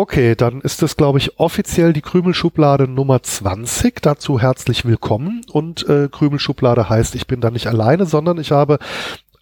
[0.00, 4.00] Okay, dann ist es, glaube ich, offiziell die Krümelschublade Nummer 20.
[4.00, 5.44] Dazu herzlich willkommen.
[5.50, 8.78] Und äh, Krümelschublade heißt, ich bin da nicht alleine, sondern ich habe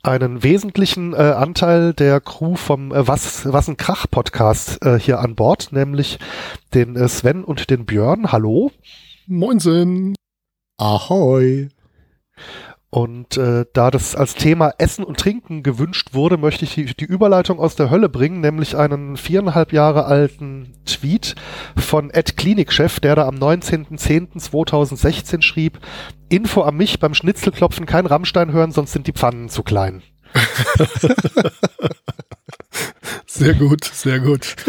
[0.03, 5.21] einen wesentlichen äh, Anteil der Crew vom äh, Was, Was ein Krach Podcast äh, hier
[5.21, 6.19] an Bord, nämlich
[6.73, 8.33] den äh, Sven und den Björn.
[8.33, 8.73] Hallo.
[9.27, 10.15] Moinsen.
[10.79, 11.69] Ahoi.
[12.91, 17.05] Und äh, da das als Thema Essen und Trinken gewünscht wurde, möchte ich die, die
[17.05, 21.35] Überleitung aus der Hölle bringen, nämlich einen viereinhalb Jahre alten Tweet
[21.77, 25.81] von Ed Klinikchef, der da am 19.10.2016 schrieb,
[26.29, 30.03] Info an mich beim Schnitzelklopfen kein Rammstein hören, sonst sind die Pfannen zu klein.
[33.27, 34.55] sehr gut, sehr gut.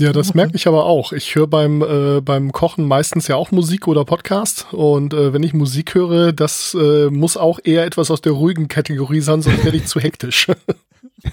[0.00, 1.12] Ja, das merke ich aber auch.
[1.12, 4.66] Ich höre beim, äh, beim Kochen meistens ja auch Musik oder Podcast.
[4.72, 8.68] Und äh, wenn ich Musik höre, das äh, muss auch eher etwas aus der ruhigen
[8.68, 10.48] Kategorie sein, sonst werde ich zu hektisch.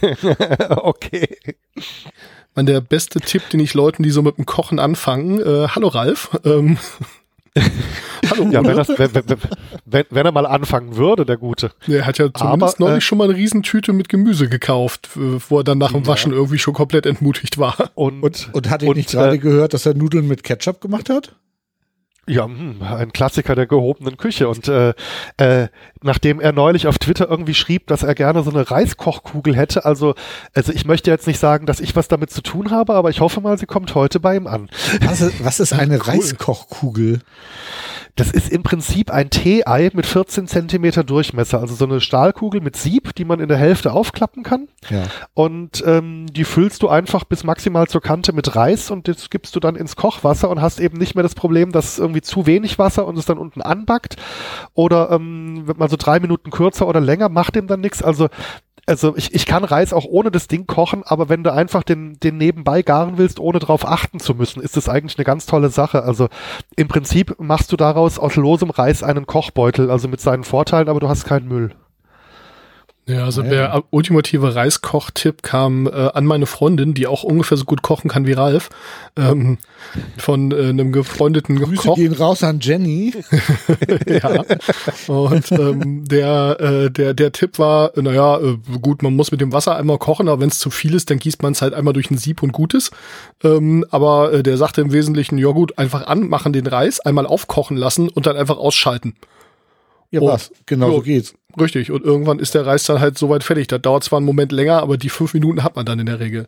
[0.70, 1.38] okay.
[2.56, 5.88] Man, der beste Tipp, den ich Leuten, die so mit dem Kochen anfangen, äh, hallo
[5.88, 6.78] Ralf, ähm,
[8.30, 9.14] Hallo, ja, wenn, das, wenn,
[9.86, 11.72] wenn, wenn, er mal anfangen würde, der Gute.
[11.88, 15.58] Er hat ja zumindest Aber, neulich äh, schon mal eine Riesentüte mit Gemüse gekauft, wo
[15.58, 16.38] er dann nach dem Waschen ja.
[16.38, 17.92] irgendwie schon komplett entmutigt war.
[17.96, 21.10] Und, und, und hat ihn nicht gerade äh, gehört, dass er Nudeln mit Ketchup gemacht
[21.10, 21.34] hat?
[22.30, 24.48] Ja, hm, ein Klassiker der gehobenen Küche.
[24.50, 24.94] Und äh,
[25.38, 25.68] äh,
[26.04, 30.14] nachdem er neulich auf Twitter irgendwie schrieb, dass er gerne so eine Reiskochkugel hätte, also,
[30.54, 33.20] also ich möchte jetzt nicht sagen, dass ich was damit zu tun habe, aber ich
[33.20, 34.70] hoffe mal, sie kommt heute bei ihm an.
[35.02, 36.02] Was ist, was ist eine cool.
[36.04, 37.22] Reiskochkugel?
[38.20, 42.76] Das ist im Prinzip ein Tee-Ei mit 14 Zentimeter Durchmesser, also so eine Stahlkugel mit
[42.76, 44.68] Sieb, die man in der Hälfte aufklappen kann.
[44.90, 45.04] Ja.
[45.36, 49.56] Und ähm, die füllst du einfach bis maximal zur Kante mit Reis und das gibst
[49.56, 52.80] du dann ins Kochwasser und hast eben nicht mehr das Problem, dass irgendwie zu wenig
[52.80, 54.16] Wasser und es dann unten anbackt.
[54.74, 58.02] Oder ähm, man so drei Minuten kürzer oder länger, macht dem dann nichts.
[58.02, 58.30] Also
[58.90, 62.20] also ich, ich kann Reis auch ohne das Ding kochen, aber wenn du einfach den,
[62.20, 65.70] den nebenbei garen willst, ohne drauf achten zu müssen, ist das eigentlich eine ganz tolle
[65.70, 66.02] Sache.
[66.04, 66.28] Also
[66.76, 71.00] im Prinzip machst du daraus aus losem Reis einen Kochbeutel, also mit seinen Vorteilen, aber
[71.00, 71.76] du hast keinen Müll.
[73.10, 73.50] Ja, also ja.
[73.50, 78.28] der ultimative Reiskoch-Tipp kam äh, an meine Freundin, die auch ungefähr so gut kochen kann
[78.28, 78.70] wie Ralf,
[79.18, 79.58] ähm,
[80.16, 81.96] von äh, einem gefreundeten Grüße Koch.
[81.96, 83.16] gehen raus an Jenny.
[84.08, 84.46] ja.
[85.08, 89.54] Und ähm, der, äh, der, der Tipp war, naja, äh, gut, man muss mit dem
[89.54, 91.94] Wasser einmal kochen, aber wenn es zu viel ist, dann gießt man es halt einmal
[91.94, 92.92] durch ein Sieb und Gutes.
[93.44, 97.76] Ähm, aber äh, der sagte im Wesentlichen, ja gut, einfach anmachen den Reis, einmal aufkochen
[97.76, 99.16] lassen und dann einfach ausschalten.
[100.12, 100.52] Ja, was?
[100.68, 101.34] Genau so geht's.
[101.58, 101.92] Richtig.
[101.92, 103.68] Und irgendwann ist der Reis dann halt soweit fertig.
[103.68, 106.20] Da dauert zwar einen Moment länger, aber die fünf Minuten hat man dann in der
[106.20, 106.48] Regel.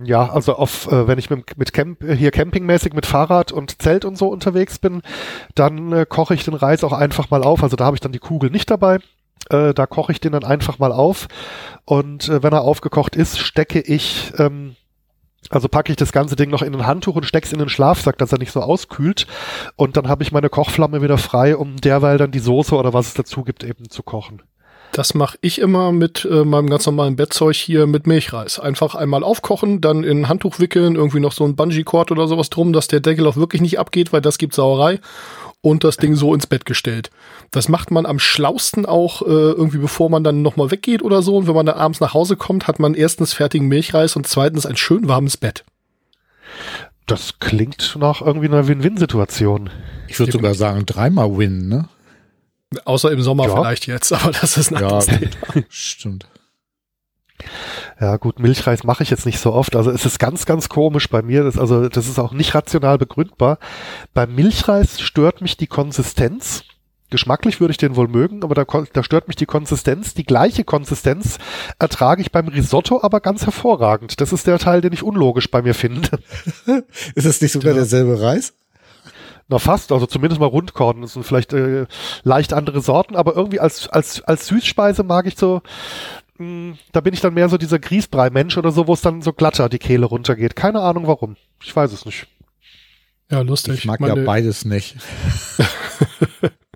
[0.00, 4.04] Ja, also auf, äh, wenn ich mit, mit Camp, hier campingmäßig mit Fahrrad und Zelt
[4.04, 5.02] und so unterwegs bin,
[5.56, 7.64] dann äh, koche ich den Reis auch einfach mal auf.
[7.64, 9.00] Also da habe ich dann die Kugel nicht dabei.
[9.50, 11.26] Äh, da koche ich den dann einfach mal auf.
[11.84, 14.76] Und äh, wenn er aufgekocht ist, stecke ich ähm,
[15.50, 18.18] also packe ich das ganze Ding noch in ein Handtuch und steck's in den Schlafsack,
[18.18, 19.26] dass er nicht so auskühlt.
[19.76, 23.08] Und dann habe ich meine Kochflamme wieder frei, um derweil dann die Soße oder was
[23.08, 24.42] es dazu gibt eben zu kochen.
[24.92, 28.58] Das mache ich immer mit äh, meinem ganz normalen Bettzeug hier mit Milchreis.
[28.58, 32.50] Einfach einmal aufkochen, dann in ein Handtuch wickeln, irgendwie noch so ein Bungee-Cord oder sowas
[32.50, 35.00] drum, dass der Deckel auch wirklich nicht abgeht, weil das gibt Sauerei
[35.60, 37.10] und das Ding so ins Bett gestellt.
[37.50, 41.36] Das macht man am schlausten auch äh, irgendwie, bevor man dann nochmal weggeht oder so.
[41.36, 44.66] Und wenn man dann abends nach Hause kommt, hat man erstens fertigen Milchreis und zweitens
[44.66, 45.64] ein schön warmes Bett.
[47.06, 49.70] Das klingt nach irgendwie einer Win-Win-Situation.
[50.08, 51.88] Ich würde sogar sagen, dreimal Win, ne?
[52.84, 53.56] Außer im Sommer ja.
[53.56, 55.00] vielleicht jetzt, aber das ist ein ja,
[55.70, 56.26] Stimmt.
[58.00, 59.76] Ja, gut, Milchreis mache ich jetzt nicht so oft.
[59.76, 61.44] Also es ist ganz, ganz komisch bei mir.
[61.44, 63.58] Das, also das ist auch nicht rational begründbar.
[64.14, 66.64] Beim Milchreis stört mich die Konsistenz.
[67.10, 70.12] Geschmacklich würde ich den wohl mögen, aber da, da stört mich die Konsistenz.
[70.12, 71.38] Die gleiche Konsistenz
[71.78, 74.20] ertrage ich beim Risotto aber ganz hervorragend.
[74.20, 76.18] Das ist der Teil, den ich unlogisch bei mir finde.
[77.14, 77.76] ist das nicht sogar ja.
[77.76, 78.52] derselbe Reis?
[79.48, 81.00] Na fast, also zumindest mal Rundkorn.
[81.00, 81.86] Das sind vielleicht äh,
[82.22, 85.62] leicht andere Sorten, aber irgendwie als, als, als Süßspeise mag ich so
[86.38, 89.32] hm, da bin ich dann mehr so dieser Grießbrei-Mensch oder so, wo es dann so
[89.32, 90.56] glatter die Kehle runtergeht.
[90.56, 91.36] Keine Ahnung warum.
[91.62, 92.26] Ich weiß es nicht.
[93.30, 93.74] Ja, lustig.
[93.74, 94.96] Ich mag Meine, ja beides nicht.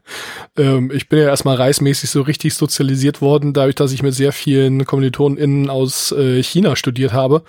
[0.56, 4.32] ähm, ich bin ja erstmal reismäßig so richtig sozialisiert worden, dadurch, dass ich mit sehr
[4.32, 7.42] vielen KommilitonInnen aus äh, China studiert habe.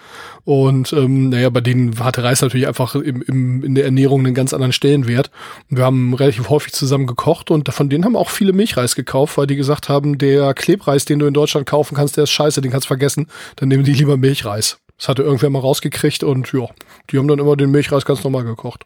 [0.45, 4.33] Und ähm, naja, bei denen hatte Reis natürlich einfach im, im, in der Ernährung einen
[4.33, 5.31] ganz anderen Stellenwert.
[5.69, 9.47] Wir haben relativ häufig zusammen gekocht und von denen haben auch viele Milchreis gekauft, weil
[9.47, 12.71] die gesagt haben, der Klebreis, den du in Deutschland kaufen kannst, der ist scheiße, den
[12.71, 13.27] kannst vergessen.
[13.55, 14.79] Dann nehmen die lieber Milchreis.
[14.97, 16.67] Das hatte irgendwer mal rausgekriegt und ja,
[17.09, 18.85] die haben dann immer den Milchreis ganz normal gekocht.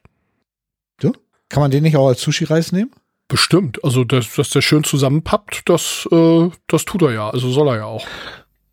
[1.01, 1.11] Ja?
[1.49, 2.91] Kann man den nicht auch als Sushi-Reis nehmen?
[3.27, 3.83] Bestimmt.
[3.83, 7.29] Also, dass, dass der schön zusammenpappt, das, äh, das tut er ja.
[7.29, 8.05] Also soll er ja auch.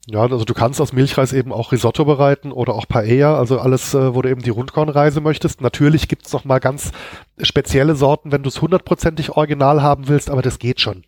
[0.06, 3.94] Ja, also du kannst aus Milchreis eben auch Risotto bereiten oder auch Paella, also alles,
[3.94, 5.62] äh, wo du eben die Rundkornreise möchtest.
[5.62, 6.92] Natürlich gibt's noch mal ganz
[7.40, 11.04] spezielle Sorten, wenn du es hundertprozentig original haben willst, aber das geht schon.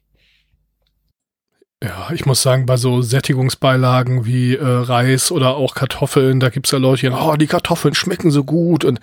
[1.85, 6.71] Ja, ich muss sagen, bei so Sättigungsbeilagen wie äh, Reis oder auch Kartoffeln, da gibt's
[6.71, 8.87] ja Leute, die sagen, oh, die Kartoffeln schmecken so gut.
[8.87, 8.99] Und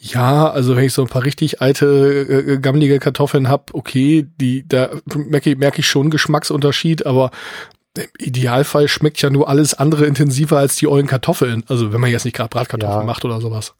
[0.00, 4.28] ja, also wenn ich so ein paar richtig alte, äh, äh gammelige Kartoffeln hab, okay,
[4.40, 7.32] die, da merke, merke ich schon Geschmacksunterschied, aber
[7.96, 11.64] im Idealfall schmeckt ja nur alles andere intensiver als die ollen Kartoffeln.
[11.66, 13.06] Also wenn man jetzt nicht gerade Bratkartoffeln ja.
[13.06, 13.74] macht oder sowas.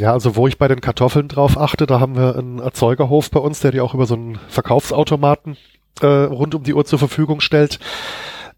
[0.00, 3.40] Ja, also wo ich bei den Kartoffeln drauf achte, da haben wir einen Erzeugerhof bei
[3.40, 5.58] uns, der die auch über so einen Verkaufsautomaten
[6.00, 7.78] äh, rund um die Uhr zur Verfügung stellt.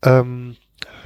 [0.03, 0.57] Ähm,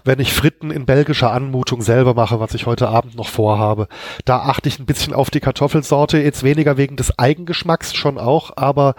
[0.05, 3.89] wenn ich Fritten in belgischer Anmutung selber mache, was ich heute Abend noch vorhabe,
[4.25, 8.57] da achte ich ein bisschen auf die Kartoffelsorte, jetzt weniger wegen des Eigengeschmacks schon auch,
[8.57, 8.95] aber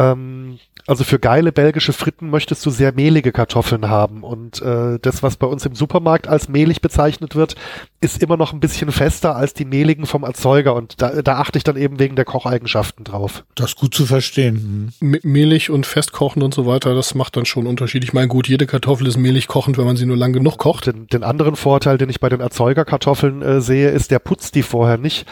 [0.00, 4.24] ähm, also für geile belgische Fritten möchtest du sehr mehlige Kartoffeln haben.
[4.24, 7.54] Und äh, das, was bei uns im Supermarkt als mehlig bezeichnet wird,
[8.00, 10.74] ist immer noch ein bisschen fester als die mehligen vom Erzeuger.
[10.74, 13.44] Und da, da achte ich dann eben wegen der Kocheigenschaften drauf.
[13.54, 14.90] Das ist gut zu verstehen.
[15.00, 15.18] Mhm.
[15.22, 18.02] Mehlig und festkochen und so weiter, das macht dann schon Unterschied.
[18.02, 20.86] Ich meine, gut, jede Kartoffel ist mehlig kochend, wenn man sie nur lang genug kocht.
[20.86, 24.62] Den, den anderen Vorteil, den ich bei den Erzeugerkartoffeln äh, sehe, ist, der putzt die
[24.62, 25.26] vorher nicht.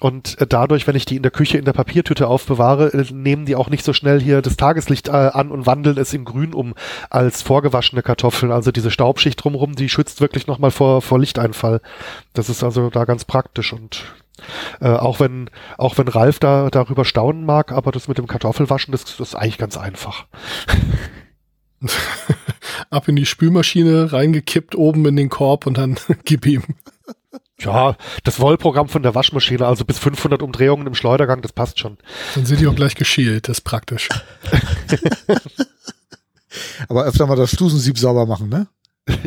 [0.00, 3.44] Und äh, dadurch, wenn ich die in der Küche in der Papiertüte aufbewahre, äh, nehmen
[3.44, 6.54] die auch nicht so schnell hier das Tageslicht äh, an und wandeln es in Grün
[6.54, 6.74] um
[7.10, 8.50] als vorgewaschene Kartoffeln.
[8.50, 11.82] Also diese Staubschicht drumherum, die schützt wirklich nochmal vor, vor Lichteinfall.
[12.32, 14.04] Das ist also da ganz praktisch und
[14.80, 18.92] äh, auch wenn auch wenn Ralf da darüber staunen mag, aber das mit dem Kartoffelwaschen,
[18.92, 20.26] das, das ist eigentlich ganz einfach.
[22.90, 26.62] Ab in die Spülmaschine, reingekippt oben in den Korb und dann gib ihm.
[27.60, 31.98] Ja, das Wollprogramm von der Waschmaschine, also bis 500 Umdrehungen im Schleudergang, das passt schon.
[32.34, 34.08] Dann sind die auch gleich geschält, das ist praktisch.
[36.88, 38.66] aber öfter mal das Stusensieb sauber machen, ne?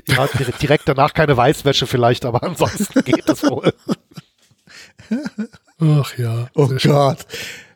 [0.08, 0.28] Ja,
[0.62, 3.74] direkt danach keine Weißwäsche vielleicht, aber ansonsten geht es wohl.
[5.80, 6.48] Ach ja.
[6.56, 7.26] Oh Gott.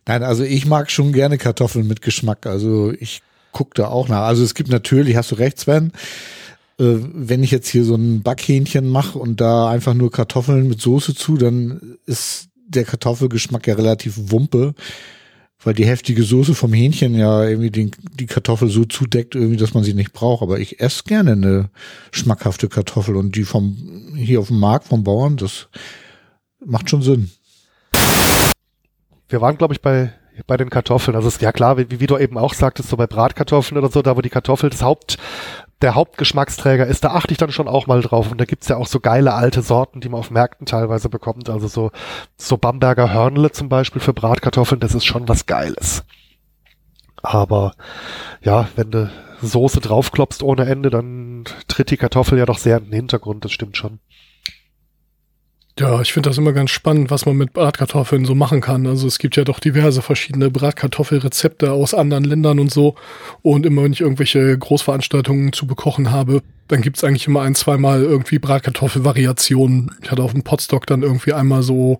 [0.05, 2.45] Nein, also ich mag schon gerne Kartoffeln mit Geschmack.
[2.45, 3.21] Also ich
[3.51, 4.23] gucke da auch nach.
[4.23, 6.46] Also es gibt natürlich, hast du recht, Sven, äh,
[6.77, 11.15] wenn ich jetzt hier so ein Backhähnchen mache und da einfach nur Kartoffeln mit Soße
[11.15, 14.75] zu, dann ist der Kartoffelgeschmack ja relativ wumpe,
[15.63, 19.73] weil die heftige Soße vom Hähnchen ja irgendwie den, die Kartoffel so zudeckt, irgendwie, dass
[19.73, 20.43] man sie nicht braucht.
[20.43, 21.69] Aber ich esse gerne eine
[22.11, 25.69] schmackhafte Kartoffel und die vom hier auf dem Markt vom Bauern, das
[26.63, 27.31] macht schon Sinn.
[29.29, 30.13] Wir waren, glaube ich, bei
[30.45, 31.15] bei den Kartoffeln.
[31.15, 34.01] Also ist ja klar, wie, wie du eben auch sagtest, so bei Bratkartoffeln oder so,
[34.01, 35.17] da wo die Kartoffel das Haupt
[35.81, 38.31] der Hauptgeschmacksträger ist, da achte ich dann schon auch mal drauf.
[38.31, 41.49] Und da gibt's ja auch so geile alte Sorten, die man auf Märkten teilweise bekommt.
[41.49, 41.91] Also so,
[42.35, 46.03] so Bamberger Hörnle zum Beispiel für Bratkartoffeln, das ist schon was Geiles.
[47.21, 47.73] Aber
[48.41, 52.85] ja, wenn du Soße draufklopst ohne Ende, dann tritt die Kartoffel ja doch sehr in
[52.85, 53.99] den Hintergrund, das stimmt schon.
[55.79, 58.87] Ja, ich finde das immer ganz spannend, was man mit Bratkartoffeln so machen kann.
[58.87, 62.95] Also es gibt ja doch diverse verschiedene Bratkartoffelrezepte aus anderen Ländern und so.
[63.43, 68.01] Und immer wenn ich irgendwelche Großveranstaltungen zu bekochen habe, dann gibt's eigentlich immer ein, zweimal
[68.01, 69.91] irgendwie Bratkartoffelvariationen.
[70.01, 71.99] Ich hatte auf dem Potstock dann irgendwie einmal so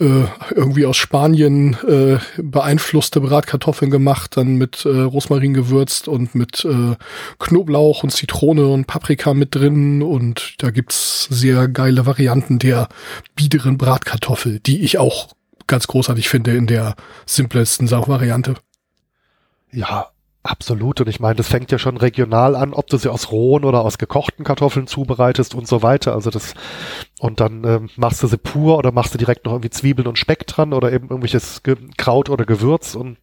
[0.00, 0.24] äh,
[0.54, 6.96] irgendwie aus Spanien äh, beeinflusste Bratkartoffeln gemacht, dann mit äh, Rosmarin gewürzt und mit äh,
[7.38, 12.88] Knoblauch und Zitrone und Paprika mit drin und da gibt's sehr geile Varianten der
[13.36, 15.28] biederen Bratkartoffel, die ich auch
[15.66, 16.94] ganz großartig finde in der
[17.26, 18.54] simplesten Variante.
[19.72, 20.08] Ja,
[20.46, 21.00] Absolut.
[21.00, 23.80] Und ich meine, das fängt ja schon regional an, ob du sie aus rohen oder
[23.80, 26.12] aus gekochten Kartoffeln zubereitest und so weiter.
[26.12, 26.52] Also das,
[27.24, 30.18] und dann ähm, machst du sie pur oder machst du direkt noch irgendwie Zwiebeln und
[30.18, 33.16] Speck dran oder eben irgendwelches Ge Kraut oder Gewürz und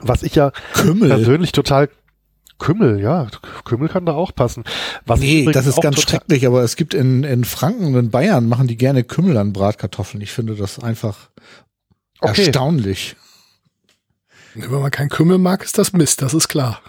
[0.00, 1.10] was ich ja Kümmel.
[1.10, 1.90] persönlich total
[2.58, 3.26] Kümmel, ja,
[3.66, 4.64] Kümmel kann da auch passen.
[5.04, 8.48] Was nee, das ist ganz schrecklich, aber es gibt in, in Franken und in Bayern
[8.48, 10.22] machen die gerne Kümmel an Bratkartoffeln.
[10.22, 11.28] Ich finde das einfach
[12.20, 12.46] okay.
[12.46, 13.14] erstaunlich.
[14.54, 16.80] Wenn man kein Kümmel mag, ist das Mist, das ist klar.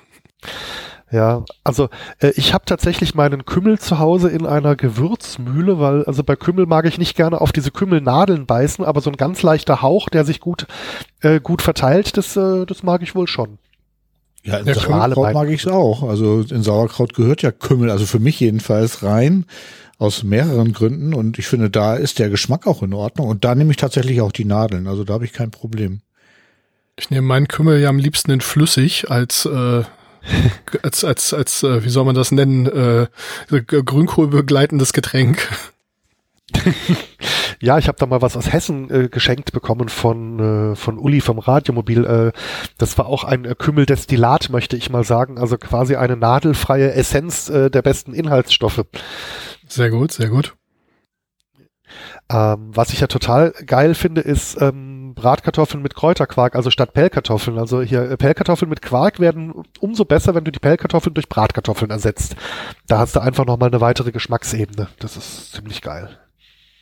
[1.11, 1.89] Ja, also
[2.19, 6.67] äh, ich habe tatsächlich meinen Kümmel zu Hause in einer Gewürzmühle, weil also bei Kümmel
[6.67, 10.23] mag ich nicht gerne auf diese Kümmelnadeln beißen, aber so ein ganz leichter Hauch, der
[10.23, 10.67] sich gut
[11.21, 13.57] äh, gut verteilt, das äh, das mag ich wohl schon.
[14.43, 16.03] Ja, in Sauerkraut mag ich es auch.
[16.03, 19.45] Also in Sauerkraut gehört ja Kümmel, also für mich jedenfalls rein
[19.97, 23.53] aus mehreren Gründen und ich finde, da ist der Geschmack auch in Ordnung und da
[23.55, 26.01] nehme ich tatsächlich auch die Nadeln, also da habe ich kein Problem.
[26.97, 29.83] Ich nehme meinen Kümmel ja am liebsten in flüssig als äh,
[30.83, 33.07] als als als äh, wie soll man das nennen äh,
[33.49, 35.49] Grünkohl begleitendes Getränk.
[37.61, 41.21] ja, ich habe da mal was aus Hessen äh, geschenkt bekommen von, äh, von Uli
[41.21, 42.05] vom Radiomobil.
[42.05, 42.31] Äh,
[42.77, 45.37] das war auch ein äh, Kümmeldestillat, möchte ich mal sagen.
[45.37, 48.85] Also quasi eine nadelfreie Essenz äh, der besten Inhaltsstoffe.
[49.67, 50.55] Sehr gut, sehr gut.
[52.31, 57.57] Ähm, was ich ja total geil finde, ist ähm, Bratkartoffeln mit Kräuterquark, also statt Pellkartoffeln.
[57.57, 61.91] Also hier äh, Pellkartoffeln mit Quark werden umso besser, wenn du die Pellkartoffeln durch Bratkartoffeln
[61.91, 62.35] ersetzt.
[62.87, 64.87] Da hast du einfach nochmal eine weitere Geschmacksebene.
[64.99, 66.17] Das ist ziemlich geil.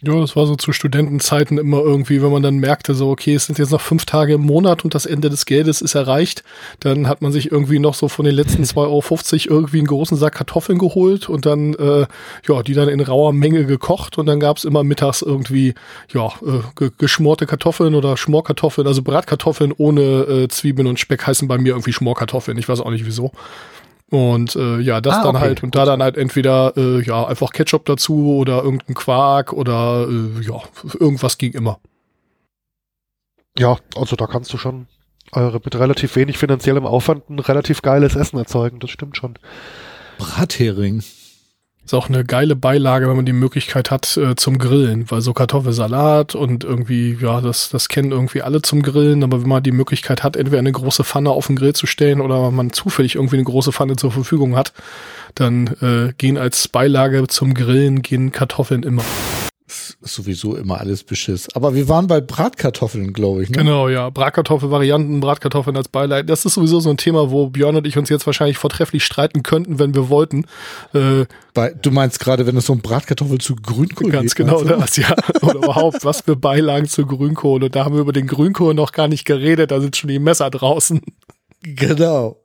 [0.03, 3.47] Ja, das war so zu Studentenzeiten immer irgendwie, wenn man dann merkte, so, okay, es
[3.47, 6.43] sind jetzt noch fünf Tage im Monat und das Ende des Geldes ist erreicht,
[6.81, 10.15] dann hat man sich irgendwie noch so von den letzten 2,50 Euro irgendwie einen großen
[10.15, 12.05] Sack Kartoffeln geholt und dann, äh,
[12.47, 15.73] ja, die dann in rauer Menge gekocht und dann gab's immer mittags irgendwie,
[16.13, 21.57] ja, äh, geschmorte Kartoffeln oder Schmorkartoffeln, also Bratkartoffeln ohne äh, Zwiebeln und Speck heißen bei
[21.57, 23.31] mir irgendwie Schmorkartoffeln, ich weiß auch nicht wieso.
[24.09, 25.45] Und äh, ja, das ah, dann okay.
[25.45, 30.07] halt und da dann halt entweder äh, ja einfach Ketchup dazu oder irgendein Quark oder
[30.09, 30.61] äh, ja
[30.97, 31.79] irgendwas ging immer.
[33.57, 34.87] Ja, also da kannst du schon
[35.33, 38.79] äh, mit relativ wenig finanziellem Aufwand ein relativ geiles Essen erzeugen.
[38.79, 39.37] Das stimmt schon.
[40.17, 41.03] Brathering.
[41.87, 45.31] Ist auch eine geile Beilage, wenn man die Möglichkeit hat äh, zum Grillen, weil so
[45.31, 49.71] Kartoffelsalat und irgendwie, ja, das, das kennen irgendwie alle zum Grillen, aber wenn man die
[49.71, 53.37] Möglichkeit hat, entweder eine große Pfanne auf den Grill zu stellen oder man zufällig irgendwie
[53.37, 54.73] eine große Pfanne zur Verfügung hat,
[55.35, 59.03] dann äh, gehen als Beilage zum Grillen gehen Kartoffeln immer
[59.67, 61.47] ist sowieso immer alles Beschiss.
[61.53, 63.49] Aber wir waren bei Bratkartoffeln, glaube ich.
[63.49, 63.57] Ne?
[63.57, 64.09] Genau, ja.
[64.09, 66.29] Bratkartoffelvarianten, Bratkartoffeln als Beileid.
[66.29, 69.43] Das ist sowieso so ein Thema, wo Björn und ich uns jetzt wahrscheinlich vortrefflich streiten
[69.43, 70.45] könnten, wenn wir wollten.
[70.93, 74.95] Äh, bei, du meinst gerade, wenn es um Bratkartoffel zu Grünkohl Ganz geht, genau das,
[74.95, 75.13] ja.
[75.41, 77.63] Oder überhaupt, was für Beilagen zu Grünkohl.
[77.63, 80.19] Und da haben wir über den Grünkohl noch gar nicht geredet, da sind schon die
[80.19, 81.01] Messer draußen.
[81.61, 82.37] Genau.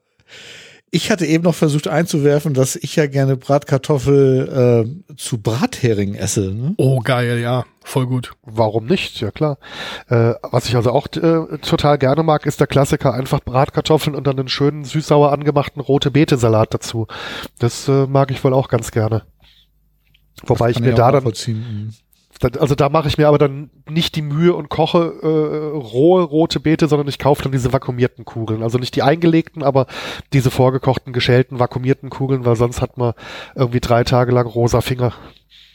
[0.95, 6.53] Ich hatte eben noch versucht einzuwerfen, dass ich ja gerne Bratkartoffel äh, zu Brathering esse.
[6.53, 6.75] Ne?
[6.77, 7.65] Oh, geil, ja.
[7.83, 8.35] Voll gut.
[8.43, 9.19] Warum nicht?
[9.23, 9.57] Ja, klar.
[10.09, 13.15] Äh, was ich also auch äh, total gerne mag, ist der Klassiker.
[13.15, 17.07] Einfach Bratkartoffeln und dann einen schönen süß-sauer angemachten rote Beete-Salat dazu.
[17.59, 19.23] Das äh, mag ich wohl auch ganz gerne.
[20.45, 21.25] Wobei ich mir da dann,
[22.43, 26.23] mhm also da mache ich mir aber dann nicht die Mühe und koche äh, rohe
[26.23, 28.63] rote Beete, sondern ich kaufe dann diese vakuumierten Kugeln.
[28.63, 29.87] Also nicht die eingelegten, aber
[30.33, 33.15] diese vorgekochten, geschälten, vakuumierten Kugeln, weil sonst hat man
[33.55, 35.13] irgendwie drei Tage lang rosa Finger.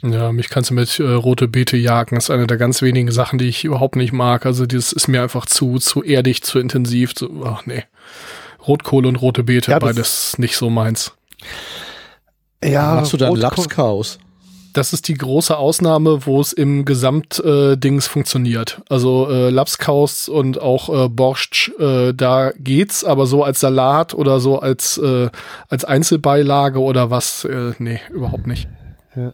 [0.04, 2.16] Ja, mich kannst du mit äh, rote Beete jagen.
[2.16, 4.46] Das ist eine der ganz wenigen Sachen, die ich überhaupt nicht mag.
[4.46, 7.16] Also das ist mir einfach zu, zu erdig, zu intensiv.
[7.16, 7.84] Zu, ach nee.
[8.68, 11.14] Rotkohle und rote Beete, ja, beides nicht so meins.
[12.64, 14.20] Ja, machst du dann Lapskaus?
[14.78, 18.82] Das ist die große Ausnahme, wo es im Gesamtdings äh, funktioniert.
[18.90, 24.40] Also äh, Lapskaus und auch äh, Borscht, äh, da geht's, aber so als Salat oder
[24.40, 25.30] so als, äh,
[25.70, 28.68] als Einzelbeilage oder was, äh, nee, überhaupt nicht.
[29.16, 29.34] Ja.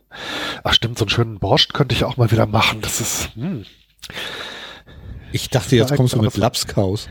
[0.63, 2.79] Ach stimmt, so einen schönen Borscht könnte ich auch mal wieder machen.
[2.81, 3.31] Das ist.
[3.35, 3.65] Hm.
[5.33, 7.09] Ich dachte, jetzt kommst du mit Lapskaus.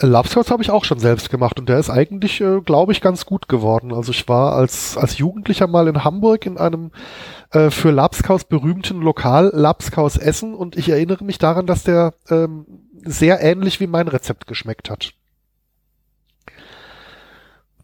[0.00, 3.26] Lapskaus habe ich auch schon selbst gemacht und der ist eigentlich, äh, glaube ich, ganz
[3.26, 3.92] gut geworden.
[3.92, 6.90] Also ich war als, als Jugendlicher mal in Hamburg in einem
[7.52, 12.66] äh, für Lapskaus berühmten Lokal Lapskaus essen und ich erinnere mich daran, dass der ähm,
[13.04, 15.12] sehr ähnlich wie mein Rezept geschmeckt hat.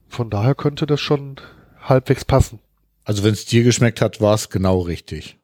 [0.09, 1.37] Von daher könnte das schon
[1.83, 2.61] halbwegs passen.
[3.05, 5.39] Also wenn es dir geschmeckt hat, war es genau richtig.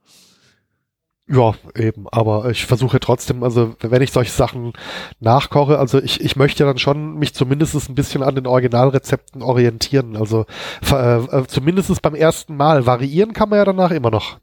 [1.28, 4.72] Ja, eben, aber ich versuche trotzdem, also wenn ich solche Sachen
[5.20, 10.16] nachkoche, also ich, ich möchte dann schon mich zumindest ein bisschen an den Originalrezepten orientieren.
[10.16, 10.46] Also
[10.90, 12.86] äh, äh zumindest beim ersten Mal.
[12.86, 14.38] Variieren kann man ja danach immer noch.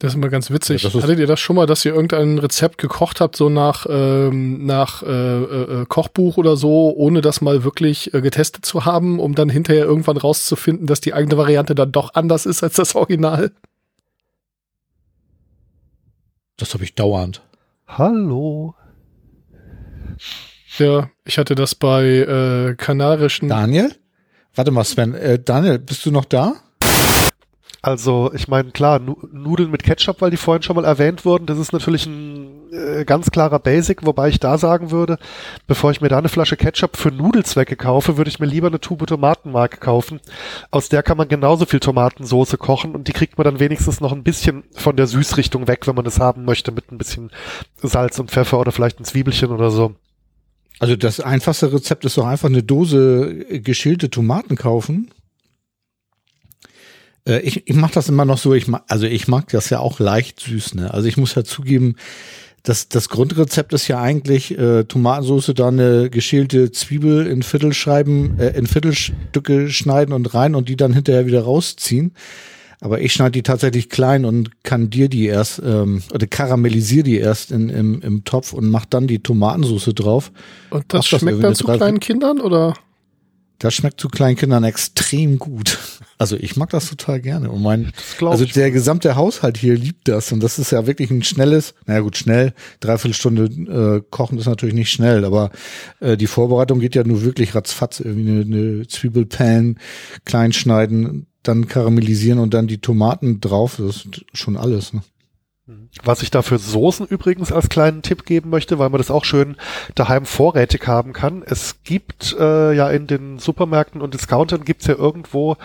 [0.00, 0.82] Das ist immer ganz witzig.
[0.82, 4.66] Ja, Hattet ihr das schon mal, dass ihr irgendein Rezept gekocht habt, so nach, ähm,
[4.66, 9.18] nach äh, äh, äh, Kochbuch oder so, ohne das mal wirklich äh, getestet zu haben,
[9.18, 12.94] um dann hinterher irgendwann rauszufinden, dass die eigene Variante dann doch anders ist als das
[12.94, 13.52] Original?
[16.56, 17.42] Das habe ich dauernd.
[17.86, 18.74] Hallo.
[20.78, 23.48] Ja, ich hatte das bei äh, kanarischen.
[23.48, 23.94] Daniel?
[24.54, 25.14] Warte mal, Sven.
[25.14, 26.54] Äh, Daniel, bist du noch da?
[27.82, 31.58] Also, ich meine, klar, Nudeln mit Ketchup, weil die vorhin schon mal erwähnt wurden, das
[31.58, 35.18] ist natürlich ein äh, ganz klarer Basic, wobei ich da sagen würde,
[35.66, 38.80] bevor ich mir da eine Flasche Ketchup für Nudelzwecke kaufe, würde ich mir lieber eine
[38.80, 40.20] Tube Tomatenmark kaufen.
[40.70, 44.12] Aus der kann man genauso viel Tomatensoße kochen und die kriegt man dann wenigstens noch
[44.12, 47.30] ein bisschen von der Süßrichtung weg, wenn man es haben möchte, mit ein bisschen
[47.82, 49.94] Salz und Pfeffer oder vielleicht ein Zwiebelchen oder so.
[50.80, 55.10] Also das einfachste Rezept ist doch einfach eine Dose geschälte Tomaten kaufen
[57.26, 59.80] äh, ich, ich mache das immer noch so, ich mag, also ich mag das ja
[59.80, 60.92] auch leicht süß, ne?
[60.92, 61.96] Also ich muss ja zugeben,
[62.62, 68.56] das, das Grundrezept ist ja eigentlich äh, Tomatensauce, dann eine geschälte Zwiebel in Viertelscheiben, äh,
[68.56, 72.14] in Viertelstücke schneiden und rein und die dann hinterher wieder rausziehen.
[72.80, 77.18] Aber ich schneide die tatsächlich klein und kann dir die erst, ähm, oder karamellisiere die
[77.18, 80.32] erst in, im, im Topf und mach dann die Tomatensauce drauf.
[80.70, 82.74] Und das Mach schmeckt das dann zu kleinen Kindern oder?
[83.58, 85.78] Das schmeckt zu kleinen Kindern extrem gut.
[86.18, 87.50] Also ich mag das total gerne.
[87.50, 90.32] Und mein, also der gesamte Haushalt hier liebt das.
[90.32, 94.46] Und das ist ja wirklich ein schnelles, naja gut, schnell, dreiviertel Stunde äh, kochen ist
[94.46, 95.50] natürlich nicht schnell, aber
[96.00, 98.00] äh, die Vorbereitung geht ja nur wirklich ratzfatz.
[98.00, 99.78] Irgendwie eine, eine Zwiebelpan
[100.24, 103.76] klein schneiden, dann karamellisieren und dann die Tomaten drauf.
[103.78, 104.92] Das ist schon alles.
[104.92, 105.02] Ne?
[106.02, 109.24] Was ich da für Soßen übrigens als kleinen Tipp geben möchte, weil man das auch
[109.24, 109.56] schön
[109.94, 111.42] daheim vorrätig haben kann.
[111.42, 115.56] Es gibt äh, ja in den Supermärkten und Discountern gibt's ja irgendwo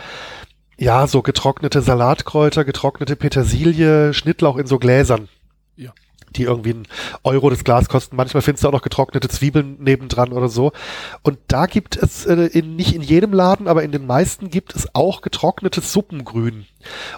[0.77, 5.27] ja so getrocknete Salatkräuter, getrocknete Petersilie, Schnittlauch in so Gläsern.
[5.75, 5.91] Ja
[6.35, 6.87] die irgendwie einen
[7.23, 8.15] Euro das Glas kosten.
[8.15, 10.71] Manchmal findest du auch noch getrocknete Zwiebeln nebendran oder so.
[11.23, 14.75] Und da gibt es äh, in, nicht in jedem Laden, aber in den meisten gibt
[14.75, 16.65] es auch getrocknetes Suppengrün.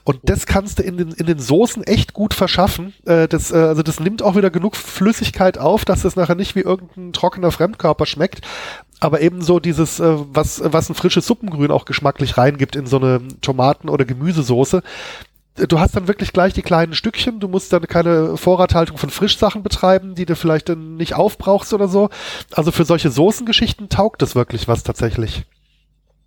[0.04, 2.94] Und das kannst du in den, in den Soßen echt gut verschaffen.
[3.06, 6.56] Äh, das, äh, also das nimmt auch wieder genug Flüssigkeit auf, dass es nachher nicht
[6.56, 8.42] wie irgendein trockener Fremdkörper schmeckt.
[9.00, 12.98] Aber eben so dieses, äh, was, was ein frisches Suppengrün auch geschmacklich reingibt in so
[12.98, 14.84] eine Tomaten- oder Gemüsesoße,
[15.56, 19.64] du hast dann wirklich gleich die kleinen Stückchen, du musst dann keine Vorrathaltung von Frischsachen
[19.64, 22.10] betreiben, die du vielleicht dann nicht aufbrauchst oder so.
[22.52, 25.46] Also für solche Soßengeschichten taugt es wirklich was tatsächlich.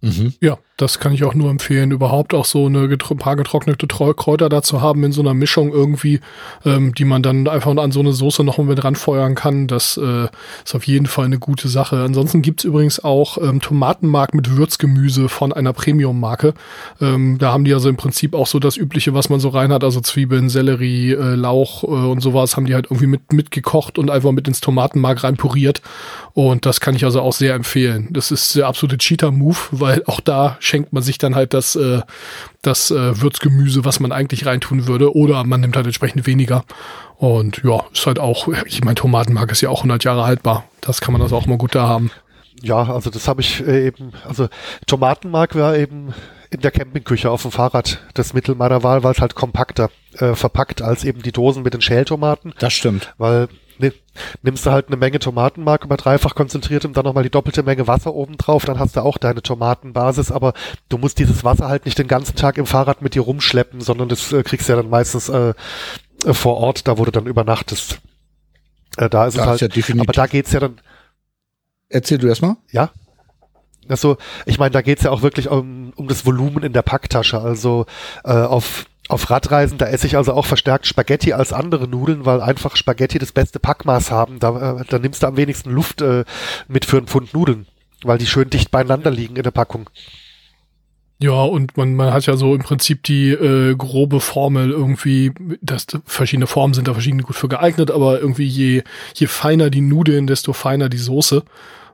[0.01, 0.35] Mhm.
[0.41, 4.49] Ja, das kann ich auch nur empfehlen, überhaupt auch so eine ein paar getrocknete Kräuter
[4.49, 6.21] dazu haben in so einer Mischung irgendwie,
[6.65, 9.69] ähm, die man dann einfach an so eine Soße noch mit ranfeuern kann.
[9.69, 10.27] Das äh,
[10.65, 12.03] ist auf jeden Fall eine gute Sache.
[12.03, 16.55] Ansonsten gibt's übrigens auch ähm, Tomatenmark mit Würzgemüse von einer Premium-Marke.
[17.01, 19.73] Ähm, da haben die also im Prinzip auch so das Übliche, was man so rein
[19.73, 23.97] hat, also Zwiebeln, Sellerie, äh, Lauch äh, und sowas, haben die halt irgendwie mit mitgekocht
[23.97, 25.83] und einfach mit ins Tomatenmark rein puriert.
[26.33, 28.09] Und das kann ich also auch sehr empfehlen.
[28.11, 32.01] Das ist der absolute Cheater-Move, weil auch da schenkt man sich dann halt das, äh,
[32.63, 36.65] das äh, Würzgemüse, was man eigentlich reintun würde, oder man nimmt halt entsprechend weniger.
[37.17, 40.65] Und ja, ist halt auch, ich meine, Tomatenmark ist ja auch 100 Jahre haltbar.
[40.81, 42.11] Das kann man also auch mal gut da haben.
[42.63, 44.49] Ja, also das habe ich äh, eben, also
[44.87, 46.15] Tomatenmark war eben
[46.51, 50.35] in der Campingküche auf dem Fahrrad das Mittel meiner Wahl, weil es halt kompakter äh,
[50.35, 52.55] verpackt als eben die Dosen mit den Schältomaten.
[52.59, 53.13] Das stimmt.
[53.19, 53.93] Weil ne,
[54.43, 57.87] nimmst du halt eine Menge Tomatenmark über dreifach konzentriert und dann nochmal die doppelte Menge
[57.87, 60.53] Wasser oben drauf, dann hast du auch deine Tomatenbasis, aber
[60.89, 64.09] du musst dieses Wasser halt nicht den ganzen Tag im Fahrrad mit dir rumschleppen, sondern
[64.09, 65.55] das äh, kriegst du ja dann meistens äh,
[66.25, 68.01] äh, vor Ort, da wo du dann übernachtest.
[68.97, 70.81] Äh, da ist das es halt, ja aber da geht's ja dann.
[71.89, 72.57] Erzähl du erstmal.
[72.71, 72.91] Ja.
[73.89, 77.41] Also, ich meine, da geht's ja auch wirklich um, um das Volumen in der Packtasche.
[77.41, 77.87] Also
[78.25, 82.41] äh, auf auf Radreisen, da esse ich also auch verstärkt Spaghetti als andere Nudeln, weil
[82.41, 84.39] einfach Spaghetti das beste Packmaß haben.
[84.39, 86.25] Da, äh, da nimmst du am wenigsten Luft äh,
[86.69, 87.67] mit für einen Pfund Nudeln,
[88.03, 89.91] weil die schön dicht beieinander liegen in der Packung.
[91.19, 95.87] Ja, und man, man hat ja so im Prinzip die äh, grobe Formel irgendwie, dass
[96.05, 98.83] verschiedene Formen sind da verschiedene gut für geeignet, aber irgendwie je,
[99.15, 101.45] je feiner die Nudeln, desto feiner die Soße.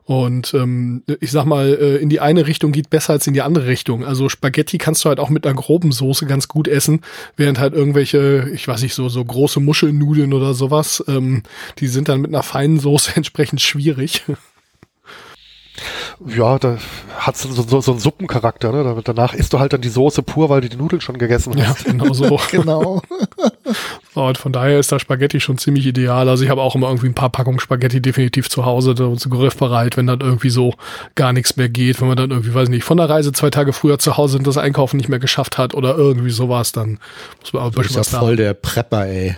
[0.03, 3.41] Und ähm, ich sag mal, äh, in die eine Richtung geht besser als in die
[3.41, 4.03] andere Richtung.
[4.03, 7.01] Also Spaghetti kannst du halt auch mit einer groben Soße ganz gut essen,
[7.37, 11.43] während halt irgendwelche, ich weiß nicht, so, so große Muschelnudeln oder sowas, ähm,
[11.79, 14.23] die sind dann mit einer feinen Soße entsprechend schwierig.
[16.25, 16.77] Ja, da
[17.17, 18.71] hat so, so, so einen Suppencharakter.
[18.71, 19.01] Ne?
[19.03, 21.85] Danach isst du halt dann die Soße pur, weil du die Nudeln schon gegessen hast.
[21.85, 22.39] Ja, genau so.
[22.51, 23.01] genau.
[24.13, 26.27] Und von daher ist da Spaghetti schon ziemlich ideal.
[26.27, 29.95] Also ich habe auch immer irgendwie ein paar Packungen Spaghetti definitiv zu Hause zu griffbereit,
[29.95, 30.73] wenn dann irgendwie so
[31.15, 33.71] gar nichts mehr geht, wenn man dann irgendwie, weiß nicht, von der Reise zwei Tage
[33.71, 36.99] früher zu Hause und das Einkaufen nicht mehr geschafft hat oder irgendwie sowas, dann
[37.39, 39.37] muss man auch ein bisschen was ja voll der Prepper, ey.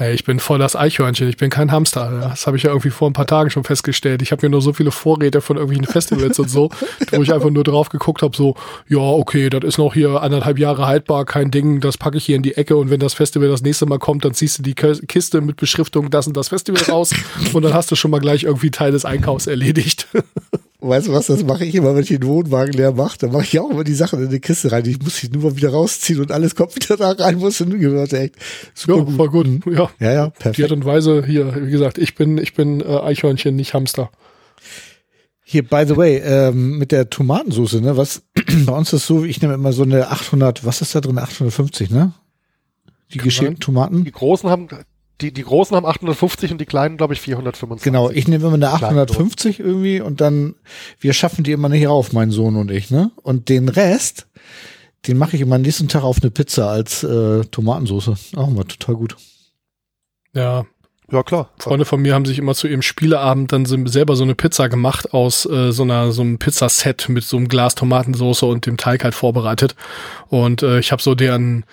[0.00, 2.20] Hey, ich bin voll das Eichhörnchen, ich bin kein Hamster.
[2.20, 4.22] Das habe ich ja irgendwie vor ein paar Tagen schon festgestellt.
[4.22, 6.70] Ich habe mir nur so viele Vorräte von irgendwelchen Festivals und so,
[7.10, 8.54] wo ich einfach nur drauf geguckt habe, so,
[8.86, 12.36] ja, okay, das ist noch hier anderthalb Jahre haltbar, kein Ding, das packe ich hier
[12.36, 14.74] in die Ecke und wenn das Festival das nächste Mal kommt, dann ziehst du die
[14.76, 17.12] Kiste mit Beschriftung das und das Festival raus
[17.52, 20.06] und dann hast du schon mal gleich irgendwie Teil des Einkaufs erledigt.
[20.80, 23.42] Weißt du was, das mache ich immer, wenn ich den Wohnwagen leer mache, dann mache
[23.42, 24.86] ich auch immer die Sachen in die Kiste rein.
[24.86, 27.66] Ich muss sie nur mal wieder rausziehen und alles kommt wieder da rein, muss du
[27.66, 28.36] gehört, echt.
[28.74, 29.16] Super ja, gut.
[29.16, 29.66] voll gut.
[29.66, 29.90] Ja.
[29.98, 30.58] ja, ja, perfekt.
[30.58, 34.10] Die Art und Weise hier, wie gesagt, ich bin, ich bin äh, Eichhörnchen, nicht Hamster.
[35.42, 38.22] Hier, by the way, ähm, mit der Tomatensauce, ne, was,
[38.66, 41.90] bei uns ist so, ich nehme immer so eine 800, was ist da drin, 850,
[41.90, 42.12] ne?
[43.12, 44.04] Die geschälten Tomaten.
[44.04, 44.68] Die großen haben,
[45.20, 47.84] die, die großen haben 850 und die kleinen, glaube ich, 425.
[47.84, 50.54] Genau, ich nehme immer eine 850 irgendwie und dann,
[51.00, 53.10] wir schaffen die immer nicht rauf, mein Sohn und ich, ne?
[53.22, 54.28] Und den Rest,
[55.06, 58.34] den mache ich immer nächsten Tag auf eine Pizza als äh, Tomatensauce.
[58.36, 59.16] Auch immer total gut.
[60.34, 60.66] Ja,
[61.10, 61.50] Ja, klar.
[61.58, 65.14] Freunde von mir haben sich immer zu ihrem Spieleabend dann selber so eine Pizza gemacht
[65.14, 69.04] aus äh, so einer so einem Pizzaset mit so einem Glas Tomatensauce und dem Teig
[69.04, 69.74] halt vorbereitet.
[70.28, 71.64] Und äh, ich habe so deren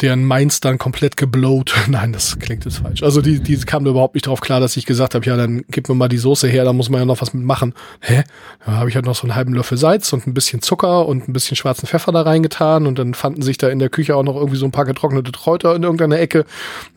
[0.00, 1.74] deren Mainz dann komplett geblowt.
[1.88, 3.02] Nein, das klingt jetzt falsch.
[3.02, 5.88] Also die, die kamen überhaupt nicht drauf klar, dass ich gesagt habe, ja, dann gib
[5.88, 7.74] mir mal die Soße her, da muss man ja noch was mitmachen.
[8.00, 8.22] Hä?
[8.64, 11.28] Da habe ich halt noch so einen halben Löffel Salz und ein bisschen Zucker und
[11.28, 14.22] ein bisschen schwarzen Pfeffer da reingetan und dann fanden sich da in der Küche auch
[14.22, 16.44] noch irgendwie so ein paar getrocknete Kräuter in irgendeiner Ecke.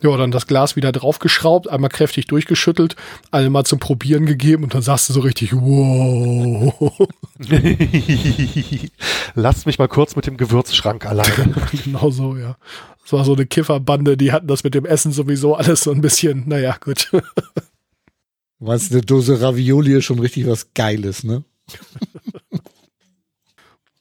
[0.00, 2.94] Ja, dann das Glas wieder draufgeschraubt, einmal kräftig durchgeschüttelt,
[3.30, 6.92] alle mal zum Probieren gegeben und dann sagst du so richtig, wow.
[9.34, 11.54] Lass mich mal kurz mit dem Gewürzschrank alleine.
[11.84, 12.56] genau so, ja.
[13.02, 16.00] Das war so eine Kifferbande, die hatten das mit dem Essen sowieso alles so ein
[16.00, 17.10] bisschen, naja, gut.
[17.12, 21.44] Du, eine Dose Ravioli ist schon richtig was Geiles, ne?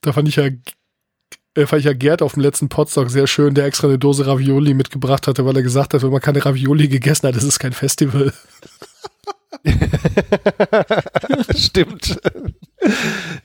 [0.02, 3.56] da fand ich ja, äh, fand ich ja Gerd auf dem letzten Podstock sehr schön,
[3.56, 6.88] der extra eine Dose Ravioli mitgebracht hatte, weil er gesagt hat, wenn man keine Ravioli
[6.88, 8.34] gegessen hat, ist es kein Festival.
[11.56, 12.20] Stimmt.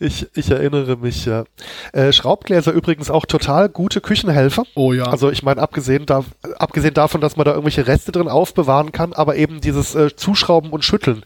[0.00, 1.44] Ich, ich erinnere mich, ja.
[1.92, 4.64] Äh, Schraubgläser übrigens auch total gute Küchenhelfer.
[4.74, 5.04] Oh ja.
[5.04, 6.24] Also ich meine, abgesehen, da,
[6.58, 10.70] abgesehen davon, dass man da irgendwelche Reste drin aufbewahren kann, aber eben dieses äh, Zuschrauben
[10.70, 11.22] und Schütteln.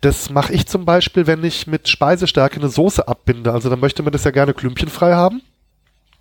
[0.00, 3.52] Das mache ich zum Beispiel, wenn ich mit Speisestärke eine Soße abbinde.
[3.52, 5.42] Also dann möchte man das ja gerne klümpchenfrei haben.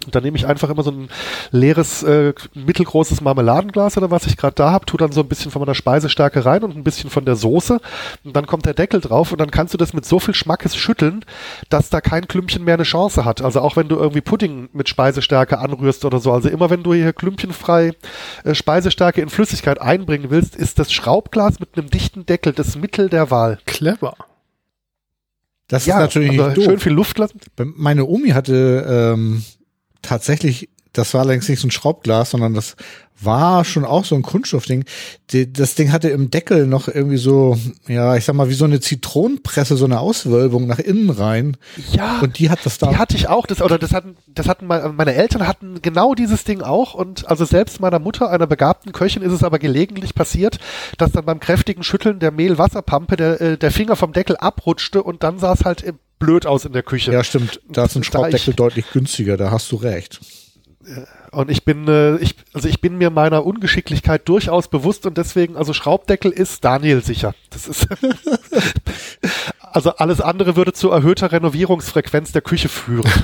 [0.05, 1.09] Und dann nehme ich einfach immer so ein
[1.51, 5.51] leeres, äh, mittelgroßes Marmeladenglas oder was ich gerade da habe, tu dann so ein bisschen
[5.51, 7.81] von meiner Speisestärke rein und ein bisschen von der Soße.
[8.23, 10.77] Und dann kommt der Deckel drauf und dann kannst du das mit so viel Schmackes
[10.77, 11.25] schütteln,
[11.69, 13.41] dass da kein Klümpchen mehr eine Chance hat.
[13.41, 16.31] Also auch wenn du irgendwie Pudding mit Speisestärke anrührst oder so.
[16.31, 17.91] Also immer wenn du hier klümpchenfrei
[18.45, 23.09] äh, Speisestärke in Flüssigkeit einbringen willst, ist das Schraubglas mit einem dichten Deckel das Mittel
[23.09, 23.59] der Wahl.
[23.65, 24.15] Clever.
[25.67, 27.39] Das ja, ist natürlich also schön viel Luft lassen.
[27.75, 29.43] Meine Omi hatte ähm,
[30.01, 32.75] tatsächlich, das war längst nicht so ein Schraubglas, sondern das
[33.21, 34.85] war schon auch so ein Kunststoffding.
[35.31, 37.57] Das Ding hatte im Deckel noch irgendwie so,
[37.87, 41.57] ja, ich sag mal, wie so eine Zitronenpresse, so eine Auswölbung nach innen rein.
[41.91, 42.19] Ja.
[42.21, 42.89] Und die hat das da.
[42.89, 46.43] Die hatte ich auch, das, oder das hatten, das hatten meine Eltern hatten genau dieses
[46.43, 50.59] Ding auch und also selbst meiner Mutter, einer begabten Köchin, ist es aber gelegentlich passiert,
[50.97, 55.23] dass dann beim kräftigen Schütteln der Mehlwasserpampe der, äh, der Finger vom Deckel abrutschte und
[55.23, 55.83] dann es halt
[56.19, 57.11] blöd aus in der Küche.
[57.11, 57.61] Ja, stimmt.
[57.69, 60.19] Da ist ein Schraubdeckel deutlich günstiger, da hast du recht.
[61.31, 65.55] Und ich bin, äh, ich, also ich bin mir meiner Ungeschicklichkeit durchaus bewusst und deswegen,
[65.55, 67.35] also Schraubdeckel ist Daniel sicher.
[67.51, 67.87] Das ist,
[69.59, 73.09] also alles andere würde zu erhöhter Renovierungsfrequenz der Küche führen.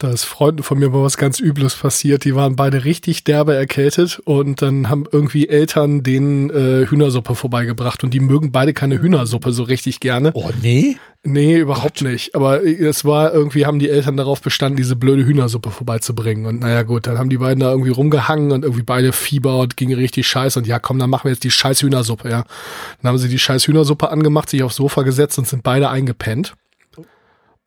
[0.00, 2.24] Da ist Freunden von mir mal was ganz Übles passiert.
[2.24, 8.04] Die waren beide richtig derbe erkältet und dann haben irgendwie Eltern denen äh, Hühnersuppe vorbeigebracht
[8.04, 10.30] und die mögen beide keine Hühnersuppe so richtig gerne.
[10.34, 10.98] Oh nee?
[11.24, 12.34] Nee, überhaupt nicht.
[12.36, 16.46] Aber es war irgendwie, haben die Eltern darauf bestanden, diese blöde Hühnersuppe vorbeizubringen.
[16.46, 19.76] Und naja gut, dann haben die beiden da irgendwie rumgehangen und irgendwie beide Fieber und
[19.76, 20.60] ging richtig scheiße.
[20.60, 22.44] Und ja, komm, dann machen wir jetzt die scheiß Hühnersuppe, ja.
[23.02, 26.54] Dann haben sie die scheiß Hühnersuppe angemacht, sich aufs Sofa gesetzt und sind beide eingepennt.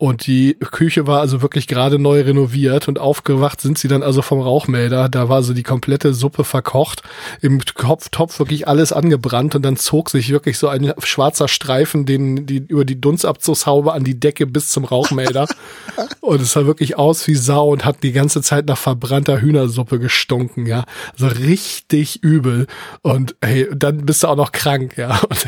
[0.01, 4.23] Und die Küche war also wirklich gerade neu renoviert und aufgewacht sind sie dann also
[4.23, 5.09] vom Rauchmelder.
[5.09, 7.03] Da war so die komplette Suppe verkocht,
[7.39, 12.47] im Kopftopf wirklich alles angebrannt und dann zog sich wirklich so ein schwarzer Streifen den,
[12.47, 15.45] die, über die Dunstabzugshaube an die Decke bis zum Rauchmelder.
[16.21, 19.99] und es sah wirklich aus wie Sau und hat die ganze Zeit nach verbrannter Hühnersuppe
[19.99, 20.83] gestunken, ja.
[21.15, 22.65] So richtig übel.
[23.03, 25.21] Und hey, dann bist du auch noch krank, ja.
[25.29, 25.47] Und,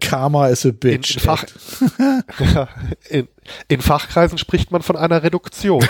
[0.00, 1.16] Karma is a bitch.
[1.16, 1.44] In, in, Fach,
[3.08, 3.28] in,
[3.68, 5.82] in, Fachkreisen spricht man von einer Reduktion.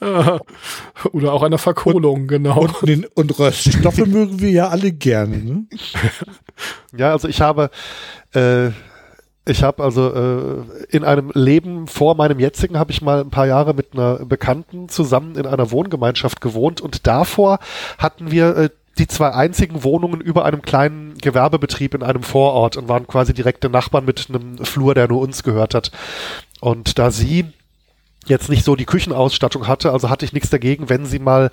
[1.12, 2.60] Oder auch einer Verkohlung, und, genau.
[2.60, 5.36] Und, den, und Röststoffe mögen wir ja alle gerne.
[5.38, 5.66] Ne?
[6.96, 7.70] Ja, also ich habe
[8.34, 8.70] äh,
[9.46, 13.46] ich habe also äh, in einem Leben vor meinem jetzigen habe ich mal ein paar
[13.46, 17.58] Jahre mit einer Bekannten zusammen in einer Wohngemeinschaft gewohnt und davor
[17.98, 22.88] hatten wir äh, die zwei einzigen Wohnungen über einem kleinen Gewerbebetrieb in einem Vorort und
[22.88, 25.90] waren quasi direkte Nachbarn mit einem Flur, der nur uns gehört hat.
[26.60, 27.46] Und da sie
[28.26, 31.50] jetzt nicht so die Küchenausstattung hatte, also hatte ich nichts dagegen, wenn sie mal,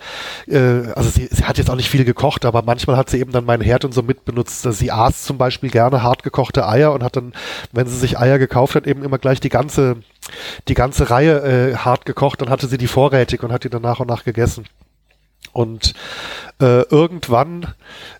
[0.47, 3.31] äh, also sie, sie hat jetzt auch nicht viel gekocht, aber manchmal hat sie eben
[3.31, 4.61] dann meinen Herd und so mitbenutzt.
[4.61, 7.33] Sie aß zum Beispiel gerne hart gekochte Eier und hat dann,
[7.71, 9.97] wenn sie sich Eier gekauft hat, eben immer gleich die ganze,
[10.67, 13.81] die ganze Reihe äh, hart gekocht, dann hatte sie die vorrätig und hat die dann
[13.81, 14.65] nach und nach gegessen.
[15.53, 15.93] Und
[16.61, 17.73] äh, irgendwann,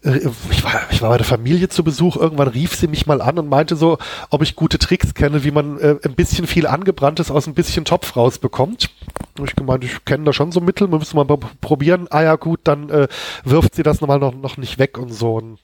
[0.04, 0.18] äh,
[0.50, 3.38] ich, war, ich war bei der Familie zu Besuch, irgendwann rief sie mich mal an
[3.38, 3.98] und meinte so,
[4.30, 7.86] ob ich gute Tricks kenne, wie man äh, ein bisschen viel Angebranntes aus ein bisschen
[7.86, 8.90] Topf rausbekommt.
[9.38, 11.26] Und ich gemeint, ich kenne da schon so Mittel, wir müssen mal
[11.62, 12.08] probieren.
[12.10, 13.08] Ah ja gut, dann äh,
[13.44, 15.36] wirft sie das nochmal noch, noch nicht weg und so.
[15.36, 15.60] Und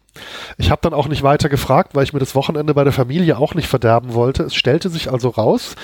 [0.57, 3.37] ich habe dann auch nicht weiter gefragt, weil ich mir das Wochenende bei der Familie
[3.37, 4.43] auch nicht verderben wollte.
[4.43, 5.75] Es stellte sich also raus,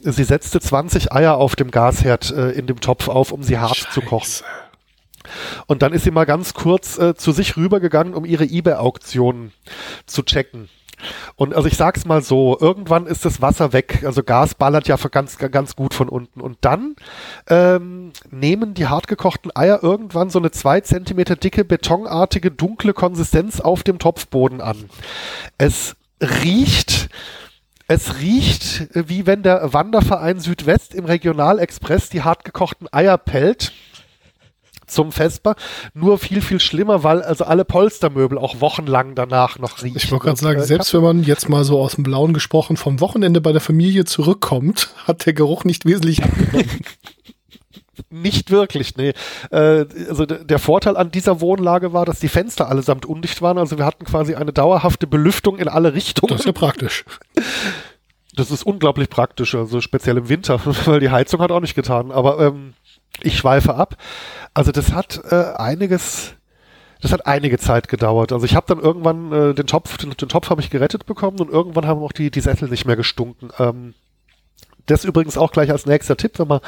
[0.00, 3.76] sie setzte 20 Eier auf dem Gasherd äh, in dem Topf auf, um sie hart
[3.76, 3.92] Scheiße.
[3.92, 4.44] zu kochen.
[5.66, 9.52] Und dann ist sie mal ganz kurz äh, zu sich rübergegangen, um ihre eBay-Auktion
[10.06, 10.68] zu checken.
[11.36, 14.02] Und also ich sag's mal so, irgendwann ist das Wasser weg.
[14.04, 16.40] Also Gas ballert ja ganz, ganz gut von unten.
[16.40, 16.96] Und dann
[17.48, 23.82] ähm, nehmen die hartgekochten Eier irgendwann so eine zwei Zentimeter dicke, betonartige, dunkle Konsistenz auf
[23.82, 24.88] dem Topfboden an.
[25.58, 27.08] Es riecht
[27.88, 33.72] es riecht, wie wenn der Wanderverein Südwest im Regionalexpress die hartgekochten Eier pellt
[34.92, 35.56] zum Vesper.
[35.94, 39.96] Nur viel, viel schlimmer, weil also alle Polstermöbel auch wochenlang danach noch riechen.
[39.96, 43.00] Ich wollte gerade sagen, selbst wenn man jetzt mal so aus dem Blauen gesprochen vom
[43.00, 46.70] Wochenende bei der Familie zurückkommt, hat der Geruch nicht wesentlich abgenommen.
[48.08, 49.12] Nicht wirklich, nee.
[49.50, 53.58] Äh, also der Vorteil an dieser Wohnlage war, dass die Fenster allesamt undicht waren.
[53.58, 56.30] Also wir hatten quasi eine dauerhafte Belüftung in alle Richtungen.
[56.30, 57.04] Das ist ja praktisch.
[58.34, 62.10] Das ist unglaublich praktisch, also speziell im Winter, weil die Heizung hat auch nicht getan.
[62.10, 62.74] Aber ähm,
[63.20, 63.96] ich schweife ab.
[64.54, 66.34] Also das hat äh, einiges,
[67.00, 68.32] das hat einige Zeit gedauert.
[68.32, 71.38] Also ich habe dann irgendwann äh, den Topf, den, den Topf habe ich gerettet bekommen
[71.40, 73.50] und irgendwann haben auch die, die Sessel nicht mehr gestunken.
[73.58, 73.94] Ähm,
[74.86, 76.60] das übrigens auch gleich als nächster Tipp, wenn man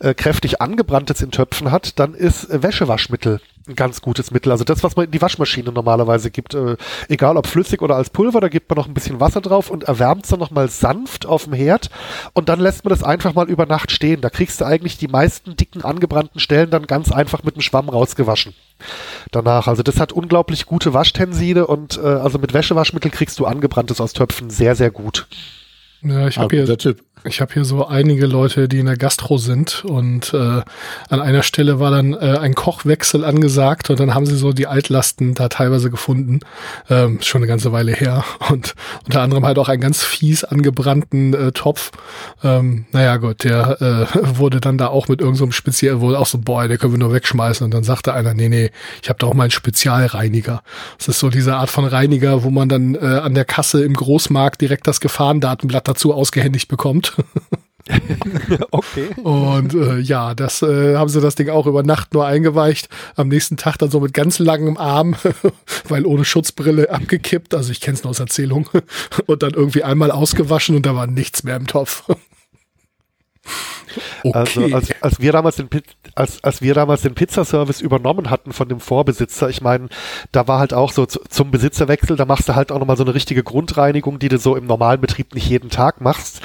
[0.00, 4.52] äh, kräftig angebranntes in Töpfen hat, dann ist äh, Wäschewaschmittel ein ganz gutes Mittel.
[4.52, 6.76] Also das, was man in die Waschmaschine normalerweise gibt, äh,
[7.08, 9.84] egal ob flüssig oder als Pulver, da gibt man noch ein bisschen Wasser drauf und
[9.84, 11.90] erwärmt es dann nochmal sanft auf dem Herd
[12.32, 14.20] und dann lässt man das einfach mal über Nacht stehen.
[14.20, 17.88] Da kriegst du eigentlich die meisten dicken angebrannten Stellen dann ganz einfach mit dem Schwamm
[17.88, 18.54] rausgewaschen.
[19.30, 24.00] Danach, also das hat unglaublich gute Waschtenside und äh, also mit Wäschewaschmittel kriegst du angebranntes
[24.00, 25.28] aus Töpfen sehr, sehr gut.
[26.02, 27.02] Ja, ich habe hier, Tipp.
[27.24, 30.62] Ich habe hier so einige Leute, die in der Gastro sind und äh,
[31.08, 34.66] an einer Stelle war dann äh, ein Kochwechsel angesagt und dann haben sie so die
[34.66, 36.40] Altlasten da teilweise gefunden,
[36.88, 41.34] ähm, schon eine ganze Weile her und unter anderem halt auch einen ganz fies angebrannten
[41.34, 41.90] äh, Topf.
[42.42, 44.06] Ähm, naja Gott, der äh,
[44.38, 46.98] wurde dann da auch mit irgendeinem so speziell, wurde auch so, boah, der können wir
[46.98, 48.70] nur wegschmeißen und dann sagte einer, nee, nee,
[49.02, 50.62] ich habe da auch mal einen Spezialreiniger.
[50.98, 53.94] Das ist so diese Art von Reiniger, wo man dann äh, an der Kasse im
[53.94, 57.09] Großmarkt direkt das Gefahrendatenblatt dazu ausgehändigt bekommt.
[58.70, 59.08] okay.
[59.22, 62.88] Und äh, ja, das äh, haben sie das Ding auch über Nacht nur eingeweicht.
[63.16, 65.16] Am nächsten Tag dann so mit ganz langem Arm,
[65.88, 67.54] weil ohne Schutzbrille abgekippt.
[67.54, 68.68] Also ich kenne es nur aus Erzählung.
[69.26, 72.04] Und dann irgendwie einmal ausgewaschen und da war nichts mehr im Topf.
[74.22, 74.38] Okay.
[74.38, 75.68] Also als, als wir damals den
[76.14, 79.88] als, als wir damals den Pizzaservice übernommen hatten von dem Vorbesitzer, ich meine,
[80.32, 83.04] da war halt auch so zu, zum Besitzerwechsel, da machst du halt auch nochmal so
[83.04, 86.40] eine richtige Grundreinigung, die du so im normalen Betrieb nicht jeden Tag machst.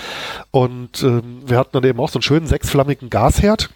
[0.52, 3.70] Und ähm, wir hatten dann eben auch so einen schönen sechsflammigen Gasherd.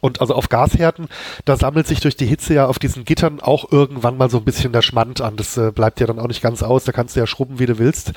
[0.00, 1.08] Und also auf Gasherden,
[1.46, 4.44] da sammelt sich durch die Hitze ja auf diesen Gittern auch irgendwann mal so ein
[4.44, 5.36] bisschen der Schmand an.
[5.36, 7.64] Das äh, bleibt ja dann auch nicht ganz aus, da kannst du ja schrubben, wie
[7.64, 8.12] du willst.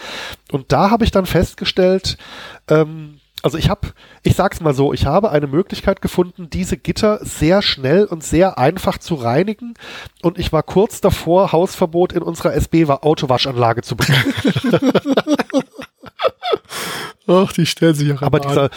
[0.52, 2.18] Und da habe ich dann festgestellt,
[2.68, 3.90] ähm, also ich habe,
[4.24, 8.58] ich sag's mal so, ich habe eine Möglichkeit gefunden, diese Gitter sehr schnell und sehr
[8.58, 9.76] einfach zu reinigen
[10.22, 14.34] und ich war kurz davor, Hausverbot in unserer SB-Autowaschanlage zu bekommen.
[17.28, 18.70] Ach, die stellen sich ja Aber dieser,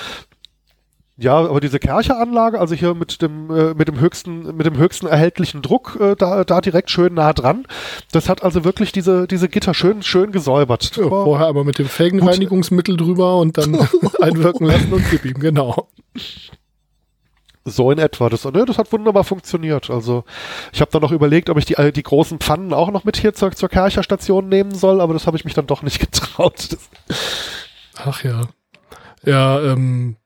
[1.20, 5.06] ja, aber diese Kercheranlage, also hier mit dem äh, mit dem höchsten mit dem höchsten
[5.06, 7.66] erhältlichen Druck äh, da da direkt schön nah dran.
[8.10, 10.96] Das hat also wirklich diese diese Gitter schön schön gesäubert.
[10.96, 13.74] Ja, vorher aber mit dem Felgenreinigungsmittel drüber und dann
[14.22, 15.88] einwirken lassen und gib ihm genau.
[17.66, 18.30] So in etwa.
[18.30, 19.90] Das, ne, das hat wunderbar funktioniert.
[19.90, 20.24] Also
[20.72, 23.18] ich habe dann noch überlegt, ob ich die, äh, die großen Pfannen auch noch mit
[23.18, 26.78] hier zur, zur Kercherstation nehmen soll, aber das habe ich mich dann doch nicht getraut.
[27.96, 28.48] Ach ja.
[29.26, 30.16] Ja, ähm,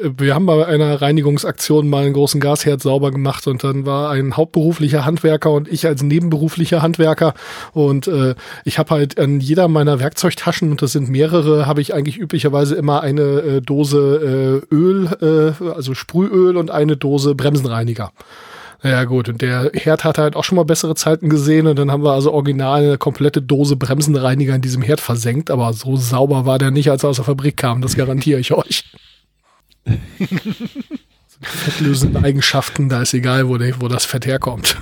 [0.00, 4.36] wir haben bei einer Reinigungsaktion mal einen großen Gasherd sauber gemacht und dann war ein
[4.36, 7.34] hauptberuflicher Handwerker und ich als nebenberuflicher Handwerker
[7.72, 11.94] und äh, ich habe halt an jeder meiner Werkzeugtaschen und das sind mehrere, habe ich
[11.94, 18.12] eigentlich üblicherweise immer eine äh, Dose äh, Öl, äh, also Sprühöl und eine Dose Bremsenreiniger.
[18.82, 21.92] Ja gut, und der Herd hat halt auch schon mal bessere Zeiten gesehen und dann
[21.92, 26.46] haben wir also original eine komplette Dose Bremsenreiniger in diesem Herd versenkt, aber so sauber
[26.46, 28.84] war der nicht, als er aus der Fabrik kam, das garantiere ich euch.
[31.40, 34.76] Fettlösende Eigenschaften, da ist egal, wo, wo das Fett herkommt.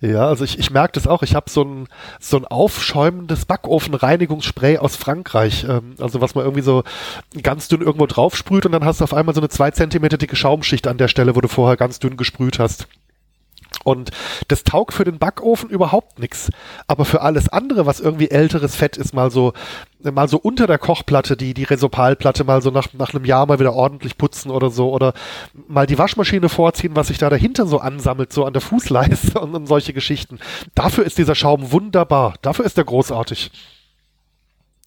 [0.00, 1.22] Ja, also ich, ich merke das auch.
[1.22, 1.88] Ich habe so ein,
[2.20, 5.64] so ein aufschäumendes Backofenreinigungsspray aus Frankreich.
[5.68, 6.84] Ähm, also was man irgendwie so
[7.42, 10.18] ganz dünn irgendwo drauf sprüht und dann hast du auf einmal so eine zwei Zentimeter
[10.18, 12.86] dicke Schaumschicht an der Stelle, wo du vorher ganz dünn gesprüht hast.
[13.84, 14.10] Und
[14.48, 16.50] das taugt für den Backofen überhaupt nichts.
[16.86, 19.52] Aber für alles andere, was irgendwie älteres Fett ist, mal so,
[20.02, 23.60] mal so unter der Kochplatte, die, die Resopalplatte mal so nach, nach einem Jahr mal
[23.60, 25.12] wieder ordentlich putzen oder so, oder
[25.68, 29.54] mal die Waschmaschine vorziehen, was sich da dahinter so ansammelt, so an der Fußleiste und,
[29.54, 30.38] und solche Geschichten.
[30.74, 32.34] Dafür ist dieser Schaum wunderbar.
[32.42, 33.50] Dafür ist er großartig.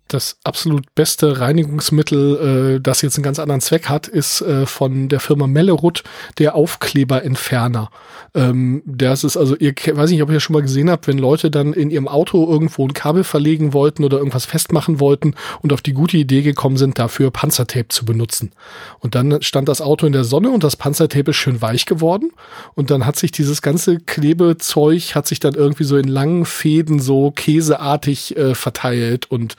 [0.08, 5.10] Das absolut beste Reinigungsmittel, äh, das jetzt einen ganz anderen Zweck hat, ist äh, von
[5.10, 6.04] der Firma Mellerud
[6.38, 7.90] der Aufkleberentferner.
[8.34, 11.52] Ähm, das ist also, ihr weiß nicht, ob ihr schon mal gesehen habt, wenn Leute
[11.52, 15.82] dann in ihrem Auto irgendwo ein Kabel verlegen wollten oder irgendwas festmachen wollten und auf
[15.82, 18.52] die gute Idee gekommen sind, dafür Panzertape zu benutzen.
[19.00, 22.32] Und dann stand das Auto in der Sonne und das Panzertape ist schön weich geworden.
[22.76, 27.00] Und dann hat sich dieses ganze Klebezeug hat sich dann irgendwie so in langen Fäden
[27.00, 29.56] so käseartig äh, verteilt und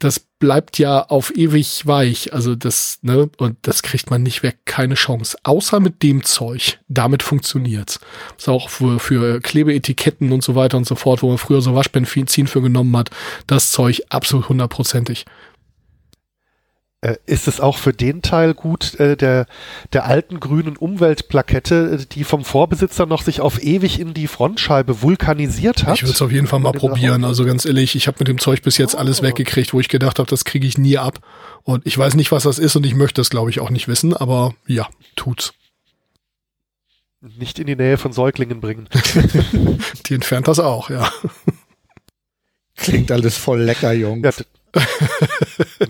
[0.00, 2.32] das bleibt ja auf ewig weich.
[2.32, 5.36] Also das, ne, und das kriegt man nicht weg, keine Chance.
[5.44, 6.80] Außer mit dem Zeug.
[6.88, 8.00] Damit funktioniert's.
[8.36, 11.74] Ist auch für, für Klebeetiketten und so weiter und so fort, wo man früher so
[11.74, 13.10] Waschbenzin für genommen hat,
[13.46, 15.26] das Zeug absolut hundertprozentig.
[17.02, 19.46] Äh, ist es auch für den Teil gut, äh, der,
[19.94, 25.00] der alten grünen Umweltplakette, äh, die vom Vorbesitzer noch sich auf ewig in die Frontscheibe
[25.00, 25.96] vulkanisiert hat?
[25.96, 27.24] Ich würde es auf jeden Fall mal probieren.
[27.24, 28.98] Also ganz ehrlich, ich habe mit dem Zeug bis jetzt oh.
[28.98, 31.20] alles weggekriegt, wo ich gedacht habe, das kriege ich nie ab.
[31.62, 33.88] Und ich weiß nicht, was das ist und ich möchte es, glaube ich, auch nicht
[33.88, 34.86] wissen, aber ja,
[35.16, 35.54] tut's.
[37.22, 38.90] Nicht in die Nähe von Säuglingen bringen.
[40.06, 41.10] die entfernt das auch, ja.
[42.76, 44.22] Klingt alles voll lecker, Jungs.
[44.22, 44.82] Ja,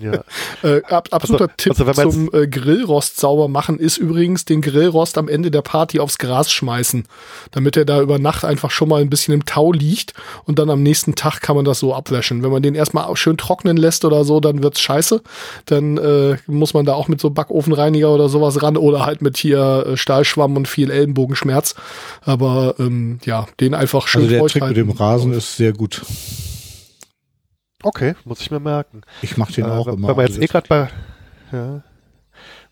[0.01, 0.23] ja.
[0.63, 5.17] äh, ab, absoluter also, Tipp also zum äh, Grillrost sauber machen ist übrigens den Grillrost
[5.17, 7.05] am Ende der Party aufs Gras schmeißen,
[7.51, 10.13] damit er da über Nacht einfach schon mal ein bisschen im Tau liegt
[10.45, 12.43] und dann am nächsten Tag kann man das so abwäschen.
[12.43, 15.21] Wenn man den erstmal schön trocknen lässt oder so, dann wird's scheiße.
[15.65, 19.37] Dann äh, muss man da auch mit so Backofenreiniger oder sowas ran oder halt mit
[19.37, 21.75] hier äh, Stahlschwamm und viel Ellenbogenschmerz.
[22.21, 26.01] Aber ähm, ja, den einfach schön Also der Trick mit dem Rasen ist sehr gut.
[27.83, 29.01] Okay, muss ich mir merken.
[29.21, 30.09] Ich mache den äh, auch wenn, immer.
[30.09, 30.89] Wenn wir jetzt eh gerade bei,
[31.51, 31.81] ja,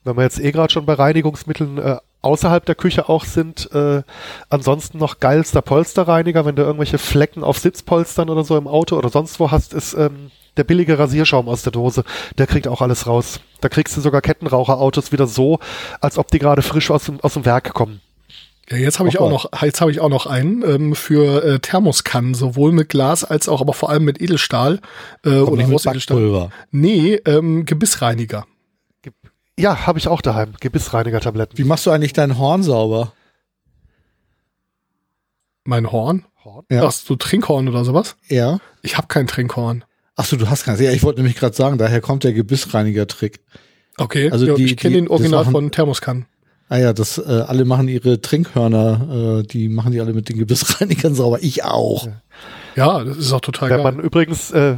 [0.03, 4.03] wenn wir jetzt eh gerade schon bei Reinigungsmitteln äh, außerhalb der Küche auch sind, äh,
[4.49, 9.09] ansonsten noch geilster Polsterreiniger, wenn du irgendwelche Flecken auf Sitzpolstern oder so im Auto oder
[9.09, 12.03] sonst wo hast, ist ähm, der billige Rasierschaum aus der Dose.
[12.37, 13.39] Der kriegt auch alles raus.
[13.61, 15.59] Da kriegst du sogar Kettenraucherautos wieder so,
[16.01, 18.01] als ob die gerade frisch aus dem, aus dem Werk kommen.
[18.71, 21.59] Ja, jetzt habe ich auch noch, jetzt habe ich auch noch einen ähm, für äh,
[21.59, 24.79] Thermoskannen, sowohl mit Glas als auch, aber vor allem mit Edelstahl
[25.25, 26.49] äh, oder aus Edelstahl.
[26.71, 28.45] Nee, ähm, Gebissreiniger.
[29.57, 30.53] Ja, habe ich auch daheim.
[30.59, 31.57] Gebissreiniger-Tabletten.
[31.57, 33.13] Wie machst du eigentlich dein Horn sauber?
[35.65, 36.25] Mein Horn?
[36.45, 36.65] Horn?
[36.71, 36.87] Ja.
[36.87, 38.15] Ach, du Trinkhorn oder sowas?
[38.27, 38.59] Ja.
[38.81, 39.83] Ich habe kein Trinkhorn.
[40.15, 40.79] Ach so, du hast keins.
[40.79, 43.39] Ja, ich wollte nämlich gerade sagen, daher kommt der Gebissreiniger-Trick.
[43.97, 46.25] Okay, also ja, die, ich kenne den Original von Thermoskannen.
[46.69, 50.37] Ah ja, das äh, alle machen ihre Trinkhörner, äh, die machen die alle mit den
[50.37, 51.39] Gebissreinigern sauber.
[51.41, 52.07] Ich auch.
[52.75, 53.91] Ja, das ist auch total wenn geil.
[53.91, 54.77] man übrigens, äh,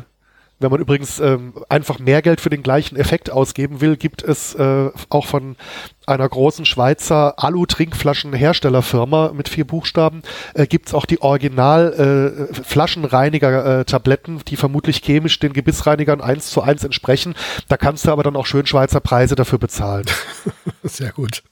[0.60, 4.56] wenn man übrigens ähm, einfach mehr Geld für den gleichen Effekt ausgeben will, gibt es
[4.56, 5.58] äh, auch von
[6.06, 10.22] einer großen Schweizer Alu-Trinkflaschenherstellerfirma mit vier Buchstaben
[10.54, 16.86] äh, gibt's auch die Original äh, Flaschenreiniger-Tabletten, die vermutlich chemisch den Gebissreinigern eins zu eins
[16.86, 17.36] entsprechen.
[17.68, 20.06] Da kannst du aber dann auch schön Schweizer Preise dafür bezahlen.
[20.84, 21.44] Sehr gut.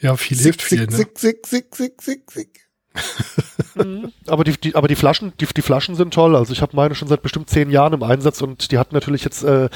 [0.00, 0.96] Ja, viel sick, hilft viel, sick, ne?
[0.96, 2.68] sick, sick, sick, sick, sick, sick.
[3.74, 4.12] Mhm.
[4.26, 6.36] aber die, die, aber die Flaschen, die, die Flaschen sind toll.
[6.36, 9.24] Also ich habe meine schon seit bestimmt zehn Jahren im Einsatz und die hatten natürlich
[9.24, 9.68] jetzt äh,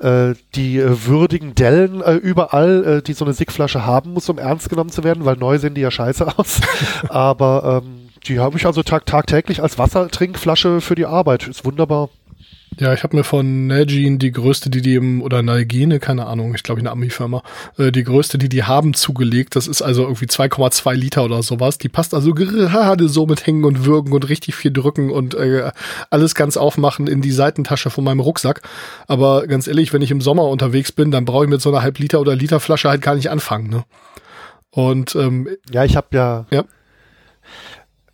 [0.00, 4.38] äh, die äh, würdigen Dellen äh, überall, äh, die so eine Sickflasche haben muss, um
[4.38, 6.60] ernst genommen zu werden, weil neu sehen die ja scheiße aus.
[7.08, 11.48] aber ähm, die habe ich also tag tagtäglich als Wassertrinkflasche für die Arbeit.
[11.48, 12.10] Ist wunderbar.
[12.78, 16.54] Ja, ich habe mir von Nalgene die größte, die die im, oder Nalgene, keine Ahnung,
[16.54, 17.42] ich glaube eine Ami-Firma,
[17.76, 19.56] äh, die größte, die die haben, zugelegt.
[19.56, 21.78] Das ist also irgendwie 2,2 Liter oder sowas.
[21.78, 25.72] Die passt also gerade so mit Hängen und Würgen und richtig viel drücken und äh,
[26.10, 28.62] alles ganz aufmachen in die Seitentasche von meinem Rucksack.
[29.06, 31.82] Aber ganz ehrlich, wenn ich im Sommer unterwegs bin, dann brauche ich mit so einer
[31.82, 33.68] halb Liter oder Liter Flasche halt gar nicht anfangen.
[33.70, 33.84] Ne?
[34.70, 36.64] Und ähm, ja, ich habe ja, ja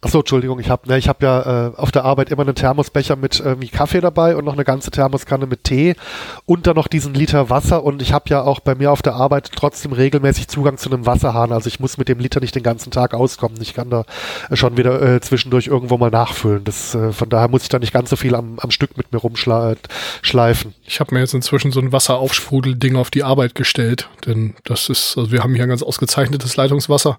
[0.04, 3.40] Achso, Entschuldigung, ich habe ne, hab ja äh, auf der Arbeit immer einen Thermosbecher mit
[3.40, 5.96] irgendwie Kaffee dabei und noch eine ganze Thermoskanne mit Tee
[6.44, 9.14] und dann noch diesen Liter Wasser und ich habe ja auch bei mir auf der
[9.14, 11.52] Arbeit trotzdem regelmäßig Zugang zu einem Wasserhahn.
[11.52, 13.56] Also ich muss mit dem Liter nicht den ganzen Tag auskommen.
[13.62, 14.04] Ich kann da
[14.52, 16.64] schon wieder äh, zwischendurch irgendwo mal nachfüllen.
[16.64, 19.10] Das, äh, von daher muss ich da nicht ganz so viel am, am Stück mit
[19.10, 20.74] mir rumschleifen.
[20.84, 25.16] Ich habe mir jetzt inzwischen so ein Wasseraufsprudelding auf die Arbeit gestellt, denn das ist,
[25.16, 27.16] also wir haben hier ein ganz ausgezeichnetes Leitungswasser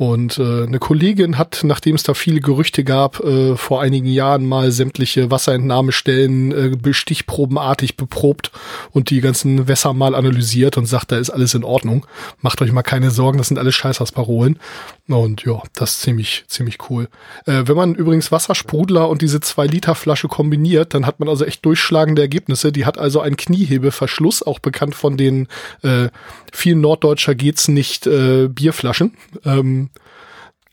[0.00, 4.46] und äh, eine Kollegin hat, nachdem es da viele Gerüchte gab, äh, vor einigen Jahren
[4.46, 6.52] mal sämtliche Wasserentnahmestellen
[6.86, 8.50] äh, stichprobenartig beprobt
[8.92, 12.06] und die ganzen Wässer mal analysiert und sagt, da ist alles in Ordnung.
[12.40, 14.58] Macht euch mal keine Sorgen, das sind alles Scheißhausparolen.
[15.06, 17.08] Und ja, das ist ziemlich, ziemlich cool.
[17.44, 22.22] Äh, wenn man übrigens Wassersprudler und diese 2-Liter-Flasche kombiniert, dann hat man also echt durchschlagende
[22.22, 22.72] Ergebnisse.
[22.72, 25.46] Die hat also einen Kniehebeverschluss, auch bekannt von den
[25.82, 26.08] äh,
[26.52, 29.12] vielen Norddeutscher geht's nicht äh, Bierflaschen.
[29.44, 29.89] Ähm,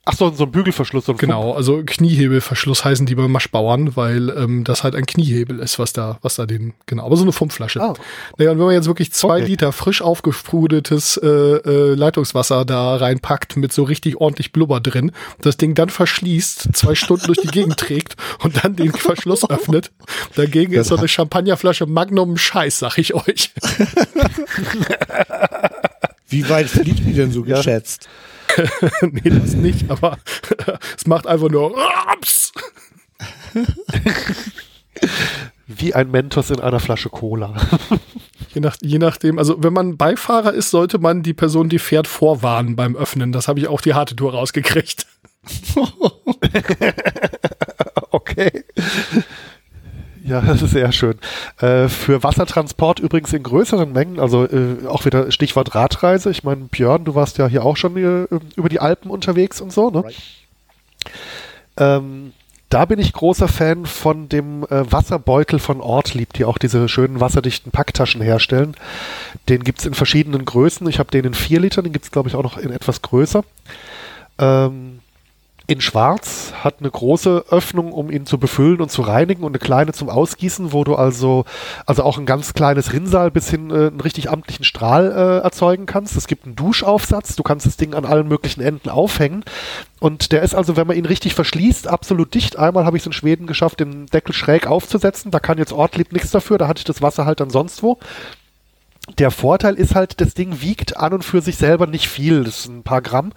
[0.09, 1.05] Ach so, so ein Bügelverschluss.
[1.05, 5.59] So ein genau, also Kniehebelverschluss heißen die bei Maschbauern, weil ähm, das halt ein Kniehebel
[5.59, 7.81] ist, was da, was da den, genau, aber so eine Pumpflasche.
[7.81, 7.93] Ah.
[8.37, 9.47] Naja, und wenn man jetzt wirklich zwei okay.
[9.47, 15.11] Liter frisch aufgesprudeltes äh, äh, Leitungswasser da reinpackt mit so richtig ordentlich Blubber drin,
[15.41, 19.91] das Ding dann verschließt, zwei Stunden durch die Gegend trägt und dann den Verschluss öffnet,
[20.35, 23.51] dagegen das ist so eine Champagnerflasche Magnum Scheiß, sag ich euch.
[26.29, 27.61] Wie weit fliegt die denn so ja.
[29.01, 30.17] nee, das nicht, aber
[30.97, 32.51] es macht einfach nur Raps.
[35.67, 37.55] Wie ein Mentos in einer Flasche Cola.
[38.53, 42.07] Je, nach, je nachdem, also wenn man Beifahrer ist, sollte man die Person, die fährt,
[42.07, 43.31] vorwarnen beim Öffnen.
[43.31, 45.05] Das habe ich auch die harte Tour rausgekriegt.
[48.09, 48.63] okay.
[50.27, 51.15] Ja, das ist sehr schön.
[51.59, 56.29] Äh, für Wassertransport übrigens in größeren Mengen, also äh, auch wieder Stichwort Radreise.
[56.29, 59.71] Ich meine, Björn, du warst ja hier auch schon äh, über die Alpen unterwegs und
[59.71, 60.03] so, ne?
[60.03, 60.15] Right.
[61.77, 62.33] Ähm,
[62.69, 67.21] da bin ich großer Fan von dem äh, Wasserbeutel von Ortlieb, die auch diese schönen
[67.21, 68.75] wasserdichten Packtaschen herstellen.
[69.47, 70.87] Den gibt's in verschiedenen Größen.
[70.89, 73.45] Ich habe den in vier Litern, den gibt's glaube ich auch noch in etwas größer.
[74.37, 74.96] Ähm,
[75.69, 79.59] in Schwarz, hat eine große Öffnung, um ihn zu befüllen und zu reinigen und eine
[79.59, 81.43] kleine zum Ausgießen, wo du also,
[81.85, 85.85] also auch ein ganz kleines Rinnsal bis hin äh, einen richtig amtlichen Strahl äh, erzeugen
[85.85, 86.15] kannst.
[86.15, 89.43] Es gibt einen Duschaufsatz, du kannst das Ding an allen möglichen Enden aufhängen.
[89.99, 92.57] Und der ist also, wenn man ihn richtig verschließt, absolut dicht.
[92.57, 95.31] Einmal habe ich es in Schweden geschafft, den Deckel schräg aufzusetzen.
[95.31, 97.99] Da kann jetzt Ortlieb nichts dafür, da hatte ich das Wasser halt dann sonst wo
[99.17, 102.63] der Vorteil ist halt, das Ding wiegt an und für sich selber nicht viel, das
[102.63, 103.31] sind ein paar Gramm.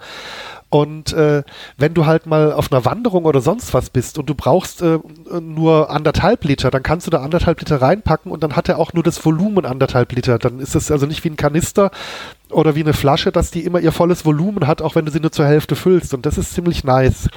[0.71, 1.43] Und äh,
[1.77, 4.99] wenn du halt mal auf einer Wanderung oder sonst was bist und du brauchst äh,
[5.41, 8.93] nur anderthalb Liter, dann kannst du da anderthalb Liter reinpacken und dann hat er auch
[8.93, 10.39] nur das Volumen anderthalb Liter.
[10.39, 11.91] Dann ist es also nicht wie ein Kanister
[12.49, 15.19] oder wie eine Flasche, dass die immer ihr volles Volumen hat, auch wenn du sie
[15.19, 16.13] nur zur Hälfte füllst.
[16.13, 17.27] Und das ist ziemlich nice.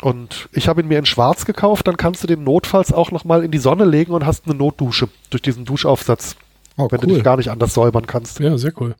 [0.00, 3.44] Und ich habe ihn mir in schwarz gekauft, dann kannst du den notfalls auch nochmal
[3.44, 6.36] in die Sonne legen und hast eine Notdusche durch diesen Duschaufsatz.
[6.78, 7.08] Oh, wenn cool.
[7.08, 8.40] du dich gar nicht anders säubern kannst.
[8.40, 8.94] Ja, sehr cool.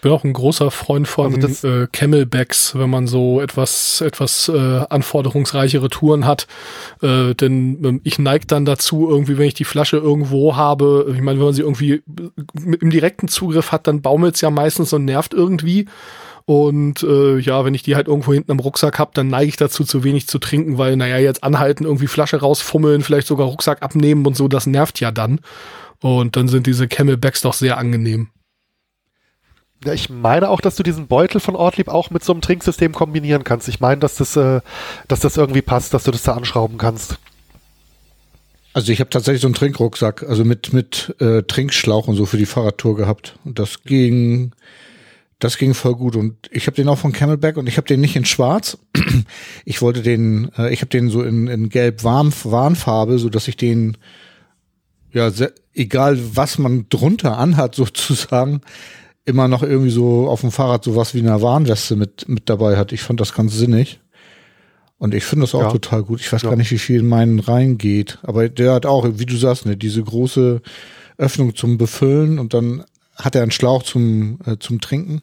[0.00, 4.48] Ich bin auch ein großer Freund von also äh, Camelbacks, wenn man so etwas etwas
[4.48, 6.46] äh, anforderungsreichere Touren hat.
[7.02, 11.20] Äh, denn äh, ich neige dann dazu, irgendwie, wenn ich die Flasche irgendwo habe, ich
[11.20, 12.02] meine, wenn man sie irgendwie
[12.80, 15.84] im direkten Zugriff hat, dann baumelt es ja meistens und nervt irgendwie.
[16.46, 19.58] Und äh, ja, wenn ich die halt irgendwo hinten am Rucksack habe, dann neige ich
[19.58, 23.82] dazu, zu wenig zu trinken, weil, naja, jetzt anhalten, irgendwie Flasche rausfummeln, vielleicht sogar Rucksack
[23.82, 25.40] abnehmen und so, das nervt ja dann.
[26.00, 28.30] Und dann sind diese Camelbacks doch sehr angenehm.
[29.84, 32.92] Ja, ich meine auch, dass du diesen Beutel von Ortlieb auch mit so einem Trinksystem
[32.92, 33.66] kombinieren kannst.
[33.68, 34.60] Ich meine, dass das, äh,
[35.08, 37.18] dass das irgendwie passt, dass du das da anschrauben kannst.
[38.74, 42.36] Also ich habe tatsächlich so einen Trinkrucksack, also mit mit äh, Trinkschlauch und so für
[42.36, 43.36] die Fahrradtour gehabt.
[43.44, 44.52] Und das ging,
[45.38, 46.14] das ging voll gut.
[46.14, 48.78] Und ich habe den auch von Camelback und ich habe den nicht in Schwarz.
[49.64, 53.96] Ich wollte den, äh, ich habe den so in, in Gelb-Warnfarbe, so dass ich den
[55.12, 58.60] ja sehr, egal was man drunter anhat sozusagen
[59.30, 62.92] immer noch irgendwie so auf dem Fahrrad sowas wie eine Warnweste mit, mit dabei hat.
[62.92, 64.00] Ich fand das ganz sinnig.
[64.98, 65.70] Und ich finde das auch ja.
[65.70, 66.20] total gut.
[66.20, 66.50] Ich weiß ja.
[66.50, 68.18] gar nicht, wie viel in meinen reingeht.
[68.22, 70.60] Aber der hat auch, wie du sagst, ne, diese große
[71.16, 72.84] Öffnung zum Befüllen und dann
[73.16, 75.22] hat er einen Schlauch zum, äh, zum Trinken.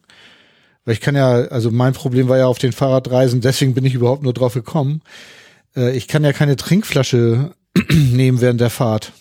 [0.85, 3.93] Weil ich kann ja, also mein Problem war ja auf den Fahrradreisen, deswegen bin ich
[3.93, 5.01] überhaupt nur drauf gekommen.
[5.75, 7.51] Äh, ich kann ja keine Trinkflasche
[7.91, 9.11] nehmen während der Fahrt.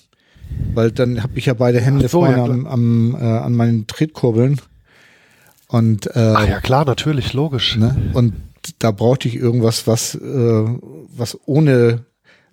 [0.75, 3.87] Weil dann habe ich ja beide Hände so, vorne ja, am, am, äh, an meinen
[3.87, 4.61] Tretkurbeln.
[5.69, 7.77] Und, äh, Ach ja, klar, natürlich, logisch.
[7.77, 8.11] Ne?
[8.15, 8.35] Und
[8.79, 12.05] da brauchte ich irgendwas, was, äh, was ohne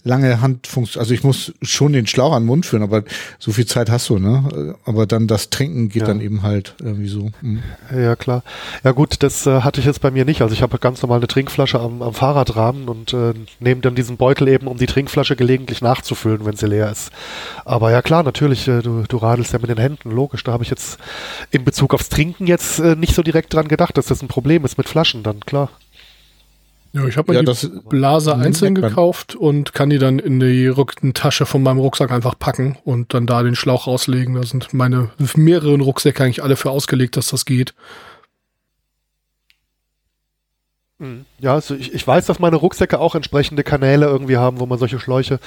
[0.04, 3.04] lange Handfunktion, also ich muss schon den Schlauch an den Mund führen, aber
[3.40, 4.76] so viel Zeit hast du, ne?
[4.86, 6.08] Aber dann das Trinken geht ja.
[6.08, 7.32] dann eben halt irgendwie so.
[7.40, 7.64] Hm.
[7.96, 8.44] Ja, klar.
[8.84, 10.42] Ja gut, das äh, hatte ich jetzt bei mir nicht.
[10.42, 14.18] Also ich habe ganz normal eine Trinkflasche am, am Fahrradrahmen und äh, nehme dann diesen
[14.18, 17.12] Beutel eben, um die Trinkflasche gelegentlich nachzufüllen, wenn sie leer ist.
[17.64, 20.44] Aber ja klar, natürlich, äh, du, du radelst ja mit den Händen, logisch.
[20.44, 20.98] Da habe ich jetzt
[21.52, 24.66] in Bezug aufs Trinken jetzt äh, nicht so direkt dran gedacht, dass das ein Problem
[24.66, 25.70] ist mit Flaschen dann, klar.
[26.94, 30.68] Ja, ich habe mir ja, die Blase einzeln gekauft und kann die dann in die
[30.68, 34.36] Rückentasche von meinem Rucksack einfach packen und dann da den Schlauch rauslegen.
[34.36, 37.74] Da sind meine mehreren Rucksäcke eigentlich alle für ausgelegt, dass das geht.
[41.00, 41.26] Hm.
[41.40, 44.78] Ja, also ich, ich weiß, dass meine Rucksäcke auch entsprechende Kanäle irgendwie haben, wo man
[44.78, 45.40] solche Schläuche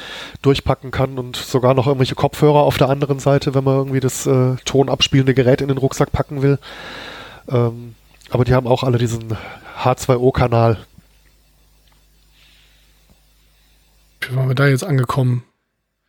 [0.42, 4.26] durchpacken kann und sogar noch irgendwelche Kopfhörer auf der anderen Seite, wenn man irgendwie das
[4.26, 6.58] äh, tonabspielende Gerät in den Rucksack packen will.
[7.48, 7.94] Ähm,
[8.30, 9.36] aber die haben auch alle diesen
[9.80, 10.78] H2O-Kanal,
[14.28, 15.44] Wie waren wir da jetzt angekommen?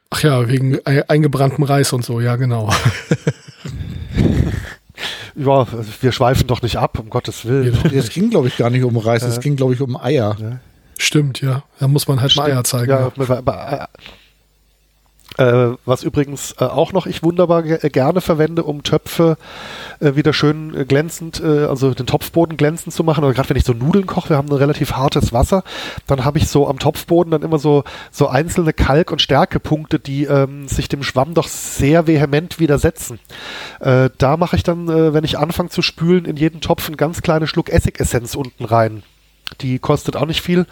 [0.09, 2.69] Ach ja, wegen eingebranntem Reis und so, ja, genau.
[5.35, 5.67] Ja,
[6.01, 7.77] wir schweifen doch nicht ab, um Gottes Willen.
[7.93, 10.35] Es ging, glaube ich, gar nicht um Reis, es ging, glaube ich, um Eier.
[10.39, 10.59] Ja.
[10.97, 11.63] Stimmt, ja.
[11.79, 12.47] Da muss man halt Stimmt.
[12.47, 12.89] mal Eier zeigen.
[12.89, 13.87] Ja, ja.
[15.37, 19.37] Äh, was übrigens äh, auch noch ich wunderbar äh, gerne verwende, um Töpfe
[19.99, 23.23] äh, wieder schön äh, glänzend, äh, also den Topfboden glänzend zu machen.
[23.23, 25.63] Oder gerade wenn ich so Nudeln koche, wir haben ein relativ hartes Wasser,
[26.07, 30.23] dann habe ich so am Topfboden dann immer so, so einzelne Kalk- und Stärkepunkte, die
[30.23, 33.19] ähm, sich dem Schwamm doch sehr vehement widersetzen.
[33.79, 37.47] da mache ich dann, wenn ich anfange zu spülen, in jeden Topf einen ganz kleinen
[37.47, 39.03] Schluck Essigessenz unten rein.
[39.61, 40.65] Die kostet auch nicht viel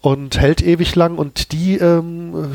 [0.00, 2.54] und hält ewig lang und die ähm,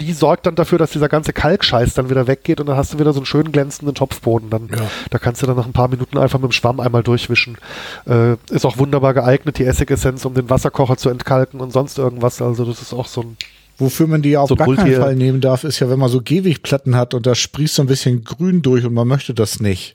[0.00, 2.98] die sorgt dann dafür, dass dieser ganze Kalkscheiß dann wieder weggeht und dann hast du
[2.98, 4.50] wieder so einen schönen glänzenden Topfboden.
[4.50, 4.90] Dann, ja.
[5.10, 7.58] Da kannst du dann nach ein paar Minuten einfach mit dem Schwamm einmal durchwischen.
[8.06, 12.40] Äh, ist auch wunderbar geeignet, die Essigessenz, um den Wasserkocher zu entkalken und sonst irgendwas.
[12.42, 13.36] Also das ist auch so ein
[13.78, 16.20] Wofür man die auf so gar keinen Fall nehmen darf, ist ja, wenn man so
[16.20, 19.94] Gehwegplatten hat und da sprießt so ein bisschen grün durch und man möchte das nicht.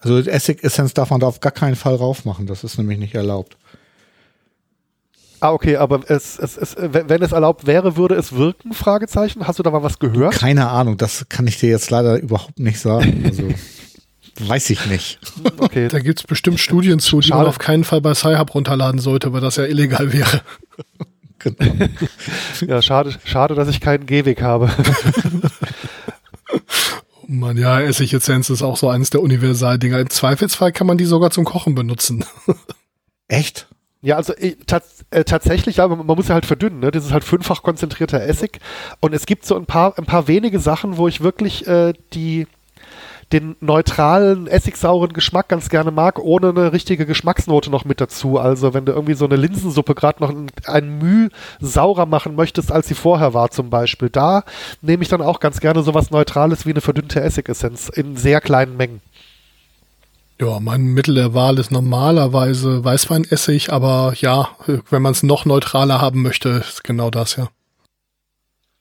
[0.00, 2.46] Also Essigessenz darf man da auf gar keinen Fall raufmachen.
[2.46, 3.56] Das ist nämlich nicht erlaubt.
[5.44, 8.72] Ah, okay, aber es, es, es, wenn es erlaubt wäre, würde es wirken?
[8.72, 9.46] Fragezeichen.
[9.46, 10.32] Hast du da mal was gehört?
[10.32, 13.24] Keine Ahnung, das kann ich dir jetzt leider überhaupt nicht sagen.
[13.26, 13.50] Also,
[14.48, 15.18] weiß ich nicht.
[15.58, 15.88] Okay.
[15.88, 17.42] Da gibt's bestimmt Studien zu, die Schade.
[17.42, 20.40] man auf keinen Fall bei Sci-Hub runterladen sollte, weil das ja illegal wäre.
[21.40, 21.88] Genau.
[22.66, 24.70] ja, schade, schade, dass ich keinen Gehweg habe.
[27.20, 29.98] oh Mann, ja, Essigessenz ist auch so eines der Universaldinger.
[29.98, 32.24] Im Zweifelsfall kann man die sogar zum Kochen benutzen.
[33.28, 33.68] Echt?
[34.04, 34.54] Ja, also äh,
[35.10, 36.90] äh, tatsächlich, ja, man, man, muss ja halt verdünnen, ne?
[36.90, 38.60] Das ist halt fünffach konzentrierter Essig.
[39.00, 42.46] Und es gibt so ein paar, ein paar wenige Sachen, wo ich wirklich äh, die
[43.32, 48.38] den neutralen, essigsauren Geschmack ganz gerne mag, ohne eine richtige Geschmacksnote noch mit dazu.
[48.38, 52.70] Also wenn du irgendwie so eine Linsensuppe gerade noch ein, ein Müh saurer machen möchtest,
[52.70, 54.44] als sie vorher war zum Beispiel, da
[54.82, 58.76] nehme ich dann auch ganz gerne sowas Neutrales wie eine verdünnte Essigessenz in sehr kleinen
[58.76, 59.00] Mengen.
[60.40, 64.48] Ja, mein Mittel der Wahl ist normalerweise Weißweinessig, aber ja,
[64.90, 67.48] wenn man es noch neutraler haben möchte, ist genau das, ja.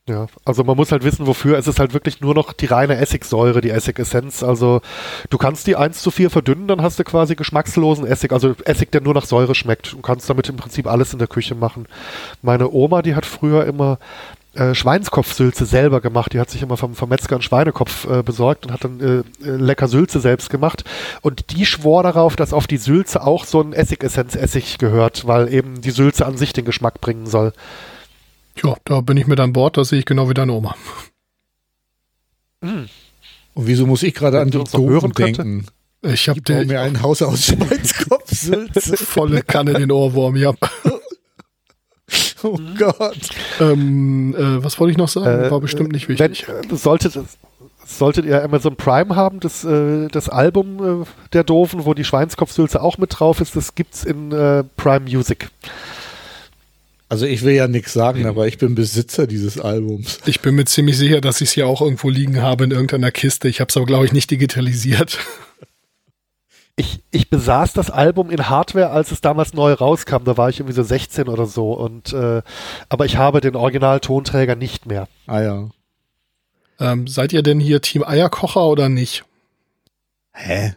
[0.09, 1.57] Ja, also man muss halt wissen, wofür.
[1.57, 4.43] Es ist halt wirklich nur noch die reine Essigsäure, die Essigessenz.
[4.43, 4.81] Also
[5.29, 8.91] du kannst die 1 zu 4 verdünnen, dann hast du quasi geschmackslosen Essig, also Essig,
[8.91, 9.93] der nur nach Säure schmeckt.
[9.93, 11.87] Du kannst damit im Prinzip alles in der Küche machen.
[12.41, 13.97] Meine Oma, die hat früher immer
[14.53, 16.33] äh, Schweinskopfsülze selber gemacht.
[16.33, 19.47] Die hat sich immer vom, vom Metzger einen Schweinekopf äh, besorgt und hat dann äh,
[19.47, 20.83] äh, lecker Sülze selbst gemacht.
[21.21, 25.81] Und die schwor darauf, dass auf die Sülze auch so ein Essigessenz-Essig gehört, weil eben
[25.81, 27.53] die Sülze an sich den Geschmack bringen soll.
[28.63, 30.75] Ja, da bin ich mit an Bord, das sehe ich genau wie deine Oma.
[32.61, 32.87] Mhm.
[33.55, 35.67] Und wieso muss ich gerade an die Gurken denken?
[36.03, 38.97] Ich habe mir ein Haus aus Schweinskopfsülze.
[38.97, 40.53] Volle Kanne den Ohrwurm, ja.
[42.55, 43.29] Oh Gott.
[43.59, 45.45] Ähm, äh, was wollte ich noch sagen?
[45.45, 46.45] Äh, War bestimmt nicht wichtig.
[46.47, 47.17] Wenn, solltet,
[47.85, 52.81] solltet ihr Amazon Prime haben, das, äh, das Album äh, der Doofen, wo die Schweinskopfsülze
[52.81, 55.49] auch mit drauf ist, das gibt's in äh, Prime Music.
[57.09, 60.17] Also ich will ja nichts sagen, aber ich bin Besitzer dieses Albums.
[60.25, 63.11] Ich bin mir ziemlich sicher, dass ich es hier auch irgendwo liegen habe in irgendeiner
[63.11, 63.47] Kiste.
[63.47, 65.19] Ich habe es aber, glaube ich, nicht digitalisiert
[66.75, 70.23] ich, ich besaß das Album in Hardware, als es damals neu rauskam.
[70.25, 71.73] Da war ich irgendwie so 16 oder so.
[71.73, 72.41] Und äh,
[72.89, 75.07] aber ich habe den Original-Tonträger nicht mehr.
[75.27, 75.69] Ah ja.
[76.79, 79.23] Ähm, seid ihr denn hier Team Eierkocher oder nicht?
[80.33, 80.73] Hä?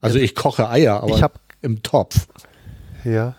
[0.00, 2.26] Also ich koche Eier, aber ich hab, im Topf.
[3.04, 3.36] Ja.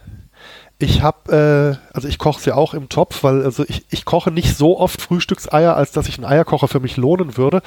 [0.78, 4.32] Ich habe, äh, also ich koche sie auch im Topf, weil also ich, ich koche
[4.32, 7.62] nicht so oft Frühstückseier, als dass ich einen Eierkocher für mich lohnen würde.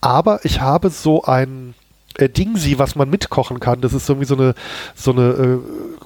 [0.00, 1.74] Aber ich habe so ein
[2.18, 3.80] äh, Dingsi, was man mitkochen kann.
[3.80, 4.54] Das ist irgendwie so eine,
[4.94, 5.58] so eine äh,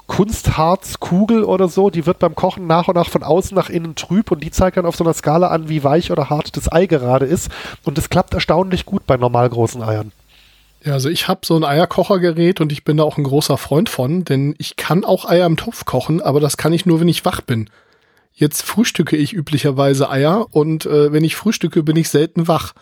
[0.06, 1.90] Kunstharzkugel oder so.
[1.90, 4.76] Die wird beim Kochen nach und nach von außen nach innen trüb und die zeigt
[4.76, 7.50] dann auf so einer Skala an, wie weich oder hart das Ei gerade ist.
[7.84, 10.12] Und das klappt erstaunlich gut bei normal großen Eiern.
[10.82, 13.90] Ja, also ich habe so ein Eierkochergerät und ich bin da auch ein großer Freund
[13.90, 17.08] von, denn ich kann auch Eier im Topf kochen, aber das kann ich nur, wenn
[17.08, 17.68] ich wach bin.
[18.32, 22.72] Jetzt frühstücke ich üblicherweise Eier und äh, wenn ich frühstücke, bin ich selten wach.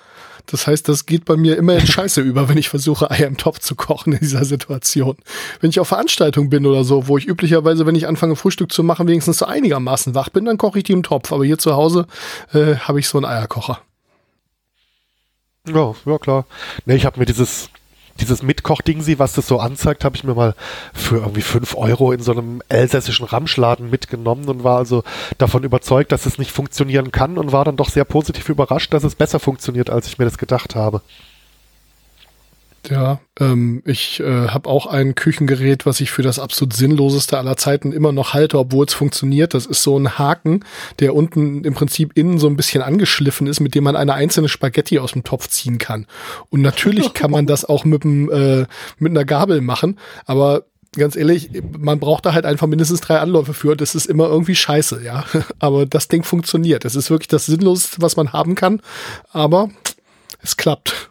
[0.50, 3.36] Das heißt, das geht bei mir immer in Scheiße über, wenn ich versuche, Eier im
[3.36, 5.16] Topf zu kochen in dieser Situation.
[5.60, 8.82] Wenn ich auf Veranstaltungen bin oder so, wo ich üblicherweise, wenn ich anfange, Frühstück zu
[8.82, 11.32] machen, wenigstens so einigermaßen wach bin, dann koche ich die im Topf.
[11.32, 12.06] Aber hier zu Hause
[12.52, 13.80] äh, habe ich so einen Eierkocher.
[15.66, 16.46] Ja, ja klar.
[16.86, 17.68] Ne, ich habe mir dieses
[18.20, 20.54] dieses Mitkoch-Dingsi, was das so anzeigt, habe ich mir mal
[20.92, 25.04] für irgendwie fünf Euro in so einem elsässischen Ramschladen mitgenommen und war also
[25.38, 29.04] davon überzeugt, dass es nicht funktionieren kann und war dann doch sehr positiv überrascht, dass
[29.04, 31.02] es besser funktioniert, als ich mir das gedacht habe.
[32.90, 37.56] Ja, ähm, ich äh, habe auch ein Küchengerät, was ich für das absolut sinnloseste aller
[37.56, 39.54] Zeiten immer noch halte, obwohl es funktioniert.
[39.54, 40.64] Das ist so ein Haken,
[40.98, 44.48] der unten im Prinzip innen so ein bisschen angeschliffen ist, mit dem man eine einzelne
[44.48, 46.06] Spaghetti aus dem Topf ziehen kann.
[46.50, 48.66] Und natürlich kann man das auch mit, dem, äh,
[48.98, 50.64] mit einer Gabel machen, aber
[50.96, 53.76] ganz ehrlich, man braucht da halt einfach mindestens drei Anläufe für.
[53.76, 55.24] Das ist immer irgendwie scheiße, ja.
[55.58, 56.84] Aber das Ding funktioniert.
[56.84, 58.80] Das ist wirklich das Sinnloseste, was man haben kann.
[59.30, 59.68] Aber
[60.42, 61.10] es klappt.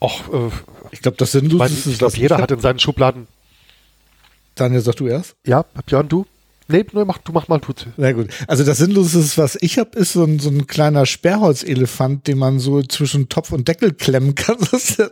[0.00, 0.50] Och, äh,
[0.90, 3.26] Ich glaube, das Sinnloseste ich glaube, jeder hat in seinen Schubladen.
[4.54, 5.36] Daniel, sag du erst?
[5.46, 6.26] Ja, Björn, du?
[6.70, 7.72] Nee, nee, mach, du mach mal du.
[7.96, 8.28] Na gut.
[8.46, 12.58] Also das Sinnloseste, was ich habe, ist so ein, so ein kleiner Sperrholzelefant, den man
[12.58, 15.10] so zwischen Topf und Deckel klemmen kann, dass der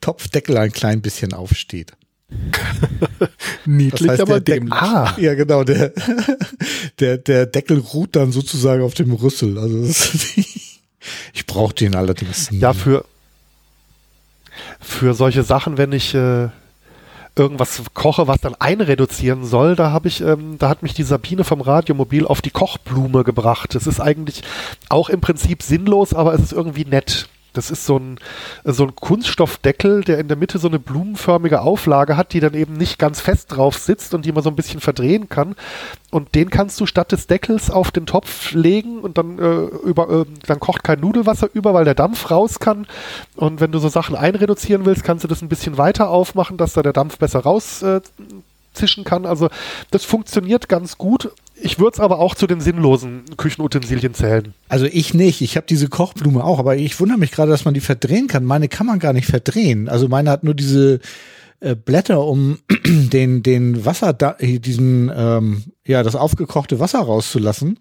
[0.00, 1.92] Topfdeckel ein klein bisschen aufsteht.
[3.66, 4.72] Niedlich, Das heißt, aber der dämlich.
[4.74, 5.62] Ah, Ja, genau.
[5.64, 5.92] Der,
[6.98, 9.58] der, der Deckel ruht dann sozusagen auf dem Rüssel.
[9.58, 9.84] Also
[11.34, 12.58] ich brauche den allerdings nie.
[12.58, 12.74] ja,
[14.80, 16.48] für, solche Sachen, wenn ich äh,
[17.36, 21.44] irgendwas koche, was dann einreduzieren soll, da habe ich, ähm, da hat mich die Sabine
[21.44, 23.74] vom Radiomobil auf die Kochblume gebracht.
[23.74, 24.42] Das ist eigentlich
[24.88, 27.28] auch im Prinzip sinnlos, aber es ist irgendwie nett.
[27.56, 28.18] Das ist so ein,
[28.64, 32.74] so ein Kunststoffdeckel, der in der Mitte so eine blumenförmige Auflage hat, die dann eben
[32.74, 35.56] nicht ganz fest drauf sitzt und die man so ein bisschen verdrehen kann.
[36.10, 40.08] Und den kannst du statt des Deckels auf den Topf legen und dann, äh, über,
[40.10, 42.86] äh, dann kocht kein Nudelwasser über, weil der Dampf raus kann.
[43.34, 46.74] Und wenn du so Sachen einreduzieren willst, kannst du das ein bisschen weiter aufmachen, dass
[46.74, 48.00] da der Dampf besser raus äh,
[49.04, 49.24] kann.
[49.24, 49.48] Also
[49.90, 51.32] das funktioniert ganz gut.
[51.60, 54.54] Ich würde es aber auch zu den sinnlosen Küchenutensilien zählen.
[54.68, 55.40] Also ich nicht.
[55.40, 58.44] Ich habe diese Kochblume auch, aber ich wundere mich gerade, dass man die verdrehen kann.
[58.44, 59.88] Meine kann man gar nicht verdrehen.
[59.88, 61.00] Also meine hat nur diese
[61.60, 67.78] äh, Blätter, um den den Wasser, da, diesen ähm, ja das aufgekochte Wasser rauszulassen.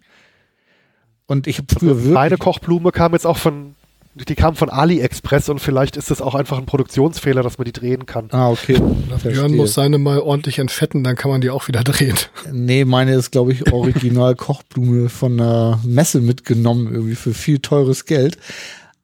[1.28, 3.76] Und ich habe früher wirklich Meine Kochblume kam jetzt auch von,
[4.16, 7.74] die kam von AliExpress und vielleicht ist es auch einfach ein Produktionsfehler, dass man die
[7.74, 8.30] drehen kann.
[8.32, 8.80] Ah, okay.
[9.24, 12.16] Björn muss seine mal ordentlich entfetten, dann kann man die auch wieder drehen.
[12.52, 18.06] Nee, meine ist, glaube ich, original Kochblume von einer Messe mitgenommen, irgendwie für viel teures
[18.06, 18.38] Geld.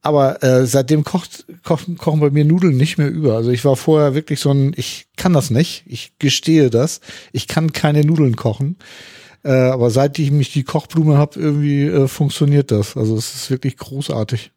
[0.02, 3.36] Aber äh, seitdem kocht, kochen, kochen bei mir Nudeln nicht mehr über.
[3.36, 7.02] Also ich war vorher wirklich so ein, ich kann das nicht, ich gestehe das,
[7.34, 8.78] ich kann keine Nudeln kochen.
[9.44, 12.96] Äh, aber seit ich mich die Kochblume habe, irgendwie äh, funktioniert das.
[12.96, 14.52] Also es ist wirklich großartig.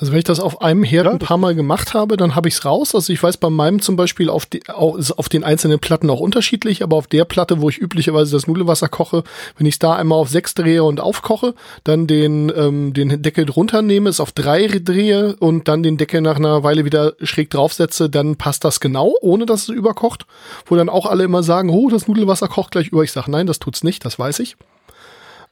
[0.00, 2.46] Also wenn ich das auf einem Herd Ja, ein paar Mal gemacht habe, dann habe
[2.46, 2.94] ich es raus.
[2.94, 6.84] Also ich weiß bei meinem zum Beispiel auf, die, auf den einzelnen Platten auch unterschiedlich,
[6.84, 9.24] aber auf der Platte, wo ich üblicherweise das Nudelwasser koche,
[9.56, 13.44] wenn ich es da einmal auf sechs drehe und aufkoche, dann den, ähm, den Deckel
[13.44, 17.50] drunter nehme, es auf drei drehe und dann den Deckel nach einer Weile wieder schräg
[17.50, 20.26] draufsetze, dann passt das genau, ohne dass es überkocht.
[20.66, 23.02] Wo dann auch alle immer sagen, oh, das Nudelwasser kocht gleich über.
[23.02, 24.56] Ich sage, nein, das tut's nicht, das weiß ich.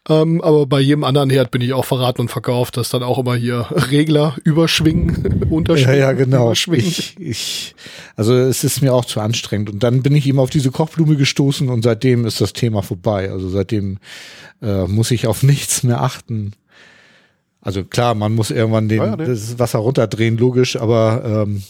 [0.08, 3.18] Ähm, aber bei jedem anderen Herd bin ich auch verraten und verkauft, dass dann auch
[3.18, 6.46] immer hier Regler überschwingen, Ja, unterschwingen, ja, genau.
[6.46, 6.86] überschwingen.
[6.86, 7.74] Ich, ich,
[8.14, 9.68] also es ist mir auch zu anstrengend.
[9.70, 13.30] Und dann bin ich eben auf diese Kochblume gestoßen und seitdem ist das Thema vorbei.
[13.30, 13.98] Also seitdem
[14.62, 16.52] äh, muss ich auf nichts mehr achten.
[17.60, 19.26] Also klar, man muss irgendwann den, Ah ja, ne.
[19.26, 21.64] das Wasser runterdrehen, logisch, aber ähm,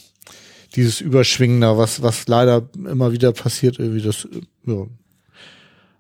[0.74, 4.86] dieses Überschwingen da, was, was leider immer wieder passiert, irgendwie, das äh, ja,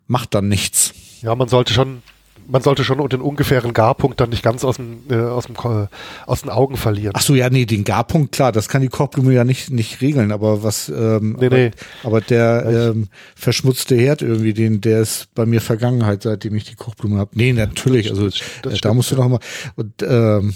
[0.06, 0.92] macht dann nichts.
[1.22, 2.02] Ja, man sollte schon,
[2.48, 5.88] man sollte schon den ungefähren Garpunkt dann nicht ganz aus dem, äh, aus dem, Ko-
[6.26, 7.12] aus den Augen verlieren.
[7.14, 10.32] Ach so, ja, nee, den Garpunkt, klar, das kann die Kochblume ja nicht, nicht regeln,
[10.32, 11.70] aber was, ähm, Nee, aber, nee.
[12.02, 16.74] aber der ähm, verschmutzte Herd irgendwie, den, der ist bei mir Vergangenheit, seitdem ich die
[16.76, 17.30] Kochblume habe.
[17.34, 19.40] Nee, natürlich, also das äh, stimmt, da musst du noch mal,
[19.76, 20.54] und ähm,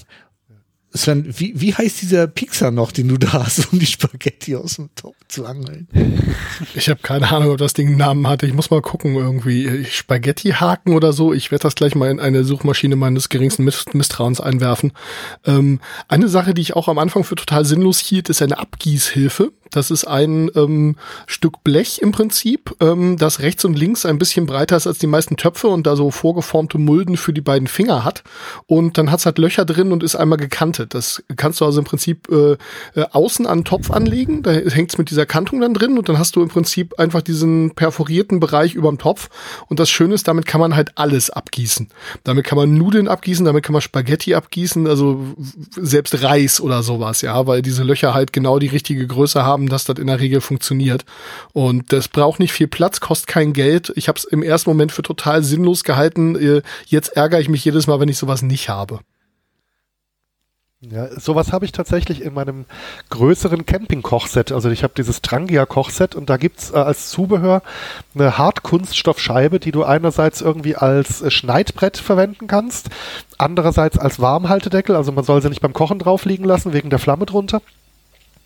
[0.93, 4.77] Sven, wie, wie heißt dieser Pixar noch, den du da hast, um die Spaghetti aus
[4.77, 5.87] dem Topf zu angeln?
[6.75, 8.47] Ich habe keine Ahnung, ob das Ding einen Namen hatte.
[8.47, 11.33] Ich muss mal gucken, irgendwie Spaghetti-Haken oder so.
[11.33, 14.93] Ich werde das gleich mal in eine Suchmaschine meines geringsten Miss Misstrauens einwerfen.
[15.45, 19.53] Ähm, eine Sache, die ich auch am Anfang für total sinnlos hielt, ist eine Abgießhilfe.
[19.71, 20.97] Das ist ein ähm,
[21.27, 25.07] Stück Blech im Prinzip, ähm, das rechts und links ein bisschen breiter ist als die
[25.07, 28.23] meisten Töpfe und da so vorgeformte Mulden für die beiden Finger hat.
[28.67, 30.95] Und dann hat's halt Löcher drin und ist einmal gekantet.
[30.95, 32.53] Das kannst du also im Prinzip äh,
[32.95, 34.43] äh, außen an den Topf anlegen.
[34.43, 37.75] Da hängt's mit dieser Kantung dann drin und dann hast du im Prinzip einfach diesen
[37.75, 39.29] perforierten Bereich überm Topf.
[39.69, 41.89] Und das Schöne ist, damit kann man halt alles abgießen.
[42.25, 45.21] Damit kann man Nudeln abgießen, damit kann man Spaghetti abgießen, also
[45.77, 49.85] selbst Reis oder sowas, ja, weil diese Löcher halt genau die richtige Größe haben, dass
[49.85, 51.05] das in der Regel funktioniert.
[51.53, 53.93] Und das braucht nicht viel Platz, kostet kein Geld.
[53.97, 56.37] Ich habe es im ersten Moment für total sinnlos gehalten.
[56.37, 59.01] Äh, Jetzt ärgere ich mich jedes Mal, wenn ich sowas nicht habe.
[60.83, 62.65] Ja, sowas habe ich tatsächlich in meinem
[63.11, 64.51] größeren Camping-Kochset.
[64.51, 67.63] Also ich habe dieses Trangia-Kochset und da gibt's äh, als Zubehör
[68.15, 72.89] eine Hartkunststoffscheibe, die du einerseits irgendwie als äh, Schneidbrett verwenden kannst,
[73.37, 74.97] andererseits als Warmhaltedeckel.
[74.97, 77.61] Also man soll sie nicht beim Kochen drauf liegen lassen, wegen der Flamme drunter.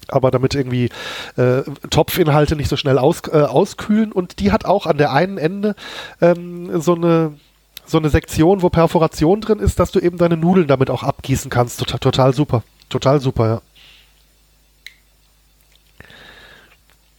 [0.09, 0.91] Aber damit irgendwie
[1.37, 4.13] äh, Topfinhalte nicht so schnell aus, äh, auskühlen.
[4.13, 5.75] Und die hat auch an der einen Ende
[6.21, 7.35] ähm, so eine
[7.87, 11.51] so eine Sektion, wo Perforation drin ist, dass du eben deine Nudeln damit auch abgießen
[11.51, 11.79] kannst.
[11.79, 12.63] Total, total super.
[12.89, 13.63] Total super, ja.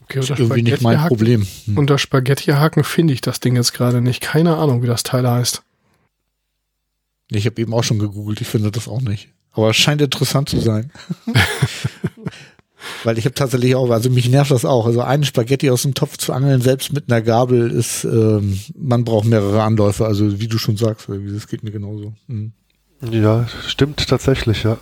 [0.04, 1.46] Okay, das ist irgendwie nicht mein Problem.
[1.66, 1.78] Hm.
[1.78, 4.22] Unter Spaghettihaken finde ich das Ding jetzt gerade nicht.
[4.22, 5.64] Keine Ahnung, wie das Teil heißt.
[7.30, 9.30] Ich habe eben auch schon gegoogelt, ich finde das auch nicht.
[9.54, 10.92] Aber es scheint interessant zu sein.
[13.04, 14.86] Weil ich habe tatsächlich auch, also mich nervt das auch.
[14.86, 19.04] Also einen Spaghetti aus dem Topf zu angeln, selbst mit einer Gabel, ist, ähm, man
[19.04, 20.06] braucht mehrere Anläufe.
[20.06, 22.14] Also wie du schon sagst, das geht mir genauso.
[22.28, 22.54] Mhm.
[23.12, 24.78] Ja, stimmt tatsächlich, ja.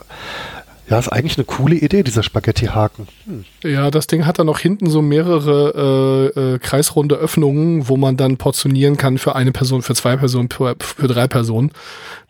[0.90, 3.08] Ja, ist eigentlich eine coole Idee, dieser Spaghetti-Haken.
[3.26, 3.46] Hm.
[3.64, 8.18] Ja, das Ding hat dann noch hinten so mehrere äh, äh, kreisrunde Öffnungen, wo man
[8.18, 11.72] dann portionieren kann für eine Person, für zwei Personen, für, für drei Personen.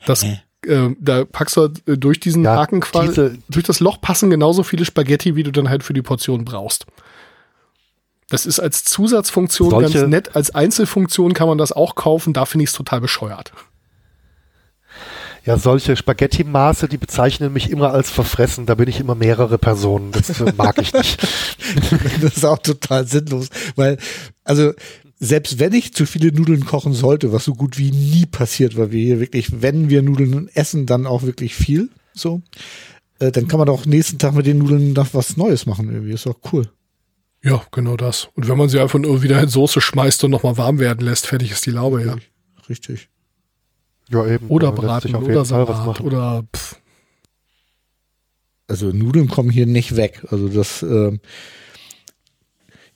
[0.05, 0.26] Das
[0.66, 0.86] äh.
[0.86, 4.30] Äh, da packst du äh, durch diesen ja, Haken quasi, diese, durch das Loch passen
[4.30, 6.86] genauso viele Spaghetti, wie du dann halt für die Portion brauchst.
[8.30, 10.36] Das ist als Zusatzfunktion solche, ganz nett.
[10.36, 12.34] Als Einzelfunktion kann man das auch kaufen.
[12.34, 13.51] Da finde ich es total bescheuert.
[15.45, 18.66] Ja, solche Spaghetti-Maße, die bezeichnen mich immer als verfressen.
[18.66, 20.14] Da bin ich immer mehrere Personen.
[20.14, 21.22] Das mag ich nicht.
[22.22, 23.97] das ist auch total sinnlos, weil,
[24.45, 24.72] also,
[25.24, 28.91] selbst wenn ich zu viele Nudeln kochen sollte, was so gut wie nie passiert, weil
[28.91, 32.41] wir hier wirklich, wenn wir Nudeln essen, dann auch wirklich viel, so,
[33.19, 36.11] äh, dann kann man doch nächsten Tag mit den Nudeln noch was Neues machen irgendwie.
[36.11, 36.69] Ist doch cool.
[37.41, 38.30] Ja, genau das.
[38.36, 41.28] Und wenn man sie einfach nur wieder in Soße schmeißt und nochmal warm werden lässt,
[41.28, 42.17] fertig ist die Laube, ja.
[42.69, 43.09] Richtig.
[44.09, 44.47] Ja, eben.
[44.47, 46.76] Oder braten, oder Salat, oder pff.
[48.67, 50.26] Also Nudeln kommen hier nicht weg.
[50.30, 51.17] Also das, äh,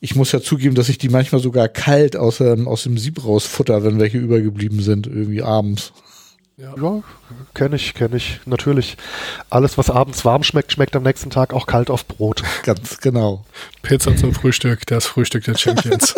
[0.00, 3.24] ich muss ja zugeben, dass ich die manchmal sogar kalt aus, ähm, aus dem Sieb
[3.24, 5.92] rausfutter, wenn welche übergeblieben sind, irgendwie abends.
[6.56, 7.02] Ja, ja
[7.54, 8.40] kenne ich, kenne ich.
[8.44, 8.96] Natürlich.
[9.48, 12.42] Alles, was abends warm schmeckt, schmeckt am nächsten Tag auch kalt auf Brot.
[12.64, 13.44] Ganz genau.
[13.82, 16.14] Pizza zum Frühstück, das Frühstück der Champions.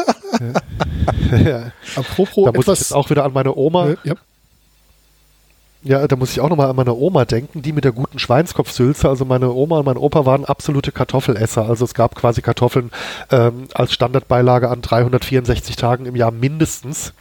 [1.45, 1.73] ja.
[1.95, 3.97] Apropos da muss ich jetzt auch wieder an meine Oma.
[4.05, 4.15] Ja.
[5.83, 9.09] Ja, da muss ich auch nochmal an meine Oma denken, die mit der guten Schweinskopfsülze.
[9.09, 11.67] Also meine Oma und mein Opa waren absolute Kartoffelesser.
[11.67, 12.91] Also es gab quasi Kartoffeln
[13.31, 17.15] ähm, als Standardbeilage an 364 Tagen im Jahr mindestens.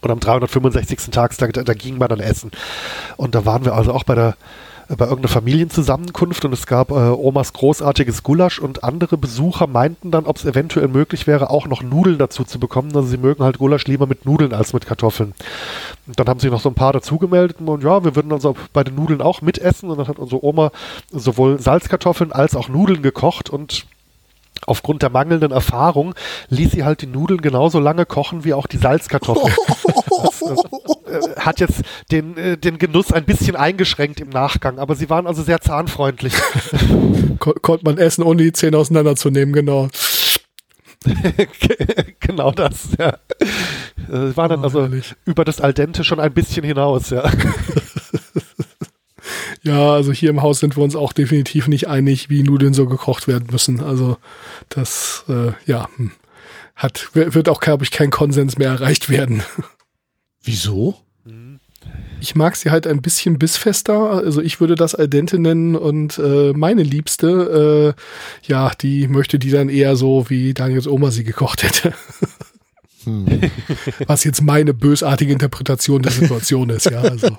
[0.00, 1.10] Und am 365.
[1.10, 2.50] Tag, da, da ging man dann essen.
[3.16, 4.36] Und da waren wir also auch bei der
[4.96, 10.26] bei irgendeiner Familienzusammenkunft und es gab äh, Omas großartiges Gulasch und andere Besucher meinten dann,
[10.26, 12.90] ob es eventuell möglich wäre, auch noch Nudeln dazu zu bekommen.
[12.94, 15.32] Also sie mögen halt Gulasch lieber mit Nudeln als mit Kartoffeln.
[16.08, 18.56] Und dann haben sich noch so ein paar dazu gemeldet und ja, wir würden also
[18.72, 20.72] bei den Nudeln auch mitessen und dann hat unsere Oma
[21.10, 23.86] sowohl Salzkartoffeln als auch Nudeln gekocht und
[24.66, 26.14] aufgrund der mangelnden Erfahrung
[26.48, 29.52] ließ sie halt die Nudeln genauso lange kochen wie auch die Salzkartoffeln.
[31.06, 35.26] äh, hat jetzt den, äh, den Genuss ein bisschen eingeschränkt im Nachgang, aber sie waren
[35.26, 36.34] also sehr zahnfreundlich.
[37.38, 39.88] Kon konnte man essen, ohne die Zähne auseinanderzunehmen, genau.
[42.20, 43.14] genau das, ja.
[44.08, 45.14] Äh, war dann oh, also ehrlich.
[45.24, 47.30] über das Al dente schon ein bisschen hinaus, ja.
[49.62, 52.86] Ja, also hier im Haus sind wir uns auch definitiv nicht einig, wie Nudeln so
[52.86, 53.80] gekocht werden müssen.
[53.80, 54.16] Also
[54.68, 56.12] das, äh, ja, hm,
[56.74, 59.42] hat, wird auch, glaube ich, kein Konsens mehr erreicht werden.
[60.42, 60.96] Wieso?
[62.20, 64.10] Ich mag sie halt ein bisschen bissfester.
[64.10, 69.38] Also ich würde das Al dente nennen und äh, meine Liebste, äh, ja, die möchte
[69.38, 71.94] die dann eher so, wie Daniels Oma sie gekocht hätte.
[73.04, 73.50] Hm.
[74.06, 77.00] Was jetzt meine bösartige Interpretation der Situation ist, ja.
[77.00, 77.28] Also.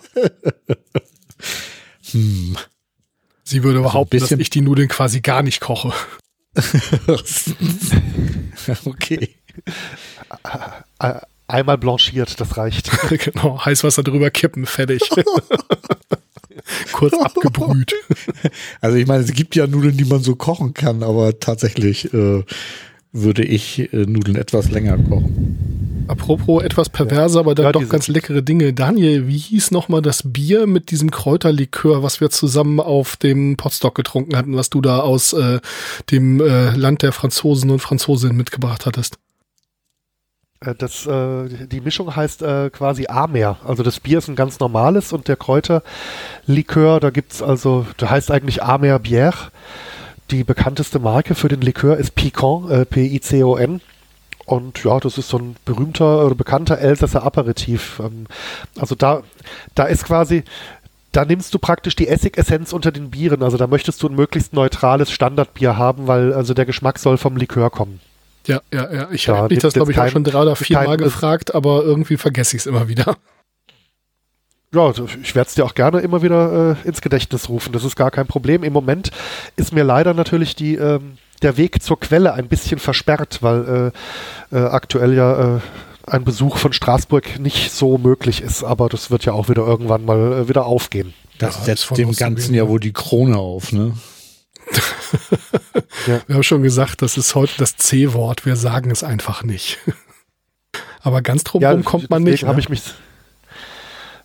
[2.12, 2.58] Hm.
[3.44, 5.94] Sie würde also behaupten, dass ich die Nudeln quasi gar nicht koche.
[8.86, 9.30] okay.
[11.48, 12.92] Einmal blanchiert, das reicht.
[13.10, 15.02] genau, Heißwasser drüber kippen, fertig.
[16.94, 17.94] Kurz abgebrüht.
[18.80, 22.44] Also ich meine, es gibt ja Nudeln, die man so kochen kann, aber tatsächlich äh,
[23.12, 25.71] würde ich äh, Nudeln etwas länger kochen.
[26.12, 28.74] Apropos etwas perverse, aber dann ja, doch ganz leckere Dinge.
[28.74, 33.96] Daniel, wie hieß nochmal das Bier mit diesem Kräuterlikör, was wir zusammen auf dem Potstock
[33.96, 35.62] getrunken hatten, was du da aus äh,
[36.12, 39.20] dem äh, Land der Franzosen und Franzosinnen mitgebracht hattest?
[40.60, 43.56] Äh, das, äh, die Mischung heißt äh, quasi Amer.
[43.66, 48.32] Also das Bier ist ein ganz normales und der Kräuterlikör, da gibt's also, der heißt
[48.32, 49.48] eigentlich Amer Bière.
[50.30, 53.80] Die bekannteste Marke für den Likör ist Picon, äh, P-I-C-O-N.
[54.46, 58.00] Und ja, das ist so ein berühmter oder bekannter Elsässer Aperitif.
[58.00, 58.26] Ähm,
[58.80, 59.24] also da,
[59.76, 60.44] da ist quasi,
[61.12, 63.44] da nimmst du praktisch die Essigessenz unter den Bieren.
[63.44, 67.38] Also da möchtest du ein möglichst neutrales Standardbier haben, weil also der Geschmack soll vom
[67.38, 68.00] Likör kommen.
[68.48, 69.12] Ja, ja, ja.
[69.12, 71.84] Ich habe mich das, glaube ich, kein, auch schon drei oder vier Mal gefragt, aber
[71.84, 73.18] irgendwie vergesse ich es immer wieder.
[74.74, 77.72] ja, ich werde es dir auch gerne immer wieder äh, ins Gedächtnis rufen.
[77.74, 78.64] Das ist gar kein Problem.
[78.64, 79.12] Im Moment
[79.58, 83.92] ist mir leider natürlich die, ähm, der Weg zur Quelle ein bisschen versperrt, weil
[84.52, 85.60] äh, äh, aktuell ja äh,
[86.08, 88.64] ein Besuch von Straßburg nicht so möglich ist.
[88.64, 91.14] Aber das wird ja auch wieder irgendwann mal äh, wieder aufgehen.
[91.38, 93.94] Das ja, setzt dem Ganzen ja wohl die Krone auf, ne?
[96.08, 96.22] ja.
[96.28, 98.46] Wir haben schon gesagt, das ist heute das C-Wort.
[98.46, 99.80] Wir sagen es einfach nicht.
[101.02, 102.44] Aber ganz drum ja, kommt man nicht.
[102.44, 102.60] habe ne?
[102.60, 102.84] ich mich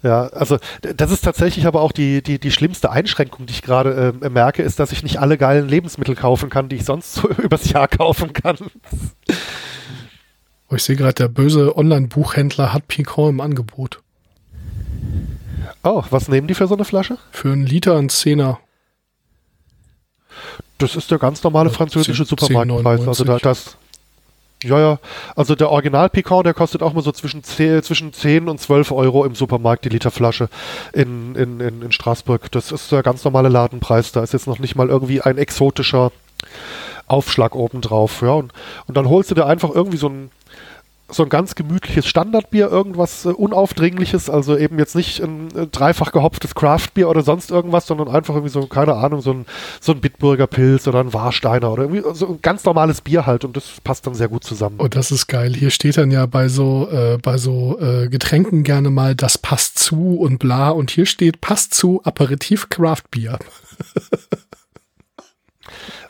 [0.03, 4.15] ja, also das ist tatsächlich aber auch die, die, die schlimmste Einschränkung, die ich gerade
[4.23, 7.29] äh, merke, ist, dass ich nicht alle geilen Lebensmittel kaufen kann, die ich sonst so
[7.43, 8.57] übers Jahr kaufen kann.
[10.69, 14.03] Oh, ich sehe gerade, der böse Online-Buchhändler hat Picon im Angebot.
[15.83, 17.19] Oh, was nehmen die für so eine Flasche?
[17.31, 18.59] Für einen Liter ein Zehner.
[20.79, 23.07] Das ist der ganz normale französische 10, Supermarktpreis.
[23.07, 23.77] Also da, das,
[24.65, 24.99] ja, ja.
[25.35, 28.91] Also der Original Picon, der kostet auch mal so zwischen 10, zwischen 10 und 12
[28.93, 30.49] Euro im Supermarkt, die Literflasche
[30.93, 32.51] in, in, in, in Straßburg.
[32.53, 34.13] Das ist der ganz normale Ladenpreis.
[34.13, 36.11] Da ist jetzt noch nicht mal irgendwie ein exotischer
[37.07, 38.23] Aufschlag obendrauf.
[38.23, 38.53] Ja, und,
[38.87, 40.31] und dann holst du dir einfach irgendwie so ein
[41.09, 46.11] so ein ganz gemütliches Standardbier, irgendwas äh, Unaufdringliches, also eben jetzt nicht ein äh, dreifach
[46.11, 49.47] gehopftes Craftbier oder sonst irgendwas, sondern einfach irgendwie so, keine Ahnung, so ein,
[49.81, 53.45] so ein Bitburger Pilz oder ein Warsteiner oder irgendwie so ein ganz normales Bier halt
[53.45, 54.77] und das passt dann sehr gut zusammen.
[54.79, 55.55] Oh, das ist geil.
[55.55, 59.79] Hier steht dann ja bei so, äh, bei so äh, Getränken gerne mal, das passt
[59.79, 63.39] zu und bla und hier steht, passt zu Aperitif Craftbier.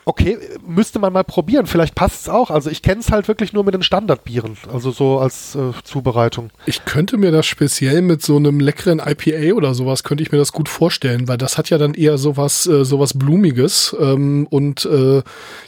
[0.07, 1.67] okay, müsste man mal probieren.
[1.67, 2.49] Vielleicht passt es auch.
[2.49, 6.49] Also ich kenne es halt wirklich nur mit den Standardbieren, also so als äh, Zubereitung.
[6.65, 10.37] Ich könnte mir das speziell mit so einem leckeren IPA oder sowas, könnte ich mir
[10.37, 13.95] das gut vorstellen, weil das hat ja dann eher sowas, äh, sowas Blumiges.
[13.99, 15.21] Ähm, und äh,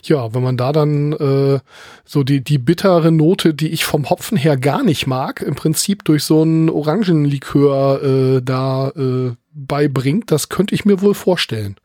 [0.04, 1.60] ja, wenn man da dann äh,
[2.06, 6.06] so die, die bittere Note, die ich vom Hopfen her gar nicht mag, im Prinzip
[6.06, 11.76] durch so einen Orangenlikör äh, da äh, beibringt, das könnte ich mir wohl vorstellen.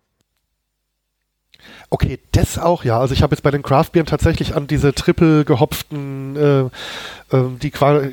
[1.94, 2.98] Okay, das auch, ja.
[2.98, 6.62] Also ich habe jetzt bei den Craftbieren tatsächlich an diese triple gehopften, äh,
[7.36, 7.70] äh, die,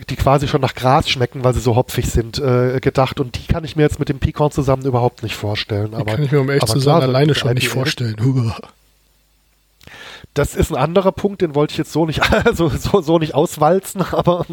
[0.07, 3.19] die, quasi schon nach Gras schmecken, weil sie so hopfig sind, äh, gedacht.
[3.19, 5.95] Und die kann ich mir jetzt mit dem Pecan zusammen überhaupt nicht vorstellen.
[5.97, 8.53] Die kann ich mir um echt zu sein alleine schon nicht vorstellen.
[10.36, 13.34] Das ist ein anderer Punkt, den wollte ich jetzt so nicht, also so, so nicht
[13.34, 14.45] auswalzen, aber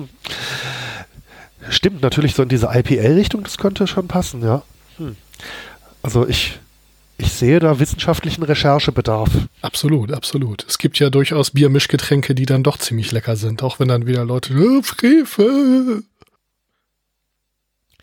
[1.68, 4.62] stimmt natürlich so in diese IPL-Richtung, das könnte schon passen, ja.
[4.96, 5.16] Hm.
[6.02, 6.60] Also ich
[7.18, 9.30] ich sehe da wissenschaftlichen Recherchebedarf.
[9.60, 10.64] Absolut, absolut.
[10.68, 14.24] Es gibt ja durchaus Biermischgetränke, die dann doch ziemlich lecker sind, auch wenn dann wieder
[14.24, 16.04] Leute, oh, Frevel.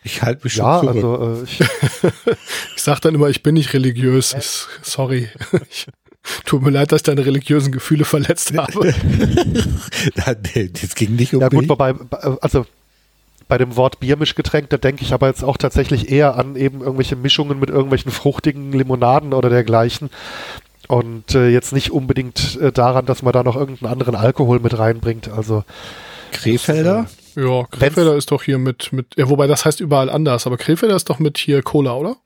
[0.03, 0.95] Ich halte mich schon ja, zurück.
[0.95, 1.59] Also, äh, ich,
[2.75, 4.35] ich sag dann immer, ich bin nicht religiös.
[4.37, 5.29] Ich, sorry.
[5.71, 5.87] Ich,
[6.43, 8.93] tut mir leid, dass ich deine religiösen Gefühle verletzt habe.
[10.15, 11.69] das ging nicht um Ja gut, mich.
[11.69, 11.93] wobei,
[12.41, 12.65] also
[13.47, 17.15] bei dem Wort Biermischgetränk, da denke ich aber jetzt auch tatsächlich eher an eben irgendwelche
[17.15, 20.09] Mischungen mit irgendwelchen fruchtigen Limonaden oder dergleichen.
[20.87, 24.77] Und äh, jetzt nicht unbedingt äh, daran, dass man da noch irgendeinen anderen Alkohol mit
[24.77, 25.29] reinbringt.
[25.29, 25.63] Also
[26.31, 27.07] Krefelder?
[27.35, 30.57] Äh, ja, Krefelder ist doch hier mit, mit, ja, wobei das heißt überall anders, aber
[30.57, 32.17] Krefelder ist doch mit hier Cola, oder?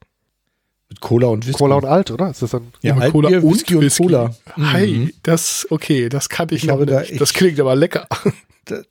[0.90, 1.58] Mit Cola und Whisky.
[1.58, 2.30] Cola und Alt, oder?
[2.30, 2.74] Ist das dann?
[2.82, 4.36] Ja, ja Cola und Whisky, und Cola.
[4.58, 5.14] Hi, mhm.
[5.24, 6.92] das, okay, das kannte ich, ich noch nicht.
[6.92, 8.08] Da, das klingt aber lecker.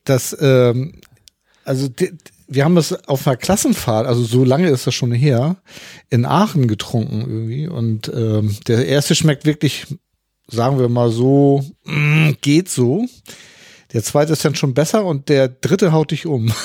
[0.02, 0.94] Das, ähm,
[1.68, 1.88] also
[2.48, 5.56] wir haben das auf einer Klassenfahrt, also so lange ist das schon her,
[6.08, 7.68] in Aachen getrunken irgendwie.
[7.68, 9.86] Und ähm, der erste schmeckt wirklich,
[10.46, 13.04] sagen wir mal so, mm, geht so.
[13.92, 16.52] Der zweite ist dann schon besser und der dritte haut dich um.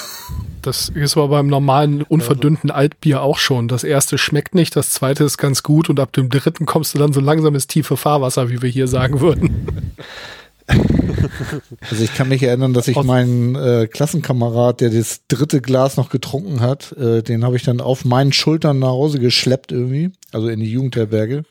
[0.62, 3.68] Das ist aber beim normalen, unverdünnten Altbier auch schon.
[3.68, 7.00] Das erste schmeckt nicht, das zweite ist ganz gut und ab dem dritten kommst du
[7.00, 9.92] dann so langsam ins tiefe Fahrwasser, wie wir hier sagen würden.
[11.90, 16.10] Also ich kann mich erinnern, dass ich meinen äh, Klassenkamerad, der das dritte Glas noch
[16.10, 20.48] getrunken hat, äh, den habe ich dann auf meinen Schultern nach Hause geschleppt irgendwie, also
[20.50, 21.44] in die Jugendherberge.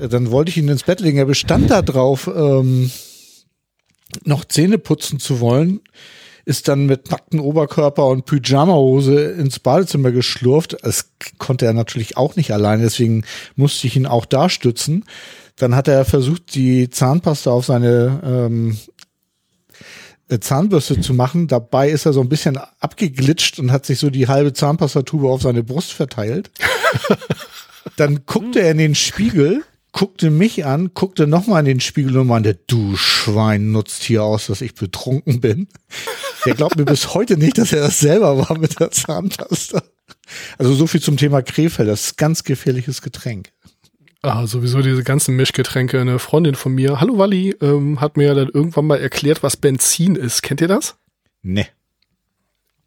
[0.00, 1.18] Äh, dann wollte ich ihn ins Bett legen.
[1.18, 2.90] Er bestand da drauf, ähm,
[4.24, 5.80] noch Zähne putzen zu wollen,
[6.44, 10.76] ist dann mit nacktem Oberkörper und Pyjamahose ins Badezimmer geschlurft.
[10.82, 15.04] Das konnte er natürlich auch nicht alleine, deswegen musste ich ihn auch da stützen.
[15.58, 18.78] Dann hat er versucht, die Zahnpasta auf seine ähm,
[20.28, 21.48] äh, Zahnbürste zu machen.
[21.48, 25.42] Dabei ist er so ein bisschen abgeglitscht und hat sich so die halbe Zahnpastatube auf
[25.42, 26.50] seine Brust verteilt.
[27.96, 32.28] Dann guckte er in den Spiegel, guckte mich an, guckte nochmal in den Spiegel und
[32.28, 35.66] meinte, du Schwein nutzt hier aus, dass ich betrunken bin.
[36.44, 39.82] Der glaubt mir bis heute nicht, dass er das selber war mit der Zahnpasta.
[40.58, 43.50] Also so viel zum Thema Krefeld, das ist ein ganz gefährliches Getränk.
[44.22, 46.00] Ah, sowieso diese ganzen Mischgetränke.
[46.00, 50.16] Eine Freundin von mir, hallo Walli, ähm, hat mir dann irgendwann mal erklärt, was Benzin
[50.16, 50.42] ist.
[50.42, 50.96] Kennt ihr das?
[51.42, 51.66] Nee.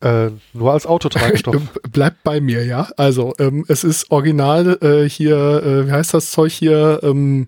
[0.02, 1.62] Äh, nur als Autotreibstoff.
[1.92, 2.90] Bleibt bei mir, ja.
[2.98, 7.00] Also, ähm, es ist original äh, hier, äh, wie heißt das Zeug hier?
[7.04, 7.48] Ähm,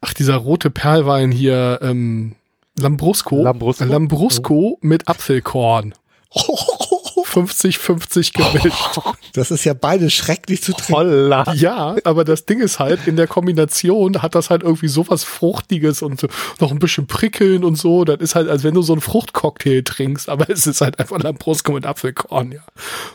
[0.00, 2.36] ach, dieser rote Perlwein hier, ähm,
[2.78, 3.42] Lambrusco.
[3.42, 5.94] Lambrusco, Lambrusco mit Apfelkorn.
[7.32, 9.00] 50-50 gemischt.
[9.34, 10.92] Das ist ja beides schrecklich zu trinken.
[10.92, 11.54] Holla.
[11.54, 16.02] Ja, aber das Ding ist halt, in der Kombination hat das halt irgendwie sowas Fruchtiges
[16.02, 16.28] und so,
[16.60, 18.04] noch ein bisschen prickeln und so.
[18.04, 21.18] Das ist halt, als wenn du so einen Fruchtcocktail trinkst, aber es ist halt einfach
[21.18, 22.60] Lambrusco mit Apfelkorn, ja.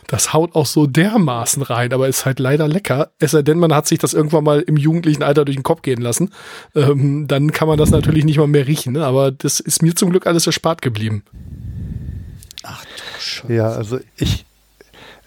[0.08, 3.12] Das haut auch so dermaßen rein, aber ist halt leider lecker.
[3.20, 5.82] Es sei denn, man hat sich das irgendwann mal im jugendlichen Alter durch den Kopf
[5.82, 6.30] gehen lassen.
[6.74, 9.04] Ähm, dann kann man das natürlich nicht mal mehr riechen, ne?
[9.04, 11.22] aber das ist mir zum Glück alles erspart geblieben.
[13.18, 13.52] Scheiße.
[13.52, 14.44] Ja, also ich,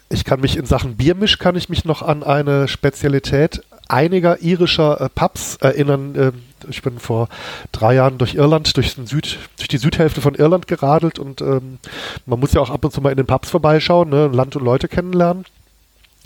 [0.08, 5.00] ich kann mich in Sachen Biermisch kann ich mich noch an eine Spezialität einiger irischer
[5.00, 6.14] äh, Pubs erinnern.
[6.16, 7.28] Ähm, ich bin vor
[7.72, 11.78] drei Jahren durch Irland, durch, den Süd, durch die Südhälfte von Irland geradelt und ähm,
[12.26, 14.64] man muss ja auch ab und zu mal in den Pubs vorbeischauen, ne, Land und
[14.64, 15.44] Leute kennenlernen.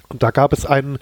[0.09, 0.99] Und da gab es ein,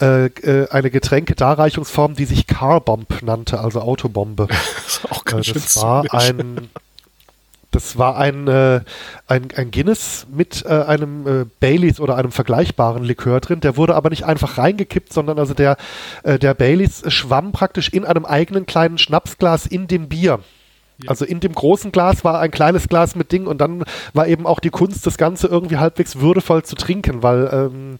[0.00, 4.48] äh, äh, eine Getränkedarreichungsform, die sich Carbomb nannte, also Autobombe.
[4.86, 6.30] Das ist auch Äh, ganz schön das war zynisch.
[6.30, 6.70] ein
[7.76, 8.80] das war ein, äh,
[9.28, 13.60] ein, ein Guinness mit äh, einem äh, Baileys oder einem vergleichbaren Likör drin.
[13.60, 15.76] Der wurde aber nicht einfach reingekippt, sondern also der,
[16.22, 20.40] äh, der Baileys schwamm praktisch in einem eigenen kleinen Schnapsglas in dem Bier.
[21.02, 21.10] Ja.
[21.10, 23.84] Also in dem großen Glas war ein kleines Glas mit Ding und dann
[24.14, 27.98] war eben auch die Kunst, das Ganze irgendwie halbwegs würdevoll zu trinken, weil ähm,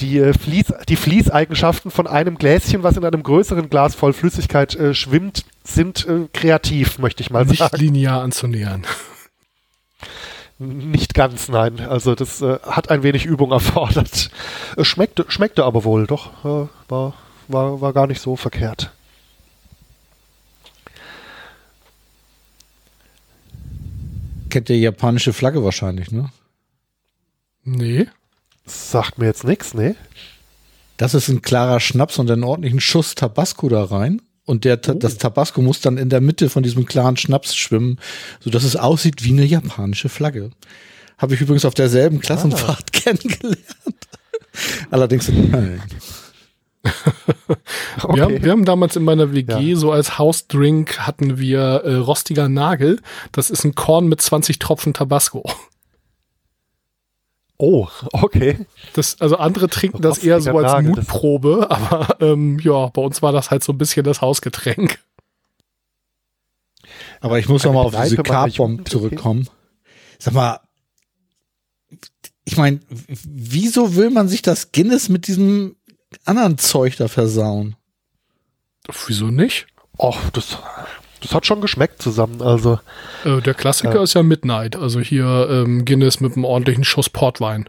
[0.00, 4.74] die, äh, Fließ, die Fließeigenschaften von einem Gläschen, was in einem größeren Glas voll Flüssigkeit
[4.74, 7.76] äh, schwimmt, sind äh, kreativ, möchte ich mal nicht sagen.
[7.76, 8.84] linear anzunähern.
[10.58, 11.80] Nicht ganz, nein.
[11.80, 14.30] Also das äh, hat ein wenig Übung erfordert.
[14.76, 16.44] Es schmeckte, schmeckte aber wohl, doch.
[16.44, 17.14] Äh, war,
[17.48, 18.92] war, war gar nicht so verkehrt.
[24.54, 26.30] Kennt ihr japanische Flagge wahrscheinlich, ne?
[27.64, 28.06] Nee.
[28.64, 29.96] Sagt mir jetzt nichts, nee.
[30.96, 34.22] Das ist ein klarer Schnaps und einen ordentlichen Schuss Tabasco da rein.
[34.44, 37.98] Und der, Ta- das Tabasco muss dann in der Mitte von diesem klaren Schnaps schwimmen,
[38.38, 40.52] sodass es aussieht wie eine japanische Flagge.
[41.18, 43.58] Habe ich übrigens auf derselben Klassenfahrt kennengelernt.
[44.92, 45.82] Allerdings in Köln.
[48.12, 52.48] Wir, haben, wir haben damals in meiner WG so als Hausdrink hatten wir äh, rostiger
[52.48, 53.00] Nagel.
[53.32, 55.44] Das ist ein Korn mit 20 Tropfen Tabasco.
[57.56, 58.66] Oh, okay.
[58.94, 63.00] Das, also andere trinken das Rostiger eher so als Nagel, Mutprobe, aber ähm, ja, bei
[63.00, 64.98] uns war das halt so ein bisschen das Hausgetränk.
[67.20, 69.48] Aber ich muss noch Eine mal auf diese Jugend, zurückkommen.
[70.18, 70.60] Sag mal,
[72.44, 75.76] ich meine, wieso will man sich das Guinness mit diesem
[76.24, 77.76] anderen Zeug da versauen?
[79.06, 79.66] Wieso nicht?
[79.98, 80.58] Och, das,
[81.20, 82.42] das hat schon geschmeckt zusammen.
[82.42, 82.78] Also,
[83.24, 84.02] Äh, der Klassiker Ja.
[84.02, 87.68] ist ja Midnight, also hier ähm, Guinness mit einem ordentlichen Schuss Portwein.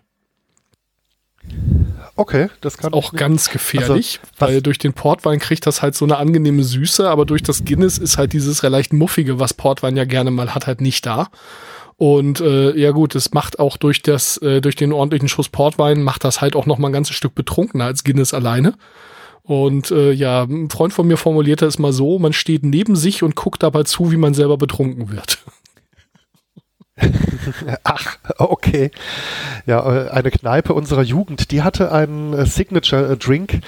[2.15, 6.05] okay, das kann Auch ganz gefährlich, Also, weil durch den Portwein kriegt das halt so
[6.05, 10.05] eine angenehme Süße, aber durch das Guinness ist halt dieses leicht muffige, was Portwein ja
[10.05, 11.29] gerne mal hat, halt nicht da.
[11.97, 16.03] Und äh, ja gut, es macht auch durch das, äh, durch den ordentlichen Schuss Portwein
[16.03, 18.73] macht das halt auch noch mal ein ganzes Stück betrunkener als Guinness alleine.
[19.43, 23.23] Und äh, ja, ein Freund von mir formulierte es mal so: Man steht neben sich
[23.23, 25.39] und guckt dabei zu, wie man selber betrunken wird.
[27.83, 28.91] Ach, okay.
[29.65, 33.61] Ja, äh, eine Kneipe unserer Jugend, die hatte einen äh, Signature-Drink,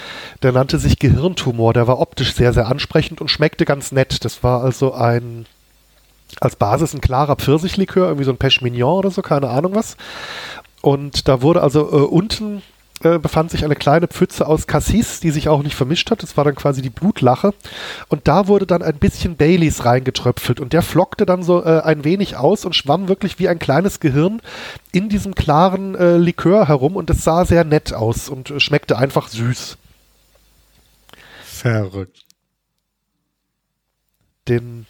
[0.44, 1.74] der nannte sich Gehirntumor.
[1.74, 4.24] Der war optisch sehr, sehr ansprechend und schmeckte ganz nett.
[4.24, 5.46] Das war also ein,
[6.40, 9.98] als Basis ein klarer Pfirsichlikör, irgendwie so ein Pêche Mignon oder so, keine Ahnung was.
[10.82, 12.62] Und da wurde also äh, unten
[13.04, 16.24] äh, befand sich eine kleine Pfütze aus Cassis, die sich auch nicht vermischt hat.
[16.24, 17.54] Das war dann quasi die Blutlache.
[18.08, 20.60] Und da wurde dann ein bisschen Baileys reingetröpfelt.
[20.60, 24.00] Und der flockte dann so äh, ein wenig aus und schwamm wirklich wie ein kleines
[24.00, 24.42] Gehirn
[24.92, 26.96] in diesem klaren äh, Likör herum.
[26.96, 29.78] Und es sah sehr nett aus und äh, schmeckte einfach süß.
[31.44, 32.24] Verrückt.
[34.48, 34.88] Den,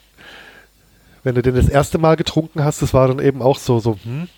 [1.28, 3.98] wenn du den das erste Mal getrunken hast, das war dann eben auch so, so,
[4.02, 4.28] hm,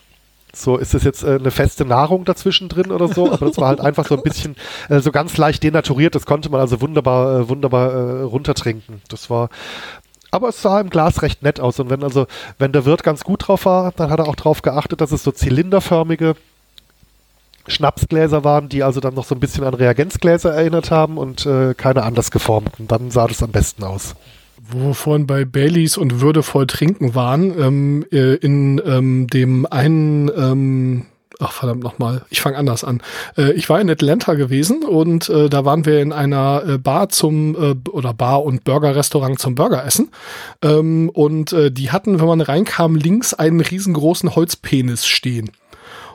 [0.52, 3.68] so ist das jetzt äh, eine feste Nahrung dazwischen drin oder so, aber das war
[3.68, 4.56] halt einfach so ein bisschen
[4.88, 9.02] äh, so ganz leicht denaturiert, das konnte man also wunderbar äh, wunderbar äh, runtertrinken.
[9.08, 9.50] Das war
[10.32, 12.26] aber es sah im Glas recht nett aus und wenn also
[12.58, 15.22] wenn der Wirt ganz gut drauf war, dann hat er auch darauf geachtet, dass es
[15.22, 16.34] so zylinderförmige
[17.68, 21.74] Schnapsgläser waren, die also dann noch so ein bisschen an Reagenzgläser erinnert haben und äh,
[21.74, 22.88] keine anders geformten.
[22.88, 24.16] Dann sah das am besten aus.
[24.72, 30.30] Wo wir vorhin bei Baileys und würdevoll trinken waren, ähm, äh, in ähm, dem einen,
[30.36, 31.06] ähm,
[31.40, 33.02] ach verdammt nochmal, ich fange anders an.
[33.36, 37.08] Äh, ich war in Atlanta gewesen und äh, da waren wir in einer äh, Bar
[37.08, 40.10] zum, äh, oder Bar- und Burgerrestaurant zum Burgeressen.
[40.62, 45.50] Ähm, und äh, die hatten, wenn man reinkam, links einen riesengroßen Holzpenis stehen.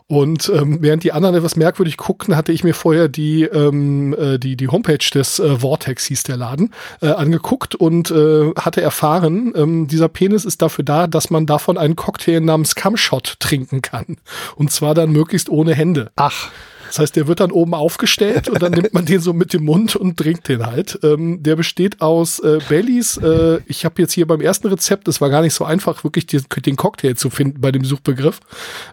[0.08, 4.38] Und ähm, während die anderen etwas merkwürdig guckten, hatte ich mir vorher die, ähm, äh,
[4.38, 9.52] die, die Homepage des äh, Vortex, hieß der Laden, äh, angeguckt und äh, hatte erfahren,
[9.56, 14.18] ähm, dieser Penis ist dafür da, dass man davon einen Cocktail namens Cumshot trinken kann.
[14.56, 16.12] Und zwar dann möglichst ohne Hände.
[16.16, 16.52] Ach.
[16.96, 19.66] Das heißt, der wird dann oben aufgestellt und dann nimmt man den so mit dem
[19.66, 20.98] Mund und trinkt den halt.
[21.04, 23.18] Ähm, der besteht aus äh, Baileys.
[23.18, 26.26] Äh, ich habe jetzt hier beim ersten Rezept, es war gar nicht so einfach, wirklich
[26.26, 28.40] den, den Cocktail zu finden bei dem Suchbegriff.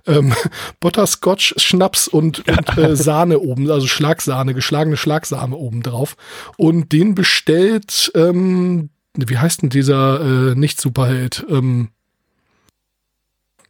[0.05, 0.35] Ähm,
[0.81, 6.17] Butterscotch, Schnaps und, und äh, Sahne oben, also Schlagsahne, geschlagene Schlagsahne oben drauf.
[6.57, 11.47] Und den bestellt, ähm, wie heißt denn dieser äh, Nicht-Superheld?
[11.49, 11.91] Ähm,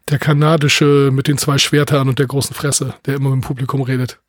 [0.09, 3.83] der kanadische mit den zwei Schwertern und der großen Fresse, der immer mit dem Publikum
[3.83, 4.22] redet.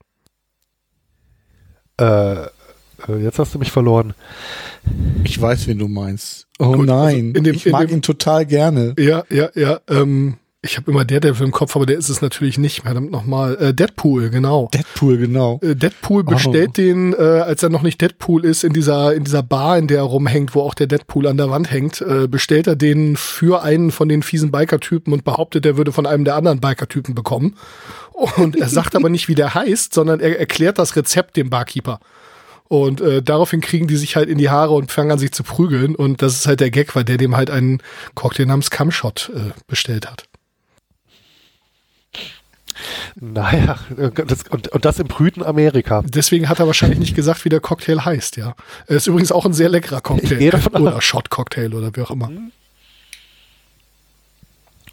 [1.99, 2.47] Äh, äh,
[3.21, 4.13] jetzt hast du mich verloren.
[5.23, 6.47] Ich weiß, wen du meinst.
[6.59, 8.93] Oh Gut, nein, also dem, ich mag dem, ihn total gerne.
[8.97, 9.79] Ja, ja, ja.
[9.89, 12.83] Ähm, ich habe immer Daredevil im Kopf, aber der ist es natürlich nicht.
[12.83, 13.57] Verdammt nochmal.
[13.59, 14.69] Äh, Deadpool, genau.
[14.73, 15.59] Deadpool, genau.
[15.61, 16.73] Äh, Deadpool bestellt oh.
[16.81, 19.97] den, äh, als er noch nicht Deadpool ist, in dieser, in dieser Bar, in der
[19.97, 23.61] er rumhängt, wo auch der Deadpool an der Wand hängt, äh, bestellt er den für
[23.61, 27.55] einen von den fiesen Biker-Typen und behauptet, er würde von einem der anderen Biker-Typen bekommen.
[28.37, 31.99] Und er sagt aber nicht, wie der heißt, sondern er erklärt das Rezept dem Barkeeper.
[32.69, 35.43] Und äh, daraufhin kriegen die sich halt in die Haare und fangen an sich zu
[35.43, 35.93] prügeln.
[35.93, 37.81] Und das ist halt der Gag, weil der dem halt einen
[38.15, 40.23] Cocktail namens Cumshot äh, bestellt hat.
[43.19, 43.77] Naja,
[44.27, 46.03] das, und, und das im brüten Amerika.
[46.05, 48.55] Deswegen hat er wahrscheinlich nicht gesagt, wie der Cocktail heißt, ja.
[48.87, 50.53] Er ist übrigens auch ein sehr leckerer Cocktail.
[50.73, 52.29] oder Shot-Cocktail oder wie auch immer.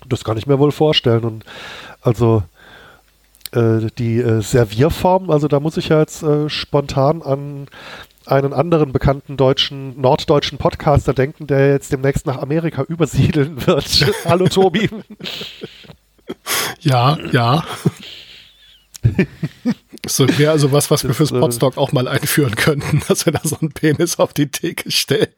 [0.08, 1.24] Das kann ich mir wohl vorstellen.
[1.24, 1.44] Und
[2.02, 2.42] also
[3.52, 7.68] äh, die äh, Servierform, also da muss ich ja jetzt äh, spontan an
[8.26, 14.12] einen anderen bekannten deutschen, norddeutschen Podcaster denken, der jetzt demnächst nach Amerika übersiedeln wird.
[14.24, 14.88] Hallo Tobi.
[16.80, 17.64] Ja, ja.
[20.06, 23.32] So wäre also was, was wir fürs äh, Podstock auch mal einführen könnten, dass wir
[23.32, 25.28] da so einen Penis auf die Theke stellen.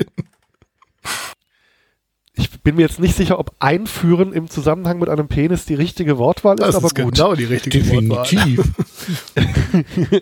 [2.34, 6.16] Ich bin mir jetzt nicht sicher, ob einführen im Zusammenhang mit einem Penis die richtige
[6.16, 7.14] Wortwahl ist, das aber ist gut.
[7.14, 8.58] genau die richtige Definitiv.
[8.58, 10.20] Wortwahl.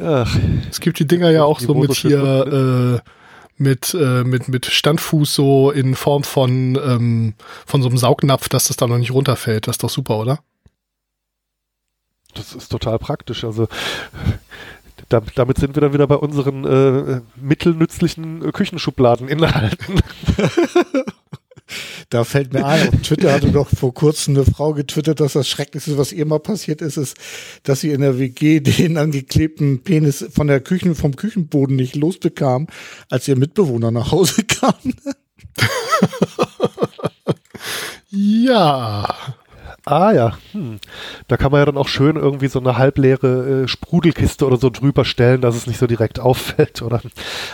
[0.24, 0.38] Ach,
[0.70, 3.10] es gibt die Dinger ja auch so mit hier äh,
[3.56, 7.34] mit, äh, mit, mit Standfuß so in Form von, ähm,
[7.66, 9.66] von so einem Saugnapf, dass das da noch nicht runterfällt.
[9.66, 10.40] Das ist doch super, oder?
[12.34, 13.44] Das ist total praktisch.
[13.44, 13.68] Also
[15.08, 20.00] damit sind wir dann wieder bei unseren äh, mittelnützlichen Küchenschubladeninhalten.
[22.10, 25.48] Da fällt mir ein, auf Twitter hatte doch vor kurzem eine Frau getwittert, dass das
[25.48, 27.16] Schrecklichste, was ihr mal passiert ist, ist,
[27.62, 32.66] dass sie in der WG den angeklebten Penis von der Küchen, vom Küchenboden nicht losbekam,
[33.10, 34.74] als ihr Mitbewohner nach Hause kam.
[38.10, 39.34] ja.
[39.86, 40.78] Ah ja, hm.
[41.28, 44.70] da kann man ja dann auch schön irgendwie so eine halbleere äh, Sprudelkiste oder so
[44.70, 47.02] drüber stellen, dass es nicht so direkt auffällt oder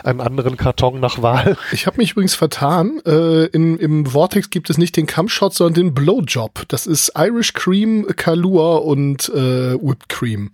[0.04, 1.56] einen anderen Karton nach Wahl.
[1.72, 3.00] Ich habe mich übrigens vertan.
[3.04, 6.66] Äh, in, Im Vortex gibt es nicht den Cumshot, sondern den Blowjob.
[6.68, 10.52] Das ist Irish Cream, Kahlua und äh, Whipped Cream.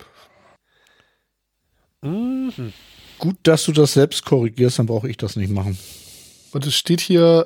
[2.01, 2.73] Mhm.
[3.19, 5.77] Gut, dass du das selbst korrigierst, dann brauche ich das nicht machen.
[6.57, 7.45] Und es steht hier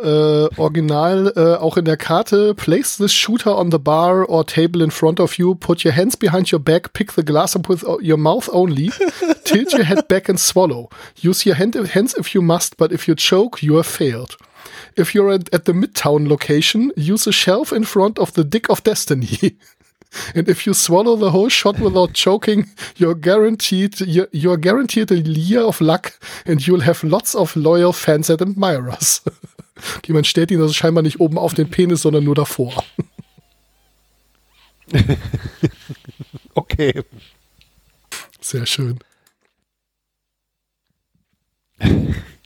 [0.54, 4.84] äh, original äh, auch in der Karte, place this shooter on the bar or table
[4.84, 7.82] in front of you, put your hands behind your back, pick the glass up with
[8.00, 8.92] your mouth only,
[9.44, 10.90] tilt your head back and swallow.
[11.16, 14.36] Use your hand, hands if you must, but if you choke, you have failed.
[14.96, 18.70] If you're at, at the Midtown location, use a shelf in front of the Dick
[18.70, 19.56] of Destiny.
[20.34, 25.18] And if you swallow the whole shot without choking, you're guaranteed you're, you're guaranteed a
[25.18, 29.22] year of luck and you'll have lots of loyal fans and admirers.
[30.06, 32.84] Jemand stellt ihn also scheinbar nicht oben auf den Penis, sondern nur davor.
[36.54, 37.02] okay.
[38.40, 38.98] Sehr schön.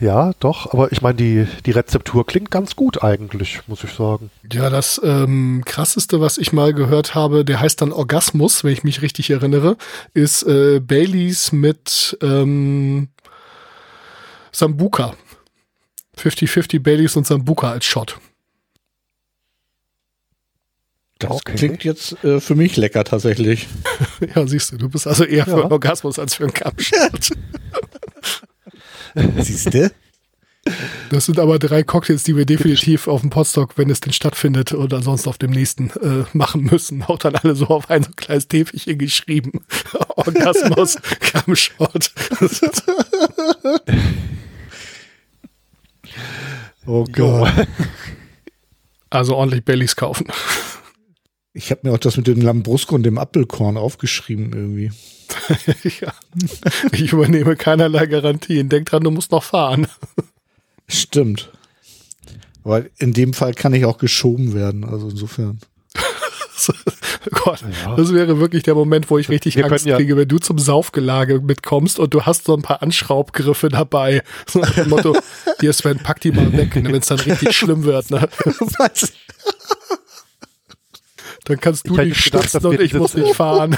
[0.00, 4.30] Ja, doch, aber ich meine, die, die Rezeptur klingt ganz gut eigentlich, muss ich sagen.
[4.50, 8.82] Ja, das ähm, krasseste, was ich mal gehört habe, der heißt dann Orgasmus, wenn ich
[8.82, 9.76] mich richtig erinnere,
[10.14, 13.08] ist äh, Baileys mit ähm,
[14.52, 15.14] Sambuka.
[16.16, 18.18] 50-50 Baileys und Sambuka als Shot.
[21.18, 21.56] Das okay.
[21.56, 23.68] klingt jetzt äh, für mich lecker tatsächlich.
[24.34, 25.44] ja, siehst du, du bist also eher ja.
[25.44, 27.32] für Orgasmus als für einen Kampfshot.
[29.38, 29.90] Siehst du?
[31.08, 34.72] Das sind aber drei Cocktails, die wir definitiv auf dem Podstock, wenn es denn stattfindet
[34.74, 37.02] oder ansonsten auf dem nächsten äh, machen müssen.
[37.06, 39.64] Auch dann alle so auf ein so kleines Täfelchen geschrieben.
[40.16, 42.12] Orgasmus, Camshot.
[46.86, 47.52] oh Gott.
[49.08, 50.26] Also ordentlich Baileys kaufen.
[51.52, 54.92] Ich habe mir auch das mit dem Lambrusco und dem Apfelkorn aufgeschrieben irgendwie.
[56.00, 56.12] ja.
[56.92, 58.68] Ich übernehme keinerlei Garantien.
[58.68, 59.86] Denk dran, du musst noch fahren.
[60.88, 61.50] Stimmt.
[62.64, 65.60] Aber in dem Fall kann ich auch geschoben werden, also insofern.
[67.30, 67.96] Gott, ja.
[67.96, 70.58] das wäre wirklich der Moment, wo ich richtig Wir Angst ja kriege, wenn du zum
[70.58, 74.22] Saufgelage mitkommst und du hast so ein paar Anschraubgriffe dabei.
[74.46, 75.16] So nach dem Motto,
[75.60, 78.10] hier Sven, pack die mal weg, ne, wenn es dann richtig schlimm wird.
[78.10, 78.28] Ne?
[78.78, 79.12] Was?
[81.44, 83.76] Dann kannst du dich stützen und ich muss nicht fahren.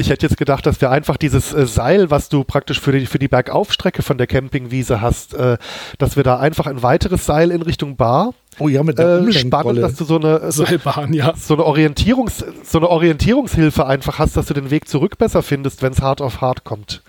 [0.00, 3.06] Ich hätte jetzt gedacht, dass wir einfach dieses äh, Seil, was du praktisch für die,
[3.06, 5.58] für die Bergaufstrecke von der Campingwiese hast, äh,
[5.98, 9.32] dass wir da einfach ein weiteres Seil in Richtung Bar Oh ja, mit der äh,
[9.32, 11.34] spannend, dass du so eine so, Seilbahn, ja.
[11.36, 15.82] so eine Orientierungs so eine Orientierungshilfe einfach hast, dass du den Weg zurück besser findest,
[15.82, 17.02] wenn es hart auf hart kommt.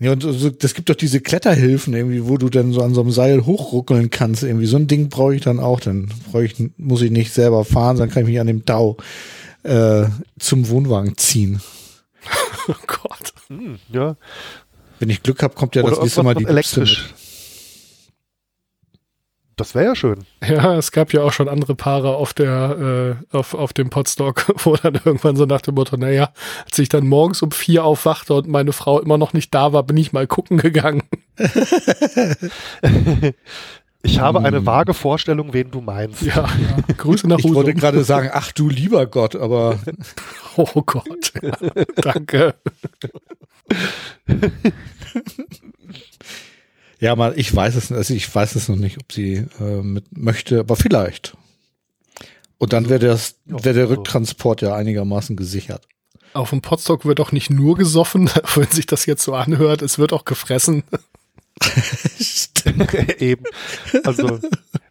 [0.00, 3.02] Ja, und so, das gibt doch diese Kletterhilfen irgendwie, wo du dann so an so
[3.02, 4.42] einem Seil hochruckeln kannst.
[4.42, 5.78] Irgendwie so ein Ding brauche ich dann auch.
[5.78, 8.96] Dann brauche ich, muss ich nicht selber fahren, dann kann ich mich an dem Dau
[9.62, 10.06] äh,
[10.38, 11.60] zum Wohnwagen ziehen.
[12.68, 13.32] oh Gott.
[13.48, 14.16] Hm, ja.
[14.98, 17.14] Wenn ich Glück habe, kommt ja Oder das nächste Mal die elektrisch.
[19.56, 20.24] Das wäre ja schön.
[20.42, 24.46] Ja, es gab ja auch schon andere Paare auf der, äh, auf, auf dem Podstock,
[24.64, 26.32] wo dann irgendwann so nach dem Motto, naja,
[26.64, 29.82] als ich dann morgens um vier aufwachte und meine Frau immer noch nicht da war,
[29.82, 31.02] bin ich mal gucken gegangen.
[34.02, 34.66] Ich habe eine hm.
[34.66, 36.22] vage Vorstellung, wen du meinst.
[36.22, 36.94] Ja, ja.
[36.96, 37.48] Grüße nach Hause.
[37.48, 39.78] Ich wollte gerade sagen, ach du lieber Gott, aber.
[40.56, 41.32] oh Gott.
[41.42, 42.54] Ja, danke.
[46.98, 50.16] Ja, mal, ich weiß es, also ich weiß es noch nicht, ob sie äh, mit
[50.16, 51.36] möchte, aber vielleicht.
[52.58, 55.86] Und dann wäre wäre der Rücktransport ja einigermaßen gesichert.
[56.32, 59.98] Auf dem Potstock wird auch nicht nur gesoffen, wenn sich das jetzt so anhört, es
[59.98, 60.84] wird auch gefressen.
[63.18, 63.44] Eben.
[64.04, 64.38] Also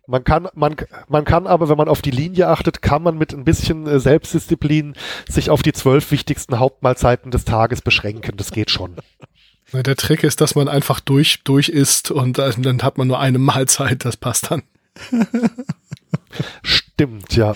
[0.08, 0.76] man kann, man,
[1.08, 4.00] man kann aber, wenn man auf die Linie achtet, kann man mit ein bisschen äh,
[4.00, 4.96] Selbstdisziplin
[5.30, 8.38] sich auf die zwölf wichtigsten Hauptmahlzeiten des Tages beschränken.
[8.38, 8.96] Das geht schon.
[9.72, 13.38] Der Trick ist, dass man einfach durch, durch isst und dann hat man nur eine
[13.38, 14.64] Mahlzeit, das passt dann.
[16.64, 17.56] Stimmt, ja.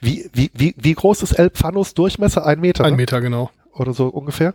[0.00, 2.44] Wie, wie, wie, wie groß ist El Pfanos Durchmesser?
[2.44, 2.84] Ein Meter?
[2.84, 2.96] Ein ne?
[2.96, 3.50] Meter, genau.
[3.72, 4.54] Oder so ungefähr?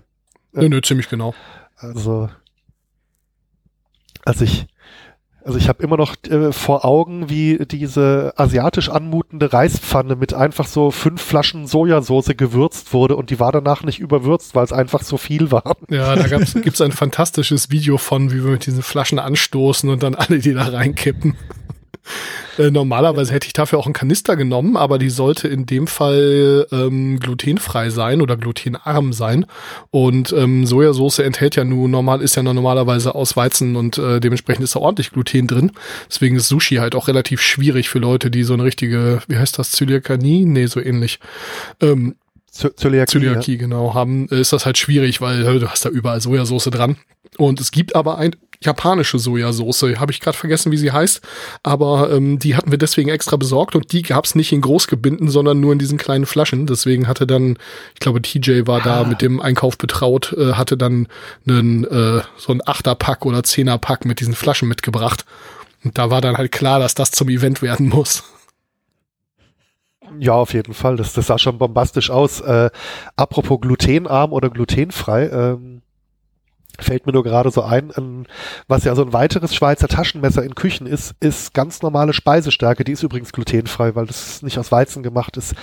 [0.52, 1.34] Nö, nö, ziemlich genau.
[1.84, 2.30] Also,
[4.26, 4.68] als ich
[5.46, 10.68] also ich habe immer noch äh, vor Augen, wie diese asiatisch anmutende Reispfanne mit einfach
[10.68, 15.02] so fünf Flaschen Sojasauce gewürzt wurde und die war danach nicht überwürzt, weil es einfach
[15.02, 15.76] so viel war.
[15.90, 20.02] Ja, da gibt es ein fantastisches Video von, wie wir mit diesen Flaschen anstoßen und
[20.02, 21.36] dann alle die da reinkippen.
[22.60, 26.68] Äh, normalerweise hätte ich dafür auch einen Kanister genommen, aber die sollte in dem Fall
[26.72, 29.48] ähm, glutenfrei sein oder glutenarm sein.
[29.90, 34.64] Und ähm, Sojasauce enthält ja nun normal, ist ja normalerweise aus Weizen und äh, dementsprechend
[34.64, 35.72] ist da ordentlich Gluten drin.
[36.08, 39.58] Deswegen ist Sushi halt auch relativ schwierig für Leute, die so eine richtige, wie heißt
[39.58, 40.46] das, Zöliakanie?
[40.46, 41.20] Nee, so ähnlich.
[41.82, 42.16] Ähm,
[42.52, 43.58] Zöliakie, Zöliakie ja.
[43.58, 46.98] genau, haben, ist das halt schwierig, weil äh, du hast da überall Sojasauce dran.
[47.38, 49.98] Und es gibt aber ein, japanische Sojasauce.
[49.98, 51.22] Habe ich gerade vergessen, wie sie heißt.
[51.64, 55.30] Aber ähm, die hatten wir deswegen extra besorgt und die gab es nicht in Großgebinden,
[55.30, 56.68] sondern nur in diesen kleinen Flaschen.
[56.68, 57.58] Deswegen hatte dann,
[57.94, 58.84] ich glaube, TJ war ah.
[58.84, 61.08] da mit dem Einkauf betraut, äh, hatte dann
[61.48, 65.26] einen, äh, so ein Achterpack oder Zehnerpack mit diesen Flaschen mitgebracht.
[65.84, 68.24] Und da war dann halt klar, dass das zum Event werden muss.
[70.20, 70.96] Ja, auf jeden Fall.
[70.96, 72.42] Das, das sah schon bombastisch aus.
[72.42, 72.70] Äh,
[73.16, 75.30] apropos glutenarm oder glutenfrei.
[75.30, 75.82] Ähm
[76.80, 78.28] fällt mir nur gerade so ein, ein,
[78.68, 82.84] was ja so ein weiteres Schweizer Taschenmesser in Küchen ist, ist ganz normale Speisestärke.
[82.84, 85.54] Die ist übrigens glutenfrei, weil das nicht aus Weizen gemacht ist.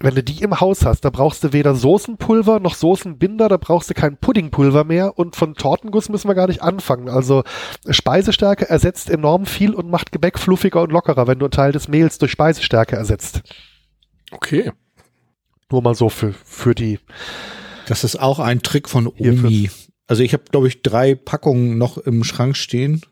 [0.00, 3.88] Wenn du die im Haus hast, da brauchst du weder Soßenpulver noch Soßenbinder, da brauchst
[3.88, 7.08] du kein Puddingpulver mehr und von Tortenguss müssen wir gar nicht anfangen.
[7.08, 7.44] Also
[7.88, 11.88] Speisestärke ersetzt enorm viel und macht Gebäck fluffiger und lockerer, wenn du einen Teil des
[11.88, 13.42] Mehls durch Speisestärke ersetzt.
[14.32, 14.72] Okay.
[15.70, 16.98] Nur mal so für, für die.
[17.86, 19.70] Das ist auch ein Trick von Omi.
[20.06, 23.02] Also ich habe, glaube ich, drei Packungen noch im Schrank stehen.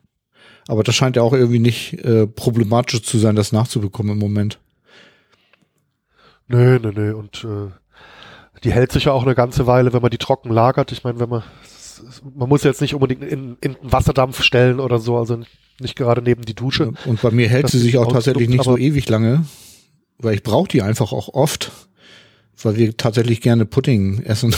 [0.69, 4.59] Aber das scheint ja auch irgendwie nicht äh, problematisch zu sein, das nachzubekommen im Moment.
[6.47, 7.15] Nö, nö, nö.
[7.15, 7.73] Und äh,
[8.63, 10.93] die hält sich ja auch eine ganze Weile, wenn man die trocken lagert.
[10.93, 11.43] Ich meine, wenn man
[12.35, 15.41] man muss jetzt nicht unbedingt in, in Wasserdampf stellen oder so, also
[15.81, 16.93] nicht gerade neben die Dusche.
[17.05, 19.45] Und bei mir hält sie sich auch tatsächlich nicht so ewig lange,
[20.19, 21.71] weil ich brauche die einfach auch oft,
[22.63, 24.55] weil wir tatsächlich gerne Pudding essen.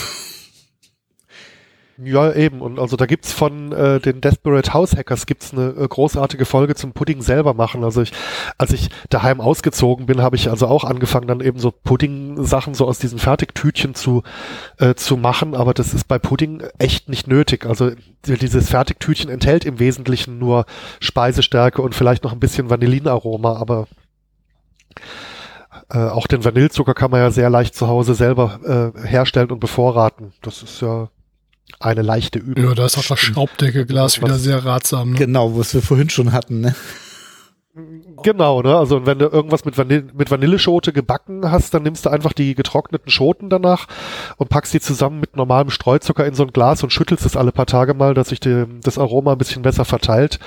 [1.97, 2.61] Ja, eben.
[2.61, 6.75] Und also da gibt's von äh, den Desperate House Hackers gibt's eine äh, großartige Folge
[6.75, 7.85] zum Pudding selber machen.
[7.85, 8.11] Also ich,
[8.59, 12.87] als ich daheim ausgezogen bin, habe ich also auch angefangen, dann eben so Pudding-Sachen so
[12.87, 14.25] aus diesen Fertigtütchen zu,
[14.79, 15.55] äh, zu machen.
[15.55, 17.65] Aber das ist bei Pudding echt nicht nötig.
[17.65, 17.93] Also
[18.27, 20.67] dieses Fertigtütchen enthält im Wesentlichen nur
[20.99, 23.87] Speisestärke und vielleicht noch ein bisschen Vanillinaroma, aber
[25.91, 29.61] äh, auch den Vanillezucker kann man ja sehr leicht zu Hause selber äh, herstellen und
[29.61, 30.33] bevorraten.
[30.43, 31.09] Das ist ja
[31.81, 32.65] eine leichte Übung.
[32.65, 35.13] Ja, da ist auch das Schraubdeckelglas wieder sehr ratsam.
[35.13, 35.19] Ne?
[35.19, 36.61] Genau, was wir vorhin schon hatten.
[36.61, 36.75] Ne?
[38.23, 38.77] Genau, ne?
[38.77, 42.55] Also wenn du irgendwas mit, Vanille, mit Vanilleschote gebacken hast, dann nimmst du einfach die
[42.55, 43.89] getrockneten Schoten danach
[44.37, 47.51] und packst die zusammen mit normalem Streuzucker in so ein Glas und schüttelst es alle
[47.51, 50.39] paar Tage mal, dass sich die, das Aroma ein bisschen besser verteilt.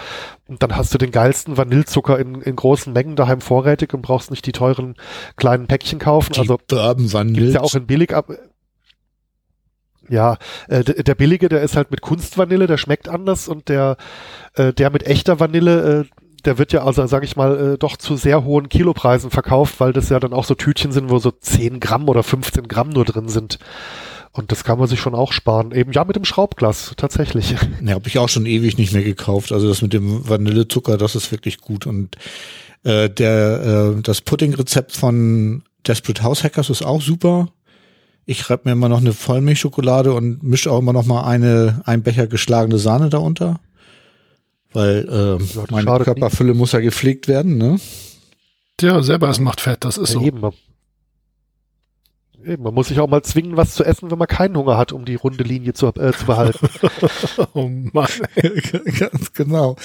[0.47, 4.31] Und dann hast du den geilsten Vanillezucker in, in großen Mengen daheim vorrätig und brauchst
[4.31, 4.95] nicht die teuren
[5.35, 6.31] kleinen Päckchen kaufen.
[6.31, 8.31] Die also gibt's ja auch in billig ab.
[10.09, 13.97] Ja, äh, der billige, der ist halt mit Kunstvanille, der schmeckt anders und der,
[14.55, 17.97] äh, der mit echter Vanille, äh, der wird ja also, sage ich mal, äh, doch
[17.97, 21.31] zu sehr hohen Kilopreisen verkauft, weil das ja dann auch so Tütchen sind, wo so
[21.31, 23.59] 10 Gramm oder 15 Gramm nur drin sind.
[24.31, 25.71] Und das kann man sich schon auch sparen.
[25.71, 27.55] Eben ja mit dem Schraubglas, tatsächlich.
[27.83, 29.51] Ja, habe ich auch schon ewig nicht mehr gekauft.
[29.51, 31.87] Also das mit dem Vanillezucker, das ist wirklich gut.
[31.87, 32.17] Und
[32.83, 37.49] äh, der äh, das Pudding-Rezept von Desperate House Hackers ist auch super.
[38.29, 42.03] Ich reibe mir immer noch eine Vollmilchschokolade und mische auch immer noch mal eine, ein
[42.03, 43.61] Becher geschlagene Sahne darunter.
[44.73, 46.59] Weil äh, ja, meine Körperfülle nicht.
[46.59, 47.79] muss ja gepflegt werden, ne?
[48.81, 50.25] Ja, selber es macht Fett, das ist ja, so.
[50.25, 50.51] Eben.
[52.45, 52.63] eben.
[52.63, 55.05] Man muss sich auch mal zwingen, was zu essen, wenn man keinen Hunger hat, um
[55.05, 56.67] die runde Linie zu, äh, zu behalten.
[57.53, 58.09] oh Mann.
[58.99, 59.77] Ganz genau.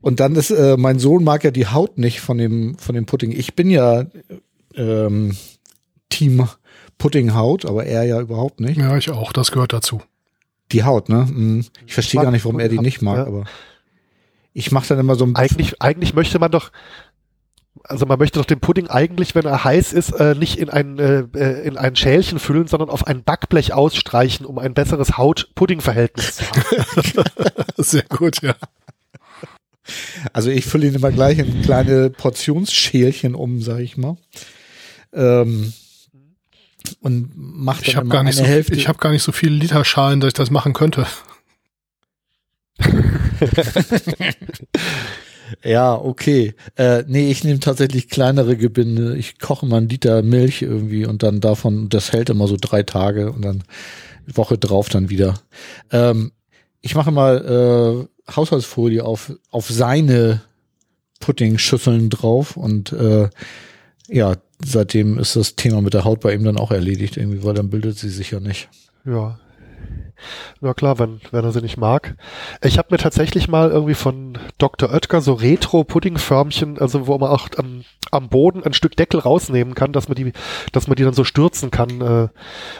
[0.00, 3.06] Und dann ist, äh, mein Sohn mag ja die Haut nicht von dem, von dem
[3.06, 3.32] Pudding.
[3.32, 4.06] Ich bin ja
[4.76, 5.36] ähm,
[6.10, 6.46] Team
[7.02, 8.78] Puddinghaut, aber er ja überhaupt nicht.
[8.78, 10.00] Ja, ich auch, das gehört dazu.
[10.70, 11.26] Die Haut, ne?
[11.26, 11.66] Hm.
[11.84, 13.26] Ich verstehe gar nicht, warum er die nicht mag, ja.
[13.26, 13.44] aber
[14.52, 16.70] ich mache dann immer so ein Eigentlich, eigentlich möchte man doch,
[17.82, 21.00] also man möchte doch den Pudding eigentlich, wenn er heiß ist, äh, nicht in ein,
[21.00, 26.36] äh, äh in ein Schälchen füllen, sondern auf ein Backblech ausstreichen, um ein besseres Haut-Pudding-Verhältnis
[26.36, 27.24] zu haben.
[27.78, 28.54] Sehr gut, ja.
[30.32, 34.16] Also ich fülle ihn immer gleich in kleine Portionsschälchen um, sag ich mal.
[35.12, 35.72] Ähm,
[37.00, 38.74] und macht ich hab gar nicht so, Hälfte.
[38.74, 41.06] Ich habe gar nicht so viele Liter Schalen, dass ich das machen könnte.
[45.64, 46.54] ja, okay.
[46.76, 49.16] Äh, nee, ich nehme tatsächlich kleinere Gebinde.
[49.16, 52.82] Ich koche mal einen Liter Milch irgendwie und dann davon, das hält immer so drei
[52.82, 53.64] Tage und dann
[54.26, 55.40] Woche drauf dann wieder.
[55.90, 56.32] Ähm,
[56.80, 60.42] ich mache mal äh, Haushaltsfolie auf, auf seine
[61.20, 63.28] Pudding-Schüsseln drauf und äh,
[64.08, 64.34] ja,
[64.64, 67.70] seitdem ist das Thema mit der Haut bei ihm dann auch erledigt, irgendwie, weil dann
[67.70, 68.68] bildet sie sich ja nicht.
[69.04, 69.38] Ja.
[70.60, 72.16] Ja klar, wenn, wenn er sie nicht mag.
[72.62, 74.92] Ich habe mir tatsächlich mal irgendwie von Dr.
[74.92, 79.92] Oetker so Retro-Pudding-Förmchen, also wo man auch am, am Boden ein Stück Deckel rausnehmen kann,
[79.92, 80.32] dass man die,
[80.70, 82.00] dass man die dann so stürzen kann,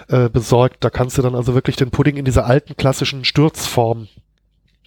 [0.08, 0.84] äh, äh, besorgt.
[0.84, 4.06] Da kannst du dann also wirklich den Pudding in dieser alten klassischen Stürzform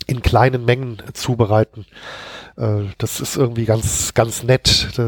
[0.07, 1.85] in kleinen Mengen zubereiten.
[2.57, 4.99] Äh, das ist irgendwie ganz, ganz nett.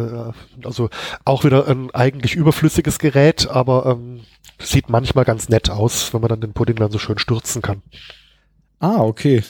[0.63, 0.89] Also
[1.25, 4.21] auch wieder ein eigentlich überflüssiges Gerät, aber ähm,
[4.59, 7.81] sieht manchmal ganz nett aus, wenn man dann den Pudding dann so schön stürzen kann.
[8.79, 9.43] Ah, okay.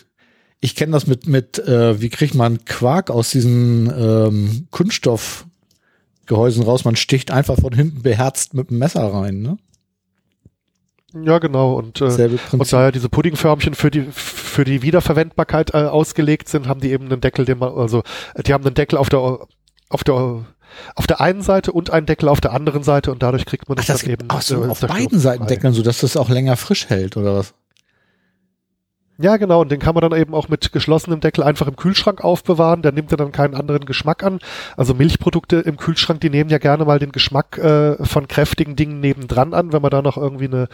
[0.60, 6.84] Ich kenne das mit, mit äh, wie kriegt man Quark aus diesen ähm, Kunststoffgehäusen raus?
[6.84, 9.57] Man sticht einfach von hinten beherzt mit dem Messer rein, ne?
[11.14, 11.76] Ja, genau.
[11.76, 16.68] Und, äh, und da ja diese Puddingförmchen für die für die Wiederverwendbarkeit äh, ausgelegt sind,
[16.68, 18.04] haben die eben einen Deckel, den man, also
[18.46, 19.20] die haben einen Deckel auf der
[19.90, 20.46] auf der
[20.96, 23.78] auf der einen Seite und einen Deckel auf der anderen Seite und dadurch kriegt man
[23.78, 26.18] das, Ach, das dann eben ach so, äh, auf beiden Seiten Deckeln, so dass das
[26.18, 27.54] auch länger frisch hält oder was?
[29.19, 32.23] Ja, genau, und den kann man dann eben auch mit geschlossenem Deckel einfach im Kühlschrank
[32.23, 32.84] aufbewahren.
[32.84, 34.39] Der nimmt ja dann keinen anderen Geschmack an.
[34.76, 38.99] Also Milchprodukte im Kühlschrank, die nehmen ja gerne mal den Geschmack äh, von kräftigen Dingen
[38.99, 40.68] nebendran an, wenn man da noch irgendwie eine,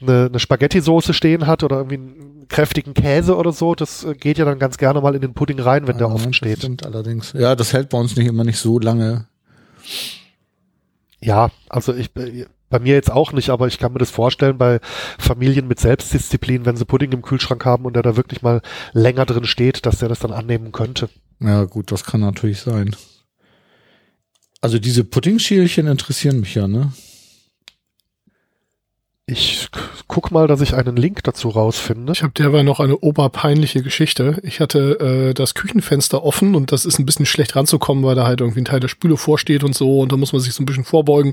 [0.00, 3.74] eine, eine Spaghetti-Soße stehen hat oder irgendwie einen kräftigen Käse oder so.
[3.74, 6.10] Das äh, geht ja dann ganz gerne mal in den Pudding rein, wenn ja, der
[6.10, 6.58] offen steht.
[6.58, 7.34] Stimmt allerdings.
[7.36, 9.26] Ja, das hält bei uns nicht immer nicht so lange.
[11.20, 14.58] Ja, also ich, äh, bei mir jetzt auch nicht, aber ich kann mir das vorstellen
[14.58, 14.80] bei
[15.18, 18.62] Familien mit Selbstdisziplin, wenn sie Pudding im Kühlschrank haben und der da wirklich mal
[18.92, 21.08] länger drin steht, dass der das dann annehmen könnte.
[21.40, 22.96] Ja, gut, das kann natürlich sein.
[24.60, 26.92] Also diese Puddingschälchen interessieren mich ja, ne?
[29.26, 29.70] Ich
[30.06, 32.12] guck mal, dass ich einen Link dazu rausfinde.
[32.12, 34.38] Ich habe derweil noch eine oberpeinliche Geschichte.
[34.42, 38.26] Ich hatte äh, das Küchenfenster offen und das ist ein bisschen schlecht ranzukommen, weil da
[38.26, 40.62] halt irgendwie ein Teil der Spüle vorsteht und so und da muss man sich so
[40.62, 41.32] ein bisschen vorbeugen.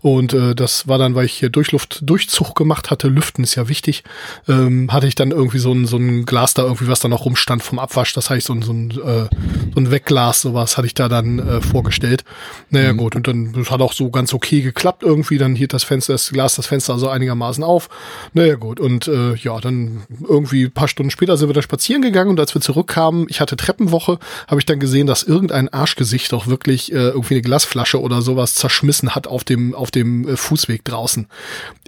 [0.00, 4.04] Und äh, das war dann, weil ich hier Durchluft-Durchzug gemacht hatte, Lüften ist ja wichtig,
[4.46, 7.24] ähm, hatte ich dann irgendwie so ein, so ein Glas da irgendwie, was da noch
[7.24, 8.12] rumstand vom Abwasch.
[8.12, 9.28] Das heißt, so ein, so ein, äh,
[9.74, 12.24] so ein Wegglas, sowas hatte ich da dann äh, vorgestellt.
[12.68, 12.98] Naja, mhm.
[12.98, 15.38] gut, und dann das hat auch so ganz okay geklappt irgendwie.
[15.38, 17.88] Dann hielt das Fenster, das Glas, das Fenster also einigermaßen einigermaßen auf.
[18.32, 22.30] Naja gut, und äh, ja, dann irgendwie paar Stunden später sind wir da spazieren gegangen
[22.30, 26.46] und als wir zurückkamen, ich hatte Treppenwoche, habe ich dann gesehen, dass irgendein Arschgesicht doch
[26.46, 30.84] wirklich äh, irgendwie eine Glasflasche oder sowas zerschmissen hat auf dem, auf dem äh, Fußweg
[30.84, 31.26] draußen.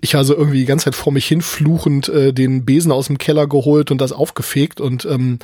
[0.01, 3.19] Ich also irgendwie die ganze Zeit vor mich hin fluchend äh, den Besen aus dem
[3.19, 5.39] Keller geholt und das aufgefegt und ähm,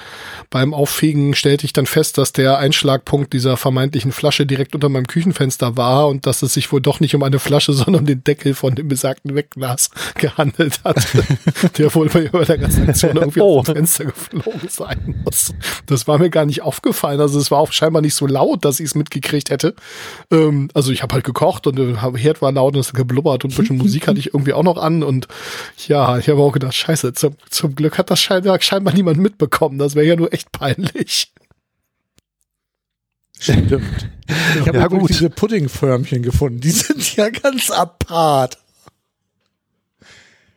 [0.50, 5.06] beim Auffegen stellte ich dann fest, dass der Einschlagpunkt dieser vermeintlichen Flasche direkt unter meinem
[5.06, 8.24] Küchenfenster war und dass es sich wohl doch nicht um eine Flasche, sondern um den
[8.24, 11.06] Deckel von dem besagten Wegglas gehandelt hat,
[11.78, 13.60] der wohl bei der ganzen Aktion irgendwie oh.
[13.60, 15.54] aus dem Fenster geflogen sein muss.
[15.86, 17.20] Das war mir gar nicht aufgefallen.
[17.20, 19.74] Also es war auch scheinbar nicht so laut, dass ich es mitgekriegt hätte.
[20.30, 23.52] Ähm, also ich habe halt gekocht und der Herd war laut und es geblubbert und
[23.52, 25.02] ein bisschen Musik hatte ich irgendwie auch noch an.
[25.02, 25.28] Und
[25.86, 29.78] ja, ich habe auch gedacht, scheiße, zum, zum Glück hat das scheinbar, scheinbar niemand mitbekommen.
[29.78, 31.32] Das wäre ja nur echt peinlich.
[33.40, 34.08] Stimmt.
[34.60, 36.60] Ich habe ja, gut diese Puddingförmchen gefunden.
[36.60, 38.58] Die sind ja ganz apart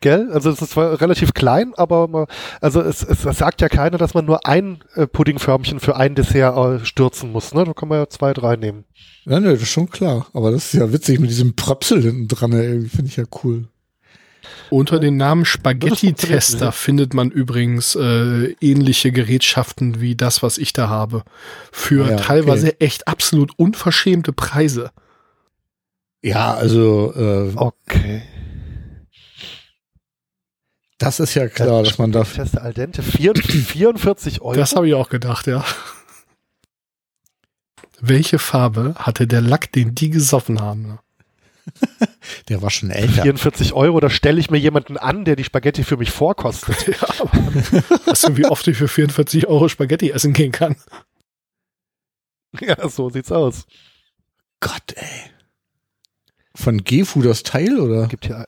[0.02, 0.30] gell?
[0.32, 2.26] Also es ist zwar relativ klein, aber man,
[2.60, 6.14] also es, es, es sagt ja keiner, dass man nur ein äh, Puddingförmchen für ein
[6.14, 7.64] Dessert äh, stürzen muss, ne?
[7.64, 8.84] Da kann man ja zwei, drei nehmen.
[9.24, 10.26] Ja, ne, das ist schon klar.
[10.34, 13.68] Aber das ist ja witzig mit diesem Pröpsel hinten dran, finde ich ja cool.
[14.70, 20.88] Unter dem Namen Spaghetti-Tester findet man übrigens äh, ähnliche Gerätschaften wie das, was ich da
[20.88, 21.24] habe.
[21.70, 22.76] Für ja, teilweise okay.
[22.80, 24.90] echt absolut unverschämte Preise.
[26.22, 28.22] Ja, also äh, okay.
[31.02, 32.22] Das ist ja klar, dass man da.
[32.22, 34.54] Feste al dente, 44 Euro.
[34.54, 35.64] Das habe ich auch gedacht, ja.
[38.00, 41.00] Welche Farbe hatte der Lack, den die gesoffen haben?
[42.48, 43.22] Der war schon älter.
[43.22, 46.86] 44 Euro, da stelle ich mir jemanden an, der die Spaghetti für mich vorkostet.
[47.00, 47.32] ja, aber
[48.06, 50.76] weißt du, wie oft ich für 44 Euro Spaghetti essen gehen kann?
[52.60, 53.64] Ja, so sieht's aus.
[54.60, 55.30] Gott, ey.
[56.54, 58.08] Von Gefu das Teil, oder?
[58.08, 58.46] Gibt hier Äh,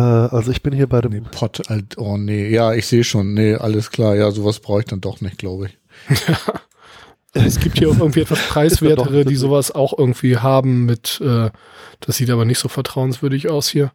[0.00, 1.62] also ich bin hier bei dem nee, Pot.
[1.96, 3.34] Oh nee, ja, ich sehe schon.
[3.34, 4.14] Nee, alles klar.
[4.14, 5.78] Ja, sowas brauche ich dann doch nicht, glaube ich.
[7.32, 11.50] es gibt hier auch irgendwie etwas preiswertere, die sowas auch irgendwie haben mit, äh,
[12.00, 13.92] das sieht aber nicht so vertrauenswürdig aus hier.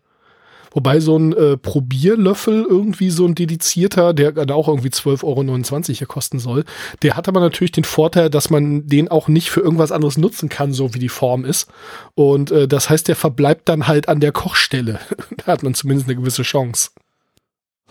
[0.73, 5.97] Wobei so ein äh, Probierlöffel irgendwie so ein dedizierter, der dann auch irgendwie 12,29 Euro
[5.97, 6.63] hier kosten soll,
[7.01, 10.47] der hat aber natürlich den Vorteil, dass man den auch nicht für irgendwas anderes nutzen
[10.47, 11.69] kann, so wie die Form ist.
[12.15, 14.99] Und äh, das heißt, der verbleibt dann halt an der Kochstelle.
[15.37, 16.91] da hat man zumindest eine gewisse Chance.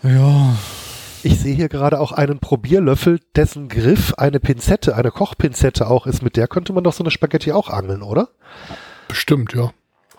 [0.03, 0.55] Ja.
[1.23, 6.23] Ich sehe hier gerade auch einen Probierlöffel, dessen Griff eine Pinzette, eine Kochpinzette auch ist.
[6.23, 8.29] Mit der könnte man doch so eine Spaghetti auch angeln, oder?
[9.07, 9.71] Bestimmt, ja.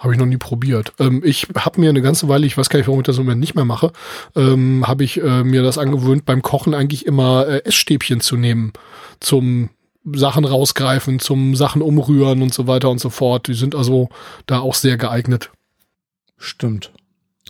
[0.02, 0.92] Habe ich noch nie probiert.
[0.98, 3.24] Ähm, ich habe mir eine ganze Weile, ich weiß gar nicht, warum ich das im
[3.24, 3.92] Moment nicht mehr mache,
[4.34, 8.72] ähm, habe ich äh, mir das angewöhnt, beim Kochen eigentlich immer äh, Essstäbchen zu nehmen
[9.20, 9.70] zum
[10.04, 13.46] Sachen rausgreifen, zum Sachen umrühren und so weiter und so fort.
[13.46, 14.08] Die sind also
[14.46, 15.52] da auch sehr geeignet.
[16.36, 16.90] Stimmt.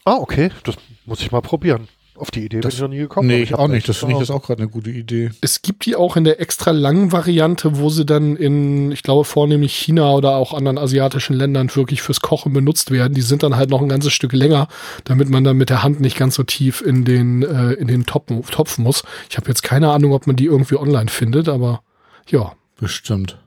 [0.04, 0.50] Ah, okay.
[0.64, 0.76] Das
[1.06, 1.88] muss ich mal probieren.
[2.14, 3.28] Auf die Idee das, bin ich noch nie gekommen.
[3.28, 3.89] Nee, ich auch nicht.
[3.89, 5.30] Das finde ich jetzt auch gerade eine gute Idee.
[5.40, 9.24] Es gibt die auch in der extra langen Variante, wo sie dann in, ich glaube,
[9.24, 13.14] vornehmlich China oder auch anderen asiatischen Ländern wirklich fürs Kochen benutzt werden.
[13.14, 14.68] Die sind dann halt noch ein ganzes Stück länger,
[15.05, 18.05] damit man dann mit der Hand nicht ganz so tief in den, äh, in den
[18.05, 19.05] Topf, Topf muss.
[19.30, 21.82] Ich habe jetzt keine Ahnung, ob man die irgendwie online findet, aber
[22.28, 22.52] ja.
[22.78, 23.39] Bestimmt.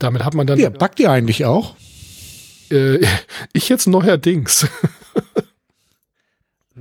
[0.00, 0.58] Damit hat man dann.
[0.58, 1.76] Ja, backt ihr eigentlich auch?
[2.70, 2.98] Äh,
[3.52, 4.66] ich jetzt neuerdings.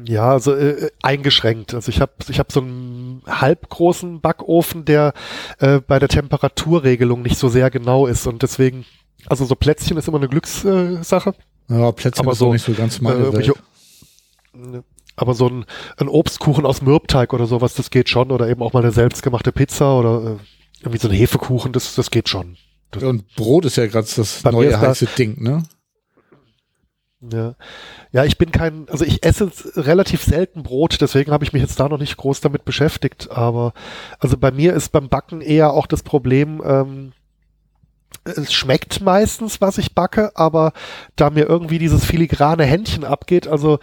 [0.05, 1.73] Ja, also äh, eingeschränkt.
[1.73, 5.13] Also ich habe ich hab so einen halbgroßen Backofen, der
[5.59, 8.85] äh, bei der Temperaturregelung nicht so sehr genau ist und deswegen,
[9.27, 11.35] also so Plätzchen ist immer eine Glückssache.
[11.69, 13.53] Äh, ja, Plätzchen aber ist so nicht so ganz meine äh, Welt.
[14.53, 14.83] Ne,
[15.15, 15.65] aber so ein,
[15.97, 18.31] ein Obstkuchen aus Mürbteig oder sowas, das geht schon.
[18.31, 20.37] Oder eben auch mal eine selbstgemachte Pizza oder äh,
[20.79, 22.57] irgendwie so ein Hefekuchen, das, das geht schon.
[22.91, 25.63] Das und Brot ist ja gerade das neue heiße Ding, ne?
[27.31, 27.55] Ja.
[28.11, 31.79] ja, ich bin kein, also ich esse relativ selten Brot, deswegen habe ich mich jetzt
[31.79, 33.31] da noch nicht groß damit beschäftigt.
[33.31, 33.73] Aber
[34.19, 37.13] also bei mir ist beim Backen eher auch das Problem, ähm,
[38.25, 40.73] es schmeckt meistens, was ich backe, aber
[41.15, 43.79] da mir irgendwie dieses filigrane Händchen abgeht, also,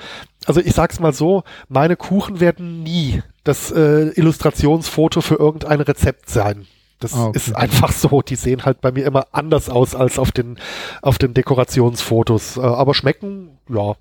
[0.47, 6.31] also ich sag's mal so, meine Kuchen werden nie das äh, Illustrationsfoto für irgendein Rezept
[6.31, 6.67] sein.
[7.01, 7.37] Das Ah, okay.
[7.39, 8.23] ist einfach so.
[8.23, 10.59] Die sehen halt bei mir immer anders aus als auf den,
[11.03, 12.57] auf den Dekorationsfotos.
[12.59, 13.95] Äh, aber schmecken, ja.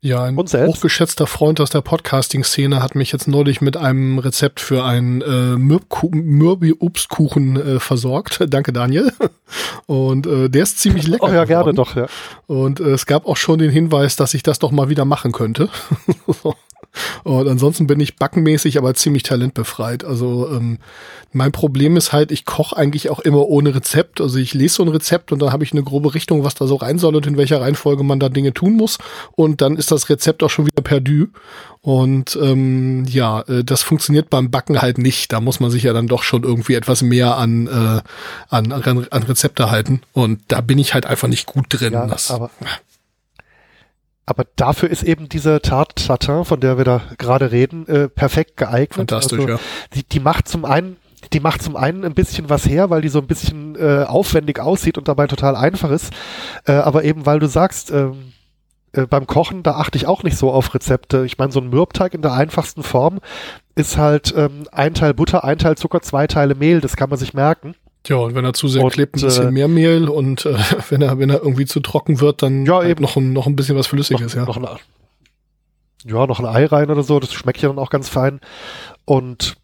[0.00, 4.84] Ja, ein hochgeschätzter Freund aus der Podcasting-Szene hat mich jetzt neulich mit einem Rezept für
[4.84, 8.38] einen äh, Mürbi-Obstkuchen äh, versorgt.
[8.48, 9.12] Danke, Daniel.
[9.86, 11.24] Und äh, der ist ziemlich lecker.
[11.28, 11.76] Oh ja, gerne geworden.
[11.76, 12.06] doch, ja.
[12.46, 15.32] Und äh, es gab auch schon den Hinweis, dass ich das doch mal wieder machen
[15.32, 15.68] könnte.
[17.24, 20.04] Und ansonsten bin ich backenmäßig aber ziemlich talentbefreit.
[20.04, 20.78] Also ähm,
[21.32, 24.20] mein Problem ist halt, ich koche eigentlich auch immer ohne Rezept.
[24.20, 26.66] Also ich lese so ein Rezept und dann habe ich eine grobe Richtung, was da
[26.66, 28.98] so rein soll und in welcher Reihenfolge man da Dinge tun muss.
[29.36, 31.26] Und dann ist das Rezept auch schon wieder perdu.
[31.80, 35.32] Und ähm, ja, äh, das funktioniert beim Backen halt nicht.
[35.32, 38.02] Da muss man sich ja dann doch schon irgendwie etwas mehr an, äh,
[38.48, 40.02] an, an, an Rezepte halten.
[40.12, 41.92] Und da bin ich halt einfach nicht gut drin.
[41.92, 42.50] ja das, aber,
[44.28, 48.56] aber dafür ist eben diese Tarte Tatin, von der wir da gerade reden, äh, perfekt
[48.56, 49.10] geeignet.
[49.10, 49.58] fantastisch, Also, ja.
[49.94, 50.96] die, die macht zum einen
[51.32, 54.60] die macht zum einen ein bisschen was her, weil die so ein bisschen äh, aufwendig
[54.60, 56.12] aussieht und dabei total einfach ist.
[56.64, 58.32] Äh, aber eben, weil du sagst, ähm,
[58.92, 61.24] äh, beim Kochen, da achte ich auch nicht so auf Rezepte.
[61.26, 63.18] Ich meine, so ein Mürbteig in der einfachsten Form
[63.74, 66.80] ist halt ähm, ein Teil Butter, ein Teil Zucker, zwei Teile Mehl.
[66.80, 67.74] Das kann man sich merken.
[68.06, 70.56] Ja, und wenn er zu sehr Und, klebt, ein bisschen äh, mehr Mehl und äh,
[70.88, 73.02] wenn er wenn er irgendwie zu trocken wird, dann Ja, halt eben.
[73.02, 74.44] noch ein, noch ein bisschen was Flüssiges, ja.
[74.44, 74.66] noch ein,
[76.04, 77.18] ja, noch ein Ei rein oder so.
[77.20, 78.40] Das schmeckt ja dann auch ganz fein.
[79.04, 79.56] Und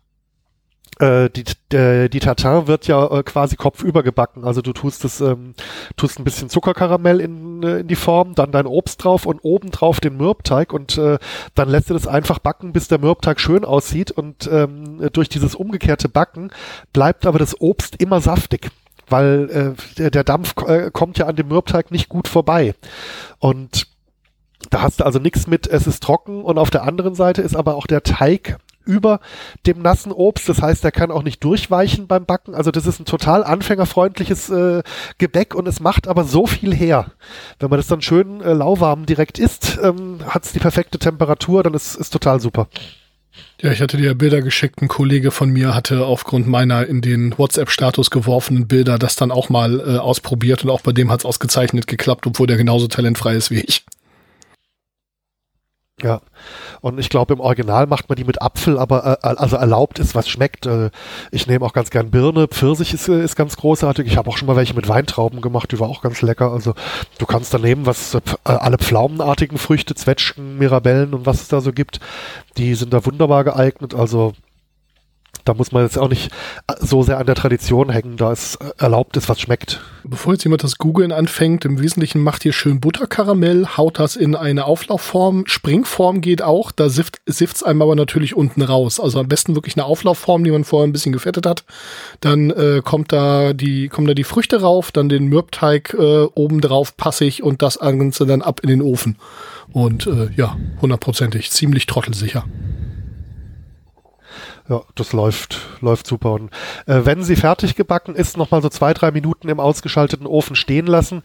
[1.00, 4.44] äh, die, der, die Tatin wird ja äh, quasi kopfüber gebacken.
[4.44, 5.54] Also du tust es, ähm,
[5.96, 9.70] tust ein bisschen Zuckerkaramell in, äh, in die Form, dann dein Obst drauf und oben
[9.70, 11.18] drauf den Mürbteig und äh,
[11.54, 15.54] dann lässt du das einfach backen, bis der Mürbteig schön aussieht und ähm, durch dieses
[15.54, 16.50] umgekehrte Backen
[16.92, 18.70] bleibt aber das Obst immer saftig.
[19.08, 22.74] Weil äh, der, der Dampf äh, kommt ja an dem Mürbteig nicht gut vorbei.
[23.38, 23.86] Und
[24.70, 27.54] da hast du also nichts mit, es ist trocken und auf der anderen Seite ist
[27.54, 29.20] aber auch der Teig über
[29.66, 30.48] dem nassen Obst.
[30.48, 32.54] Das heißt, der kann auch nicht durchweichen beim Backen.
[32.54, 34.82] Also das ist ein total anfängerfreundliches äh,
[35.18, 37.12] Gebäck und es macht aber so viel her.
[37.58, 41.62] Wenn man das dann schön äh, lauwarm direkt isst, ähm, hat es die perfekte Temperatur,
[41.62, 42.68] dann ist ist total super.
[43.60, 44.80] Ja, ich hatte dir Bilder geschickt.
[44.82, 49.48] Ein Kollege von mir hatte aufgrund meiner in den WhatsApp-Status geworfenen Bilder das dann auch
[49.48, 53.34] mal äh, ausprobiert und auch bei dem hat es ausgezeichnet geklappt, obwohl der genauso talentfrei
[53.34, 53.84] ist wie ich.
[56.02, 56.20] Ja,
[56.80, 60.16] und ich glaube, im Original macht man die mit Apfel, aber äh, also erlaubt ist,
[60.16, 60.66] was schmeckt.
[60.66, 60.90] Äh,
[61.30, 64.04] ich nehme auch ganz gern Birne, Pfirsich ist, äh, ist ganz großartig.
[64.08, 66.50] Ich habe auch schon mal welche mit Weintrauben gemacht, die war auch ganz lecker.
[66.50, 66.74] Also
[67.18, 71.48] du kannst da nehmen, was äh, äh, alle pflaumenartigen Früchte, Zwetschgen, Mirabellen und was es
[71.48, 72.00] da so gibt,
[72.56, 73.94] die sind da wunderbar geeignet.
[73.94, 74.34] Also
[75.44, 76.30] da muss man jetzt auch nicht
[76.80, 79.80] so sehr an der Tradition hängen, da es erlaubt ist, was schmeckt.
[80.04, 84.34] Bevor jetzt jemand das Googlen anfängt, im Wesentlichen macht ihr schön Butterkaramell, haut das in
[84.34, 89.00] eine Auflaufform, Springform geht auch, da sifft es einem aber natürlich unten raus.
[89.00, 91.64] Also am besten wirklich eine Auflaufform, die man vorher ein bisschen gefettet hat.
[92.20, 96.60] Dann äh, kommt da die, kommen da die Früchte rauf, dann den Mürbteig äh, oben
[96.60, 99.16] drauf passig und das Ganze dann ab in den Ofen.
[99.72, 102.44] Und äh, ja, hundertprozentig, ziemlich trottelsicher.
[104.68, 106.32] Ja, das läuft, läuft super.
[106.32, 106.50] Und
[106.86, 110.86] äh, wenn sie fertig gebacken ist, nochmal so zwei, drei Minuten im ausgeschalteten Ofen stehen
[110.86, 111.22] lassen,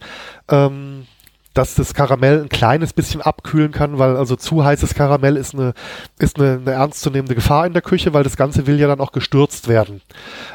[0.48, 1.06] ähm,
[1.54, 5.72] dass das Karamell ein kleines bisschen abkühlen kann, weil also zu heißes Karamell ist eine,
[6.18, 9.10] ist eine, eine ernstzunehmende Gefahr in der Küche, weil das Ganze will ja dann auch
[9.10, 10.00] gestürzt werden.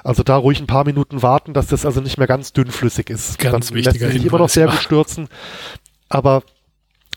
[0.03, 3.39] Also da ruhig ein paar Minuten warten, dass das also nicht mehr ganz dünnflüssig ist.
[3.39, 5.27] Ganz dann wichtiger lässt sich immer noch sehr gut stürzen.
[6.07, 6.43] Aber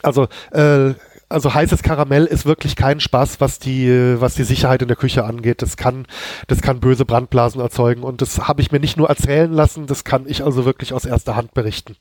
[0.03, 0.95] also äh,
[1.29, 5.25] also heißes Karamell ist wirklich kein Spaß, was die, was die Sicherheit in der Küche
[5.25, 5.61] angeht.
[5.63, 6.07] Das kann,
[6.47, 8.03] das kann böse Brandblasen erzeugen.
[8.03, 11.05] Und das habe ich mir nicht nur erzählen lassen, das kann ich also wirklich aus
[11.05, 11.97] erster Hand berichten.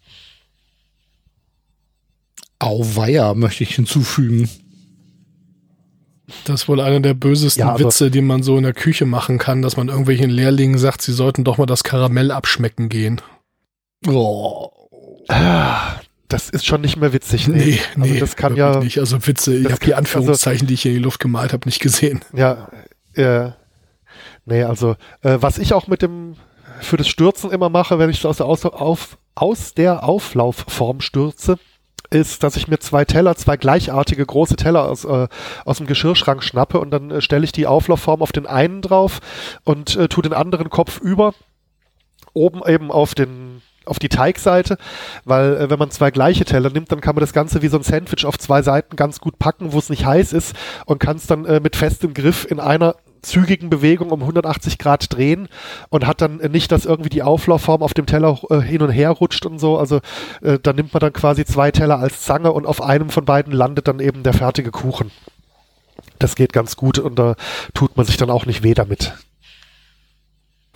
[2.60, 4.50] Auweia, möchte ich hinzufügen.
[6.44, 9.06] Das ist wohl einer der bösesten Ja, aber- Witze, den man so in der Küche
[9.06, 13.22] machen kann, dass man irgendwelchen Lehrlingen sagt, sie sollten doch mal das Karamell abschmecken gehen.
[14.08, 14.70] Oh.
[15.30, 17.48] Ah, Das ist schon nicht mehr witzig.
[17.48, 19.00] Nee, also nee, das kann ja, nicht.
[19.00, 21.68] Also Witze, ich habe die also- Anführungszeichen, die ich hier in die Luft gemalt habe,
[21.68, 22.24] nicht gesehen.
[22.34, 22.70] ja,
[23.14, 23.52] äh,
[24.46, 26.36] nee, also äh, was ich auch mit dem
[26.80, 31.02] für das Stürzen immer mache, wenn ich so aus der, aus, auf, aus der Auflaufform
[31.02, 31.58] stürze,
[32.10, 35.28] ist, dass ich mir zwei Teller, zwei gleichartige große Teller aus, äh,
[35.66, 39.20] aus dem Geschirrschrank schnappe und dann äh, stelle ich die Auflaufform auf den einen drauf
[39.64, 41.34] und äh, tue den anderen Kopf über,
[42.34, 44.78] oben eben auf den auf die Teigseite,
[45.26, 47.78] weil äh, wenn man zwei gleiche Teller nimmt, dann kann man das Ganze wie so
[47.78, 50.56] ein Sandwich auf zwei Seiten ganz gut packen, wo es nicht heiß ist
[50.86, 55.14] und kann es dann äh, mit festem Griff in einer zügigen Bewegung um 180 Grad
[55.14, 55.50] drehen
[55.90, 58.90] und hat dann äh, nicht, dass irgendwie die Auflaufform auf dem Teller äh, hin und
[58.90, 59.78] her rutscht und so.
[59.78, 60.00] Also
[60.42, 63.54] äh, da nimmt man dann quasi zwei Teller als Zange und auf einem von beiden
[63.54, 65.12] landet dann eben der fertige Kuchen.
[66.20, 67.36] Das geht ganz gut und da
[67.74, 69.14] tut man sich dann auch nicht weh damit.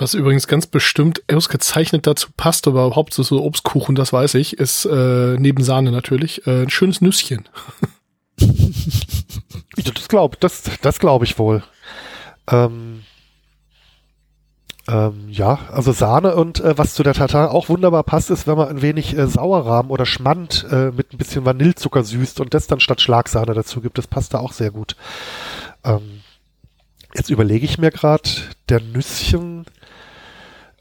[0.02, 4.86] Was übrigens ganz bestimmt ausgezeichnet dazu passt, aber überhaupt so, Obstkuchen, das weiß ich, ist
[4.86, 7.48] äh, neben Sahne natürlich äh, ein schönes Nüsschen.
[8.40, 11.62] das glaube das, das glaub ich wohl.
[12.50, 13.04] Ähm,
[14.88, 18.58] ähm, ja, also Sahne und äh, was zu der Tatar auch wunderbar passt, ist, wenn
[18.58, 22.66] man ein wenig äh, Sauerrahm oder Schmand äh, mit ein bisschen Vanillezucker süßt und das
[22.66, 24.00] dann statt Schlagsahne dazu gibt.
[24.00, 24.96] Das passt da auch sehr gut.
[25.84, 26.22] Ähm,
[27.14, 28.28] jetzt überlege ich mir gerade,
[28.68, 29.68] der Nüsschen,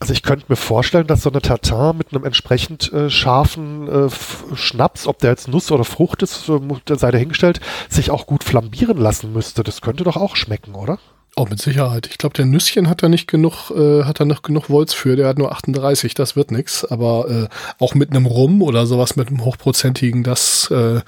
[0.00, 4.56] also ich könnte mir vorstellen, dass so eine Tatar mit einem entsprechend äh, scharfen äh,
[4.56, 7.60] Schnaps, ob der jetzt Nuss oder Frucht ist, äh, sei dahingestellt,
[7.90, 9.62] sich auch gut flambieren lassen müsste.
[9.62, 10.98] Das könnte doch auch schmecken, oder?
[11.36, 12.08] Oh, mit Sicherheit.
[12.10, 15.16] Ich glaube, der Nüsschen hat da nicht genug, äh, hat da noch genug Volts für.
[15.16, 16.84] Der hat nur 38, das wird nix.
[16.84, 17.48] Aber äh,
[17.78, 21.02] auch mit einem Rum oder sowas mit einem hochprozentigen, das äh,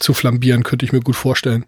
[0.00, 1.64] zu flambieren, könnte ich mir gut vorstellen.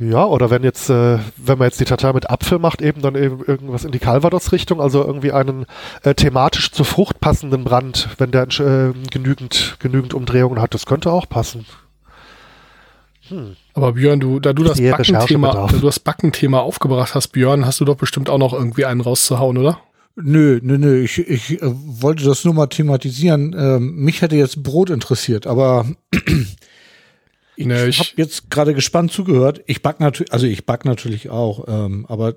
[0.00, 3.16] Ja, oder wenn jetzt, äh, wenn man jetzt die Tatar mit Apfel macht, eben dann
[3.16, 5.66] eben irgendwas in die Calvados-Richtung, also irgendwie einen
[6.04, 11.10] äh, thematisch zur Frucht passenden Brand, wenn der äh, genügend, genügend Umdrehungen hat, das könnte
[11.10, 11.66] auch passen.
[13.28, 13.56] Hm.
[13.74, 17.80] Aber Björn, du, da du das Backenthema, da du das Backenthema aufgebracht hast, Björn, hast
[17.80, 19.80] du doch bestimmt auch noch irgendwie einen rauszuhauen, oder?
[20.14, 21.02] Nö, nö, nö.
[21.02, 23.54] Ich, ich äh, wollte das nur mal thematisieren.
[23.58, 25.86] Ähm, mich hätte jetzt Brot interessiert, aber
[27.58, 29.62] Ich nee, habe jetzt gerade gespannt zugehört.
[29.66, 32.36] Ich back natürlich, also ich back natürlich auch, ähm, aber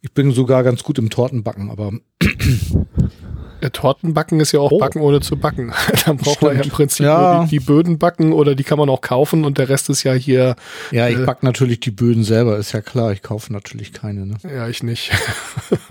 [0.00, 1.92] ich bin sogar ganz gut im Tortenbacken, aber
[3.62, 4.78] ja, Tortenbacken ist ja auch oh.
[4.78, 5.72] Backen ohne zu backen.
[6.04, 7.44] Dann braucht man ja im Prinzip ja.
[7.44, 10.12] die, die, Böden backen oder die kann man auch kaufen und der Rest ist ja
[10.12, 10.56] hier.
[10.90, 13.12] Ja, ich äh, back natürlich die Böden selber, ist ja klar.
[13.12, 14.26] Ich kaufe natürlich keine.
[14.26, 14.38] Ne?
[14.42, 15.12] Ja, ich nicht.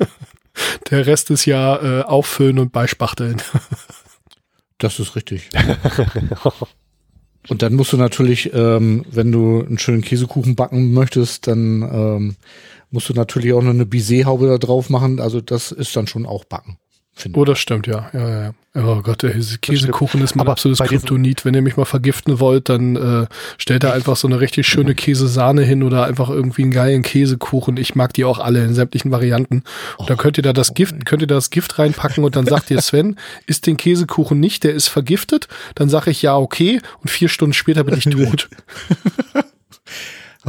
[0.92, 3.42] der Rest ist ja äh, auffüllen und beispachteln.
[4.78, 5.52] das ist richtig.
[7.50, 12.36] Und dann musst du natürlich, ähm, wenn du einen schönen Käsekuchen backen möchtest, dann ähm,
[12.92, 15.20] musst du natürlich auch noch eine Bisee-Haube da drauf machen.
[15.20, 16.78] Also das ist dann schon auch backen.
[17.18, 17.40] Finde.
[17.40, 18.10] Oh, das stimmt, ja.
[18.14, 18.54] ja, ja.
[18.76, 21.46] Oh Gott, der Käsekuchen ist mein Aber absolutes Kryptonit.
[21.46, 23.26] Wenn ihr mich mal vergiften wollt, dann äh,
[23.58, 27.78] stellt da einfach so eine richtig schöne Käsesahne hin oder einfach irgendwie einen geilen Käsekuchen.
[27.78, 29.64] Ich mag die auch alle in sämtlichen Varianten.
[29.98, 32.70] Und dann könnt ihr da das Gift, könnt ihr das Gift reinpacken und dann sagt
[32.70, 33.16] ihr, Sven,
[33.48, 35.48] ist den Käsekuchen nicht, der ist vergiftet.
[35.74, 36.80] Dann sage ich ja, okay.
[37.02, 38.48] Und vier Stunden später bin ich tot.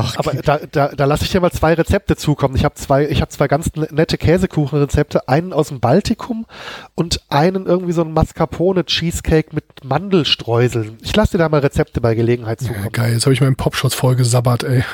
[0.01, 2.55] Ach, Aber da, da, da lasse ich dir mal zwei Rezepte zukommen.
[2.55, 6.47] Ich habe zwei, ich habe zwei ganz nette Käsekuchenrezepte, einen aus dem Baltikum
[6.95, 10.99] und einen irgendwie so ein Mascarpone Cheesecake mit Mandelstreuseln.
[11.03, 12.85] Ich lasse dir da mal Rezepte bei Gelegenheit zukommen.
[12.85, 14.85] Ja, geil, jetzt habe ich meinen Popschutz voll gesabbert, ey.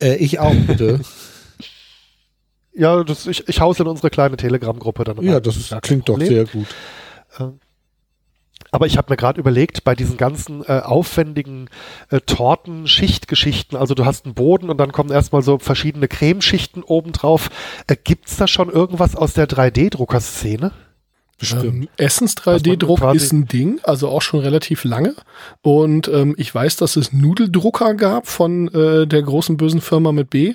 [0.00, 1.00] Äh, ich auch, bitte.
[2.72, 5.20] ja, das, ich, ich hau's in unsere kleine Telegram-Gruppe dann.
[5.22, 6.68] Ja, das ist, klingt doch sehr gut.
[7.38, 7.58] Ähm,
[8.70, 11.68] aber ich habe mir gerade überlegt, bei diesen ganzen äh, aufwendigen
[12.10, 17.50] äh, Torten-Schichtgeschichten, also du hast einen Boden und dann kommen erstmal so verschiedene Cremeschichten obendrauf.
[17.86, 20.72] Äh, gibt's da schon irgendwas aus der 3D-Drucker-Szene?
[21.40, 21.64] Bestimmt.
[21.64, 25.14] Ähm, Essens 3D-Druck ist ein Ding, also auch schon relativ lange.
[25.62, 30.28] Und ähm, ich weiß, dass es Nudeldrucker gab von äh, der großen bösen Firma mit
[30.28, 30.52] B.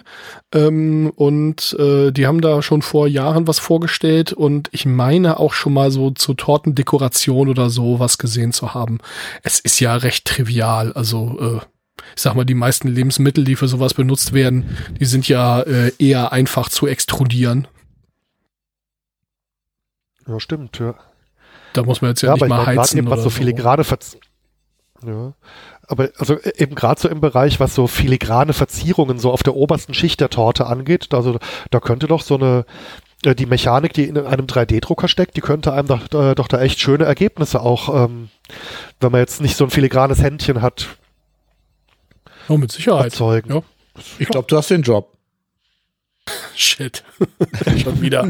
[0.53, 5.53] Ähm, und äh, die haben da schon vor Jahren was vorgestellt und ich meine auch
[5.53, 8.99] schon mal so zur Tortendekoration oder so was gesehen zu haben.
[9.41, 11.65] Es ist ja recht trivial, also äh,
[12.15, 15.91] ich sag mal, die meisten Lebensmittel, die für sowas benutzt werden, die sind ja äh,
[15.97, 17.67] eher einfach zu extrudieren.
[20.27, 20.95] Ja, stimmt, ja.
[21.73, 22.97] Da muss man jetzt ja, ja nicht mal heizen.
[22.97, 23.89] Eben, was so filigrane so.
[23.89, 24.18] Verz
[25.06, 25.34] ja.
[25.88, 29.56] Aber also e-, eben gerade so im Bereich, was so filigrane Verzierungen so auf der
[29.56, 31.38] obersten Schicht der Torte angeht, also
[31.69, 32.65] da könnte doch so eine
[33.23, 36.61] äh, die Mechanik, die in einem 3D-Drucker steckt, die könnte einem doch, äh, doch da
[36.61, 38.30] echt schöne Ergebnisse auch, ähm,
[38.99, 40.97] wenn man jetzt nicht so ein filigranes Händchen hat.
[42.47, 43.06] Oh, mit Sicherheit.
[43.06, 43.53] Erzeugen.
[43.53, 43.61] Ja.
[44.19, 45.14] Ich glaube, du hast den Job.
[46.56, 47.03] Shit.
[47.77, 48.30] Schon wieder.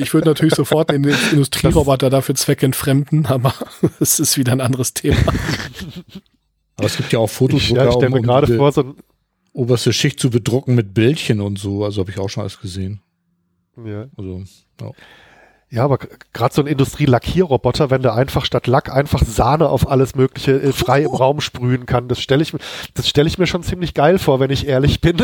[0.00, 3.54] ich würde natürlich sofort den Industrieroboter dafür zweckentfremden, aber
[4.00, 5.32] es ist wieder ein anderes Thema.
[6.76, 8.94] Aber es gibt ja auch Fotos, ich, ja, ich stelle mir gerade vor, so
[9.52, 11.84] oberste Schicht zu bedrucken mit Bildchen und so.
[11.84, 13.00] Also habe ich auch schon alles gesehen.
[13.84, 14.06] Ja.
[14.16, 14.42] Also,
[14.80, 14.92] ja.
[15.72, 15.98] Ja, aber
[16.32, 20.72] gerade so ein Industrielackierroboter, wenn der einfach statt Lack einfach Sahne auf alles Mögliche äh,
[20.72, 22.52] frei im Raum sprühen kann, das stelle ich,
[22.94, 25.18] das stelle ich mir schon ziemlich geil vor, wenn ich ehrlich bin.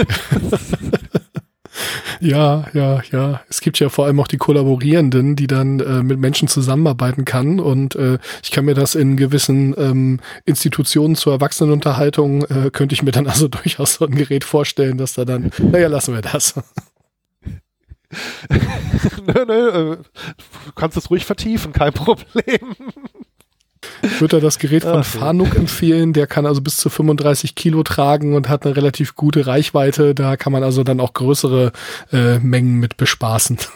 [2.20, 3.40] Ja, ja, ja.
[3.48, 7.60] Es gibt ja vor allem auch die Kollaborierenden, die dann äh, mit Menschen zusammenarbeiten kann.
[7.60, 13.02] Und äh, ich kann mir das in gewissen ähm, Institutionen zur Erwachsenenunterhaltung, äh, könnte ich
[13.02, 16.54] mir dann also durchaus so ein Gerät vorstellen, dass da dann, naja, lassen wir das.
[18.48, 22.76] nö, nö, äh, du kannst es ruhig vertiefen, kein Problem.
[24.02, 26.12] Ich würde da das Gerät von Fanuc empfehlen.
[26.12, 30.14] Der kann also bis zu 35 Kilo tragen und hat eine relativ gute Reichweite.
[30.14, 31.72] Da kann man also dann auch größere
[32.12, 33.58] äh, Mengen mit bespaßen.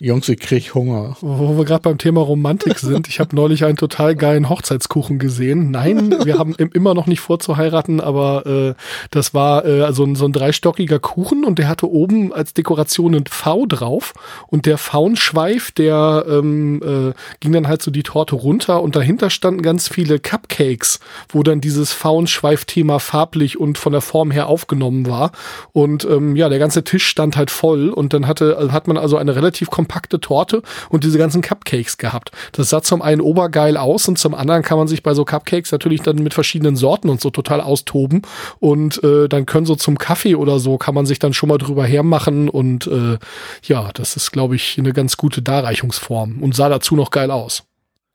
[0.00, 1.16] Jungs, ich krieg Hunger.
[1.20, 5.70] Wo wir gerade beim Thema Romantik sind, ich habe neulich einen total geilen Hochzeitskuchen gesehen.
[5.70, 8.74] Nein, wir haben immer noch nicht vor zu heiraten, aber äh,
[9.10, 13.14] das war äh, so, ein, so ein dreistockiger Kuchen und der hatte oben als Dekoration
[13.14, 14.14] ein V drauf
[14.46, 19.30] und der Faunschweif, der ähm, äh, ging dann halt so die Torte runter und dahinter
[19.30, 25.06] standen ganz viele Cupcakes, wo dann dieses Faunschweif-Thema farblich und von der Form her aufgenommen
[25.06, 25.32] war.
[25.72, 29.16] Und ähm, ja, der ganze Tisch stand halt voll und dann hatte, hat man also
[29.16, 32.30] eine relativ kompakte Torte und diese ganzen Cupcakes gehabt.
[32.52, 35.72] Das sah zum einen obergeil aus und zum anderen kann man sich bei so Cupcakes
[35.72, 38.22] natürlich dann mit verschiedenen Sorten und so total austoben
[38.60, 41.58] und äh, dann können so zum Kaffee oder so kann man sich dann schon mal
[41.58, 43.18] drüber hermachen und äh,
[43.62, 47.64] ja, das ist glaube ich eine ganz gute Darreichungsform und sah dazu noch geil aus.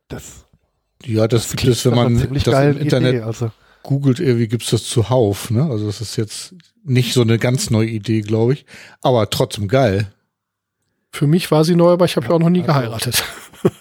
[0.07, 0.45] Das,
[1.05, 3.51] ja, das, das es, wenn man das im Internet Idee, also.
[3.83, 5.49] googelt, irgendwie gibt es das zuhauf.
[5.49, 5.63] Ne?
[5.63, 8.65] Also das ist jetzt nicht so eine ganz neue Idee, glaube ich,
[9.01, 10.11] aber trotzdem geil.
[11.13, 13.23] Für mich war sie neu, aber ich habe ja auch noch nie also, geheiratet.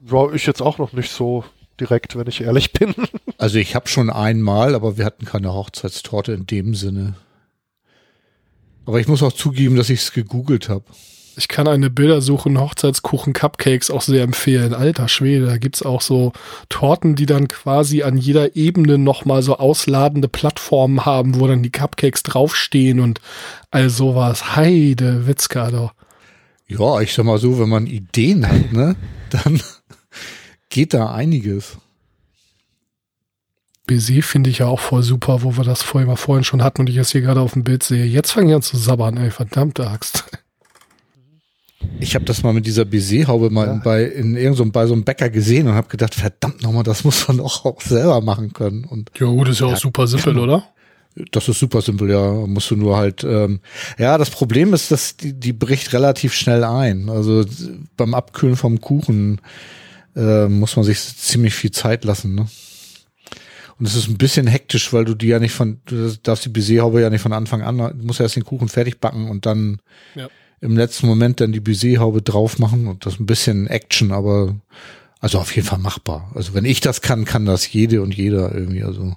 [0.00, 1.42] War ich jetzt auch noch nicht so
[1.80, 2.94] direkt, wenn ich ehrlich bin.
[3.40, 7.14] Also ich habe schon einmal, aber wir hatten keine Hochzeitstorte in dem Sinne.
[8.84, 10.84] Aber ich muss auch zugeben, dass ich es gegoogelt habe.
[11.38, 14.74] Ich kann eine Bildersuche Hochzeitskuchen Cupcakes auch sehr empfehlen.
[14.74, 16.32] Alter Schwede, da gibt's auch so
[16.68, 21.70] Torten, die dann quasi an jeder Ebene nochmal so ausladende Plattformen haben, wo dann die
[21.70, 23.20] Cupcakes draufstehen und
[23.70, 24.56] all sowas.
[24.56, 25.92] Heide Witzka doch.
[26.66, 28.96] Ja, ich sag mal so, wenn man Ideen hat, ne,
[29.30, 29.62] dann
[30.70, 31.78] geht da einiges.
[33.86, 36.82] Baiser finde ich ja auch voll super, wo wir das vorhin mal vorhin schon hatten
[36.82, 38.04] und ich es hier gerade auf dem Bild sehe.
[38.04, 40.24] Jetzt fange ich an zu sabbern, ey, verdammte Axt.
[42.00, 43.80] Ich habe das mal mit dieser Baiser-Haube mal ja.
[43.82, 47.26] bei in irgendeinem bei so einem Bäcker gesehen und habe gedacht, verdammt nochmal, das muss
[47.28, 48.84] man doch auch selber machen können.
[48.84, 50.64] Und ja, gut, ist ja, ja auch super simpel, oder?
[51.32, 52.30] Das ist super simpel, ja.
[52.32, 53.60] Musst du nur halt, ähm,
[53.98, 57.08] ja, das Problem ist, dass die, die bricht relativ schnell ein.
[57.08, 57.44] Also
[57.96, 59.40] beim Abkühlen vom Kuchen
[60.14, 62.46] äh, muss man sich ziemlich viel Zeit lassen, ne?
[63.80, 66.48] Und es ist ein bisschen hektisch, weil du die ja nicht von, du darfst die
[66.48, 69.78] Baiser-Haube ja nicht von Anfang an, du musst erst den Kuchen fertig backen und dann
[70.16, 70.28] ja
[70.60, 74.56] im letzten Moment dann die Baiser-Haube drauf machen und das ein bisschen Action, aber
[75.20, 76.30] also auf jeden Fall machbar.
[76.34, 78.82] Also wenn ich das kann, kann das jede und jeder irgendwie.
[78.82, 79.16] Also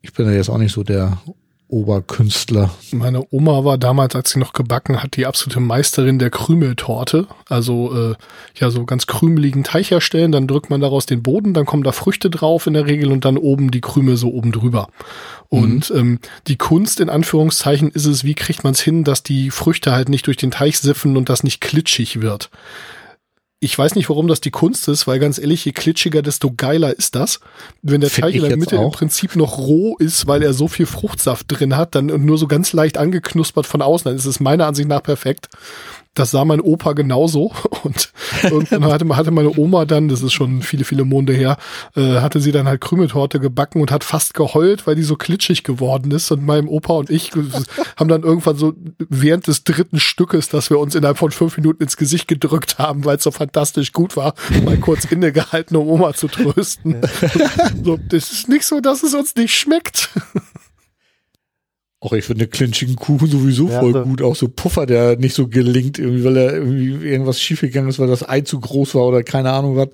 [0.00, 1.20] ich bin ja jetzt auch nicht so der
[1.68, 2.70] Oberkünstler.
[2.92, 7.26] Meine Oma war damals, als sie noch gebacken hat, die absolute Meisterin der Krümeltorte.
[7.48, 8.14] Also äh,
[8.54, 11.90] ja, so ganz krümeligen Teich herstellen, dann drückt man daraus den Boden, dann kommen da
[11.90, 14.88] Früchte drauf in der Regel und dann oben die Krümel so oben drüber.
[15.48, 15.98] Und mhm.
[15.98, 19.92] ähm, die Kunst in Anführungszeichen ist es, wie kriegt man es hin, dass die Früchte
[19.92, 22.50] halt nicht durch den Teich siffen und das nicht klitschig wird.
[23.66, 26.96] Ich weiß nicht, warum das die Kunst ist, weil ganz ehrlich, je klitschiger, desto geiler
[26.96, 27.40] ist das.
[27.82, 30.68] Wenn der Find Teig in der Mitte im Prinzip noch roh ist, weil er so
[30.68, 34.38] viel Fruchtsaft drin hat, dann nur so ganz leicht angeknuspert von außen, dann ist es
[34.38, 35.48] meiner Ansicht nach perfekt.
[36.16, 37.52] Das sah mein Opa genauso
[37.84, 38.10] und
[38.42, 41.58] irgendwann hatte, hatte meine Oma dann, das ist schon viele, viele Monde her,
[41.94, 45.62] äh, hatte sie dann halt Krümeltorte gebacken und hat fast geheult, weil die so klitschig
[45.62, 47.32] geworden ist und meinem Opa und ich
[47.96, 48.72] haben dann irgendwann so
[49.08, 53.04] während des dritten Stückes, dass wir uns innerhalb von fünf Minuten ins Gesicht gedrückt haben,
[53.04, 54.34] weil es so fantastisch gut war,
[54.64, 56.96] mal kurz innegehalten, um Oma zu trösten.
[57.84, 60.10] so, das ist nicht so, dass es uns nicht schmeckt.
[62.00, 64.02] Auch ich finde clinchigen Kuchen sowieso ja, voll so.
[64.02, 64.22] gut.
[64.22, 68.08] Auch so Puffer, der nicht so gelingt, irgendwie, weil er irgendwie irgendwas schiefgegangen ist, weil
[68.08, 69.88] das Ei zu groß war oder keine Ahnung was.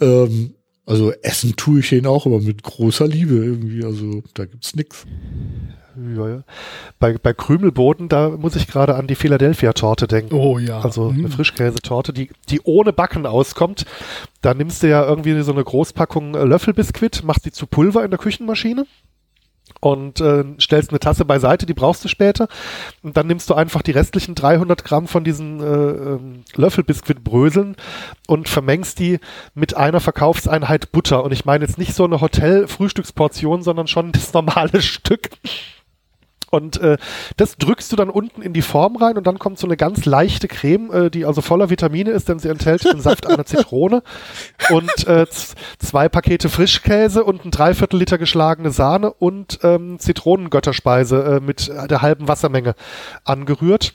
[0.00, 0.54] Ähm,
[0.86, 3.84] also essen tue ich ihn auch, aber mit großer Liebe irgendwie.
[3.84, 5.06] Also da gibt's nix.
[6.16, 6.44] Ja, ja.
[7.00, 10.34] Bei, bei Krümelboden, da muss ich gerade an die Philadelphia-Torte denken.
[10.34, 10.80] Oh ja.
[10.80, 11.30] Also eine mhm.
[11.30, 13.84] Frischkäsetorte, die, die ohne Backen auskommt.
[14.40, 18.18] Da nimmst du ja irgendwie so eine Großpackung Löffelbiskuit, machst die zu Pulver in der
[18.20, 18.86] Küchenmaschine
[19.80, 22.48] und äh, stellst eine Tasse beiseite, die brauchst du später.
[23.02, 27.76] Und dann nimmst du einfach die restlichen 300 Gramm von diesen äh, ähm, Löffelbiskuitbröseln
[28.26, 29.18] und vermengst die
[29.54, 31.22] mit einer Verkaufseinheit Butter.
[31.24, 35.30] Und ich meine jetzt nicht so eine Hotel-Frühstücksportion, sondern schon das normale Stück.
[36.50, 36.96] Und äh,
[37.36, 40.04] das drückst du dann unten in die Form rein und dann kommt so eine ganz
[40.06, 44.02] leichte Creme, äh, die also voller Vitamine ist, denn sie enthält den Saft einer Zitrone
[44.70, 45.26] und äh,
[45.78, 52.02] zwei Pakete Frischkäse und ein Dreiviertel Liter geschlagene Sahne und ähm, Zitronengötterspeise äh, mit der
[52.02, 52.74] halben Wassermenge
[53.24, 53.94] angerührt.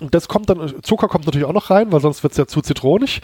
[0.00, 2.60] Und das kommt dann, Zucker kommt natürlich auch noch rein, weil sonst wird's ja zu
[2.60, 3.20] zitronig.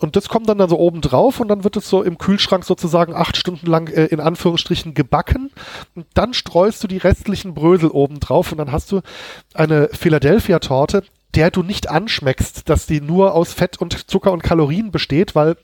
[0.00, 2.64] Und das kommt dann da so oben drauf und dann wird es so im Kühlschrank
[2.64, 5.50] sozusagen acht Stunden lang äh, in Anführungsstrichen gebacken.
[5.94, 9.00] Und dann streust du die restlichen Brösel oben drauf und dann hast du
[9.54, 11.02] eine Philadelphia-Torte,
[11.34, 15.56] der du nicht anschmeckst, dass die nur aus Fett und Zucker und Kalorien besteht, weil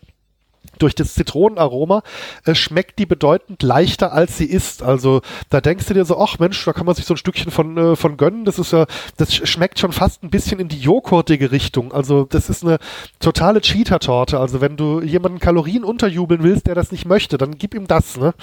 [0.79, 2.03] durch das Zitronenaroma
[2.45, 4.83] äh, schmeckt die bedeutend leichter, als sie ist.
[4.83, 5.21] Also
[5.51, 7.77] da denkst du dir so, ach Mensch, da kann man sich so ein Stückchen von,
[7.77, 8.45] äh, von gönnen.
[8.45, 11.93] Das ist ja, das schmeckt schon fast ein bisschen in die joghurtige Richtung.
[11.93, 12.79] Also das ist eine
[13.21, 14.39] totale Cheater-Torte.
[14.41, 18.17] Also wenn du jemanden Kalorien unterjubeln willst, der das nicht möchte, dann gib ihm das,
[18.17, 18.35] ne?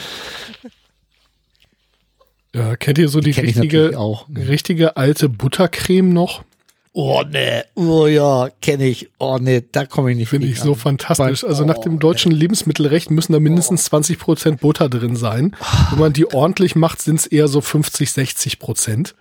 [2.55, 4.27] Ja, kennt ihr so die, Die richtige, auch.
[4.29, 6.43] richtige alte Buttercreme noch?
[6.99, 9.11] Oh ne, oh ja, kenne ich.
[9.19, 10.79] Oh ne, da komme ich nicht Finde ich so an.
[10.79, 11.43] fantastisch.
[11.43, 15.55] Weil- Also nach dem deutschen Lebensmittelrecht müssen da mindestens 20 Prozent Butter drin sein.
[15.91, 19.13] Wenn man die ordentlich macht, sind es eher so 50, 60 Prozent.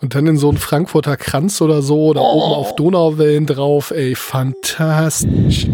[0.00, 3.92] Und dann in so einen Frankfurter Kranz oder so oder oben auf Donauwellen drauf.
[3.92, 5.68] Ey, fantastisch.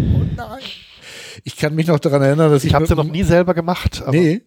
[1.44, 3.54] Ich kann mich noch daran erinnern, dass ich, Ich habe mit sie noch nie selber
[3.54, 4.02] gemacht.
[4.02, 4.42] Aber Nee.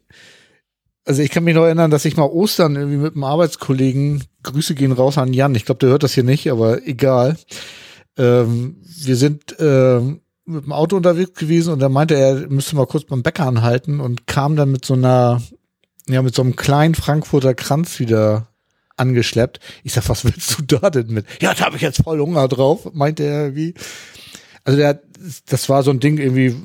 [1.09, 4.75] Also ich kann mich noch erinnern, dass ich mal Ostern irgendwie mit einem Arbeitskollegen, Grüße
[4.75, 7.35] gehen raus an Jan, ich glaube, der hört das hier nicht, aber egal.
[8.15, 12.75] Ähm, wir sind ähm, mit dem Auto unterwegs gewesen und da meinte er, er müsste
[12.75, 15.41] mal kurz beim Bäcker anhalten und kam dann mit so einer,
[16.07, 18.45] ja, mit so einem kleinen Frankfurter Kranz wieder
[18.95, 19.59] angeschleppt.
[19.83, 21.25] Ich sag, was willst du da denn mit?
[21.41, 23.73] Ja, da habe ich jetzt voll Hunger drauf, meinte er wie.
[24.69, 25.01] Also der,
[25.47, 26.55] das war so ein Ding irgendwie,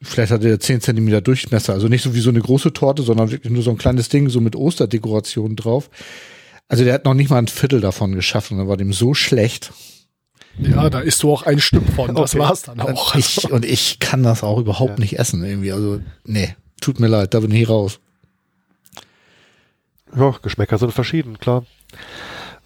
[0.00, 3.32] vielleicht hatte er 10 Zentimeter Durchmesser, also nicht so wie so eine große Torte, sondern
[3.32, 5.90] wirklich nur so ein kleines Ding, so mit Osterdekoration drauf.
[6.68, 9.72] Also der hat noch nicht mal ein Viertel davon geschaffen, da war dem so schlecht.
[10.60, 12.14] Ja, da isst du auch ein Stück von.
[12.14, 12.44] Das Okay.
[12.44, 13.16] war's dann auch.
[13.16, 14.98] Ich, und ich kann das auch überhaupt Ja.
[15.00, 15.72] nicht essen irgendwie.
[15.72, 17.98] Also, nee, tut mir leid, da bin ich raus.
[20.16, 21.64] Ja, Geschmäcker sind verschieden, klar.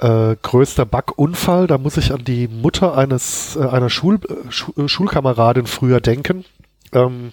[0.03, 4.73] Äh, größter Backunfall, da muss ich an die Mutter eines äh, einer Schul, äh, Schu
[4.77, 6.45] äh, Schulkameradin früher denken.
[6.93, 7.31] Ähm,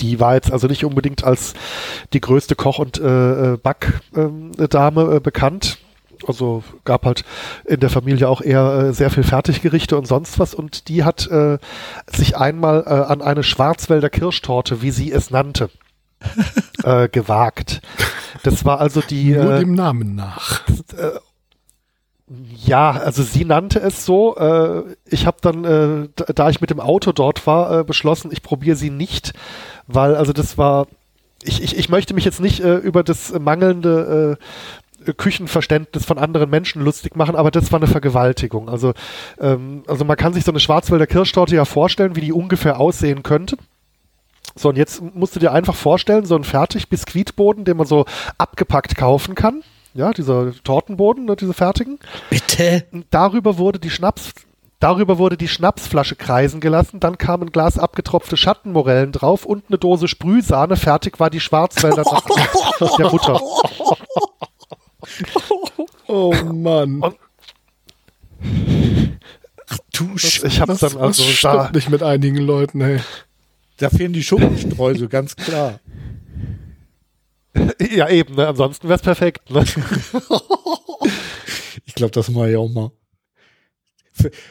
[0.00, 1.54] die war jetzt also nicht unbedingt als
[2.12, 5.78] die größte Koch- und äh, äh, Backdame äh, bekannt.
[6.26, 7.24] Also gab halt
[7.66, 10.54] in der Familie auch eher äh, sehr viel Fertiggerichte und sonst was.
[10.54, 11.58] Und die hat äh,
[12.08, 15.70] sich einmal äh, an eine Schwarzwälder Kirschtorte, wie sie es nannte,
[16.82, 17.80] äh, gewagt.
[18.42, 20.62] Das war also die nur äh, dem Namen nach.
[22.28, 24.36] Ja, also sie nannte es so.
[24.36, 28.42] Äh, ich habe dann, äh, da, ich mit dem Auto dort war, äh, beschlossen, ich
[28.42, 29.32] probiere sie nicht,
[29.86, 30.86] weil also das war.
[31.42, 34.38] Ich, ich, ich möchte mich jetzt nicht äh, über das mangelnde
[35.06, 38.68] äh, Küchenverständnis von anderen Menschen lustig machen, aber das war eine Vergewaltigung.
[38.68, 38.94] Also,
[39.38, 43.22] ähm, also man kann sich so eine Schwarzwälder Kirschtorte ja vorstellen, wie die ungefähr aussehen
[43.22, 43.56] könnte.
[44.56, 48.06] So, und jetzt musst du dir einfach vorstellen, so ein fertig Biskuitboden, den man so
[48.38, 49.62] abgepackt kaufen kann.
[49.96, 51.98] Ja, dieser Tortenboden, ne, diese fertigen.
[52.30, 52.84] Bitte?
[53.10, 54.32] Darüber wurde die Schnaps,
[54.78, 57.00] darüber wurde die Schnapsflasche kreisen gelassen.
[57.00, 60.76] Dann kam ein Glas abgetropfte Schattenmorellen drauf und eine Dose Sprühsahne.
[60.76, 62.28] Fertig war die Schwarzwälder Nacht
[62.98, 63.40] der Mutter.
[66.08, 67.00] Oh Mann.
[67.00, 67.16] Und-
[69.94, 73.00] Du Sch Ich habe Das, dann das also stimmt da, nicht mit einigen Leuten, ey.
[73.78, 75.80] Da fehlen die Schuppenstreusel, ganz klar.
[77.94, 78.48] Ja eben, ne?
[78.48, 79.50] ansonsten wäre es perfekt.
[79.50, 79.64] Ne?
[81.88, 82.90] Ich glaube, das mache ich auch mal.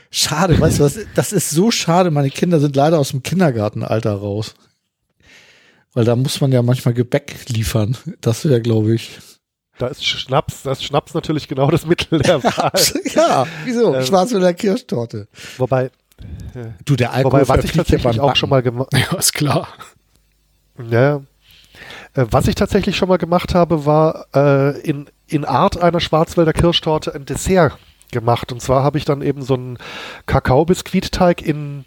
[0.10, 0.98] Schade, weißt du was?
[1.16, 2.10] Das ist so schade.
[2.10, 4.56] Meine Kinder sind leider aus dem Kindergartenalter raus.
[5.94, 7.98] Weil da muss man ja manchmal Gebäck liefern.
[8.22, 9.20] Das wäre, glaube ich.
[9.78, 12.72] Da ist Schnaps, da ist Schnaps natürlich genau das Mittel der Wahl.
[13.14, 13.94] ja, wieso?
[13.94, 14.06] Ähm.
[14.06, 15.28] Schwarzwälder Kirschtorte.
[15.58, 15.92] Wobei,
[16.86, 19.68] Du, der Alkohol wobei was ich tatsächlich auch schon mal gemacht Ja, ist klar.
[20.90, 21.22] Ja.
[22.16, 26.54] Äh, Was ich tatsächlich schon mal gemacht habe, war äh, in, in Art einer Schwarzwälder
[26.54, 27.78] Kirschtorte ein Dessert
[28.12, 28.52] gemacht.
[28.52, 29.78] Und zwar habe ich dann eben so einen
[30.26, 31.86] Kakaobiskuitteig in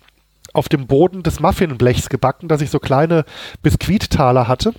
[0.55, 3.25] auf dem Boden des Muffinblechs gebacken, dass ich so kleine
[3.63, 4.73] Biskuittaler hatte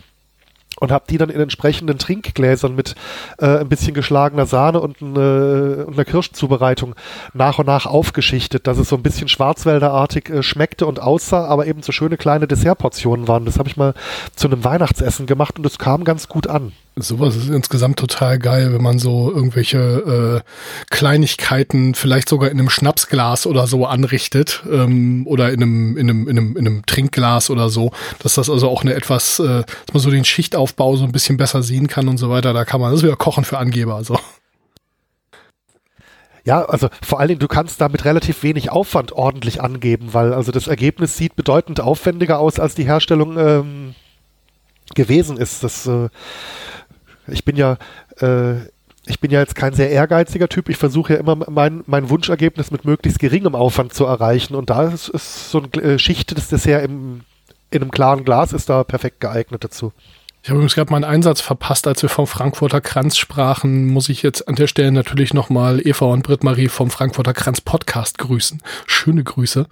[0.80, 2.96] und habe die dann in entsprechenden Trinkgläsern mit
[3.38, 6.96] äh, ein bisschen geschlagener Sahne und, eine, und einer Kirschzubereitung
[7.34, 11.68] nach und nach aufgeschichtet, dass es so ein bisschen schwarzwälderartig äh, schmeckte und aussah, aber
[11.68, 13.46] eben so schöne kleine Dessertportionen waren.
[13.46, 13.94] Das habe ich mal
[14.36, 16.72] zu einem Weihnachtsessen gemacht und es kam ganz gut an.
[17.02, 20.50] Sowas ist insgesamt total geil, wenn man so irgendwelche äh,
[20.90, 26.28] Kleinigkeiten vielleicht sogar in einem Schnapsglas oder so anrichtet ähm, oder in einem, in, einem,
[26.28, 27.92] in, einem, in einem Trinkglas oder so,
[28.22, 30.26] dass das also auch eine etwas, äh, dass man so den
[30.70, 32.54] Schichtaufbau so ein bisschen besser sehen kann und so weiter.
[32.54, 33.96] Da kann man, das ist wieder Kochen für Angeber.
[33.96, 34.18] Also.
[36.46, 40.34] Ja, also vor allen Dingen, du kannst da mit relativ wenig Aufwand ordentlich angeben, weil
[40.34, 43.96] also das Ergebnis sieht bedeutend aufwendiger aus, als die Herstellung ähm,
[44.96, 45.64] gewesen ist.
[45.64, 46.10] Das, äh,
[47.28, 47.78] ich bin ja,
[48.20, 48.56] äh,
[49.06, 50.70] ich bin ja jetzt kein sehr ehrgeiziger Typ.
[50.70, 54.56] Ich versuche ja immer mein, mein Wunschergebnis mit möglichst geringem Aufwand zu erreichen.
[54.56, 57.22] Und da ist, ist so ein äh, schichtetes Dessert im,
[57.70, 59.94] in einem klaren Glas ist da perfekt geeignet dazu.
[60.42, 63.88] Ich habe übrigens gerade meinen Einsatz verpasst, als wir vom Frankfurter Kranz sprachen.
[63.88, 68.18] Muss ich jetzt an der Stelle natürlich nochmal Eva und Britt-Marie vom Frankfurter Kranz Podcast
[68.18, 68.62] grüßen.
[68.86, 69.68] Schöne Grüße.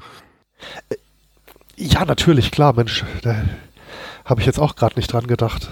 [1.78, 3.06] Ja, natürlich, klar, Mensch.
[3.22, 3.44] Da
[4.26, 5.70] habe ich jetzt auch gerade nicht dran gedacht.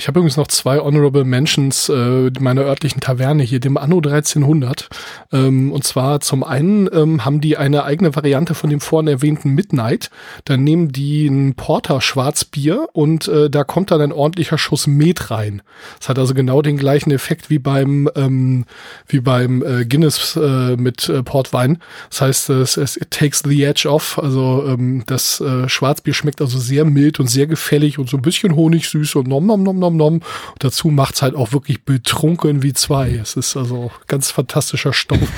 [0.00, 4.88] Ich habe übrigens noch zwei Honorable Mentions äh, meiner örtlichen Taverne hier, dem Anno 1300.
[5.30, 9.50] Ähm, und zwar zum einen ähm, haben die eine eigene Variante von dem vorhin erwähnten
[9.50, 10.08] Midnight.
[10.46, 15.30] Da nehmen die ein Porter Schwarzbier und äh, da kommt dann ein ordentlicher Schuss Met
[15.30, 15.60] rein.
[15.98, 18.64] Das hat also genau den gleichen Effekt wie beim ähm,
[19.06, 21.76] wie beim äh, Guinness äh, mit äh, Portwein.
[22.08, 24.18] Das heißt, es, es it takes the edge off.
[24.18, 28.22] Also ähm, das äh, Schwarzbier schmeckt also sehr mild und sehr gefällig und so ein
[28.22, 30.14] bisschen honigsüß und nom nom nom nom nom.
[30.14, 30.24] Und
[30.60, 33.10] dazu macht's halt auch wirklich betrunken wie zwei.
[33.10, 35.20] Es ist also ganz fantastischer Stoff.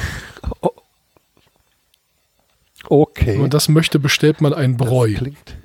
[2.89, 3.27] Okay.
[3.29, 5.13] Wenn man das möchte, bestellt man ein Bräu.
[5.13, 5.57] Das klingt.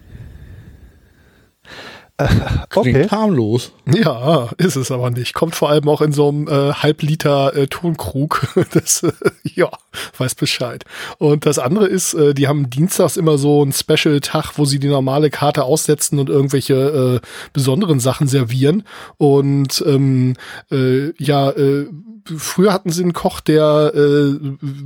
[2.69, 3.07] Klingt okay.
[3.09, 3.73] harmlos.
[3.85, 5.33] Ja, ist es aber nicht.
[5.33, 8.47] Kommt vor allem auch in so einem äh, Halbliter äh, Tonkrug.
[8.71, 9.11] Das, äh,
[9.43, 9.69] ja,
[10.17, 10.85] weiß Bescheid.
[11.17, 14.87] Und das andere ist, äh, die haben dienstags immer so einen Special-Tag, wo sie die
[14.87, 18.83] normale Karte aussetzen und irgendwelche äh, besonderen Sachen servieren.
[19.17, 20.35] Und ähm,
[20.71, 21.87] äh, ja, äh,
[22.35, 24.35] früher hatten sie einen Koch, der, äh,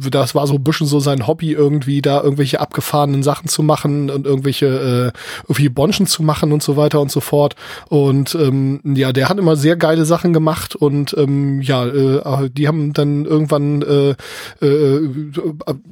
[0.10, 4.10] das war so ein bisschen so sein Hobby, irgendwie da irgendwelche abgefahrenen Sachen zu machen
[4.10, 4.66] und irgendwelche,
[5.14, 7.56] äh, irgendwie Bonschen zu machen und so weiter und so fort.
[7.90, 12.68] Und ähm, ja, der hat immer sehr geile Sachen gemacht und ähm, ja, äh, die
[12.68, 14.16] haben dann irgendwann äh,
[14.62, 15.01] äh,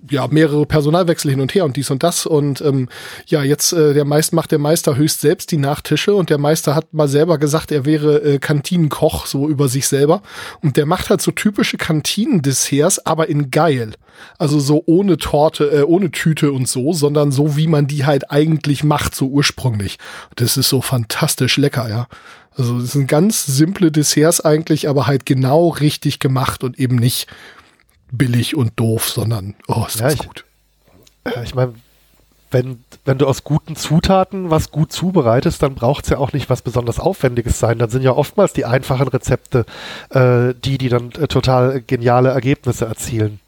[0.09, 2.25] ja mehrere Personalwechsel hin und her und dies und das.
[2.25, 2.89] Und ähm,
[3.27, 6.75] ja, jetzt äh, der Meister macht der Meister höchst selbst die Nachtische und der Meister
[6.75, 10.21] hat mal selber gesagt, er wäre äh, Kantinenkoch, so über sich selber.
[10.61, 13.93] Und der macht halt so typische Kantinendesserts, aber in geil.
[14.37, 18.31] Also so ohne Torte, äh, ohne Tüte und so, sondern so, wie man die halt
[18.31, 19.97] eigentlich macht, so ursprünglich.
[20.35, 22.07] Das ist so fantastisch lecker, ja.
[22.57, 27.27] Also das sind ganz simple Desserts eigentlich, aber halt genau richtig gemacht und eben nicht
[28.11, 30.45] billig und doof, sondern oh, ist Ja, das ich- gut.
[31.25, 31.73] Äh, Ich meine,
[32.51, 36.49] wenn, wenn du aus guten Zutaten was gut zubereitest, dann braucht es ja auch nicht
[36.49, 37.77] was besonders Aufwendiges sein.
[37.77, 39.65] Dann sind ja oftmals die einfachen Rezepte
[40.09, 43.39] äh, die, die dann äh, total geniale Ergebnisse erzielen.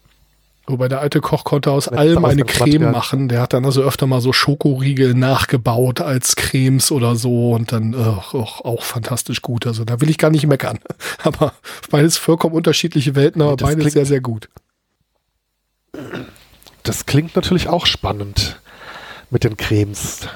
[0.66, 2.44] Wobei der alte Koch konnte aus Mit allem eine.
[2.44, 3.28] Creme machen.
[3.28, 7.94] Der hat dann also öfter mal so Schokoriegel nachgebaut als Cremes oder so und dann
[7.94, 9.66] äh, auch, auch fantastisch gut.
[9.66, 10.78] Also da will ich gar nicht meckern.
[11.24, 11.52] Aber
[11.90, 14.48] beides vollkommen unterschiedliche Welten, aber Das beides klingt- sehr, sehr gut.
[16.84, 18.60] Das klingt natürlich auch spannend
[19.30, 20.28] mit den Cremes.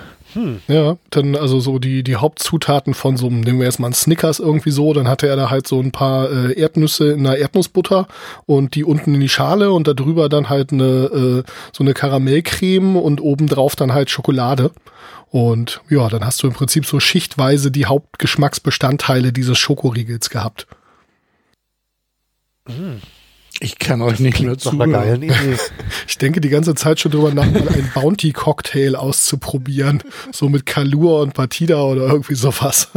[0.68, 4.38] Ja, dann also so die, die Hauptzutaten von so einem, nehmen wir erstmal einen Snickers
[4.38, 8.06] irgendwie so, dann hatte er da halt so ein paar äh, Erdnüsse in einer Erdnussbutter
[8.44, 11.42] und die unten in die Schale und da drüber dann halt eine, äh,
[11.72, 14.70] so eine Karamellcreme und obendrauf dann halt Schokolade.
[15.30, 20.66] Und ja, dann hast du im Prinzip so schichtweise die Hauptgeschmacksbestandteile dieses Schokoriegels gehabt.
[23.60, 25.22] Ich kann euch nicht mehr zuhören.
[26.06, 30.02] Ich denke die ganze Zeit schon drüber nach, mal einen Bounty-Cocktail auszuprobieren.
[30.32, 32.88] So mit Kalur und Batida oder irgendwie sowas.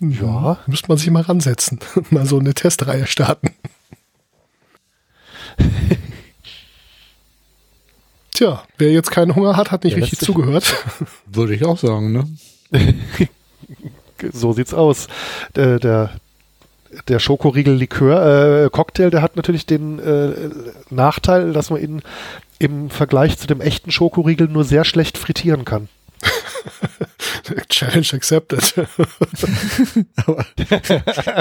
[0.00, 0.58] Ja.
[0.66, 1.80] Müsste man sich mal ransetzen.
[2.10, 3.50] mal so eine Testreihe starten.
[8.32, 10.84] Tja, wer jetzt keinen Hunger hat, hat nicht Ja, richtig zugehört.
[11.26, 12.28] Würde ich auch sagen, ne?
[14.32, 15.06] So sieht's aus.
[15.54, 16.10] Der, der,
[17.08, 20.32] der Schokoriegel-Likör, äh, Cocktail, der hat natürlich den äh,
[20.90, 22.02] Nachteil, dass man ihn
[22.58, 25.88] im Vergleich zu dem echten Schokoriegel nur sehr schlecht frittieren kann.
[27.68, 28.74] Challenge accepted.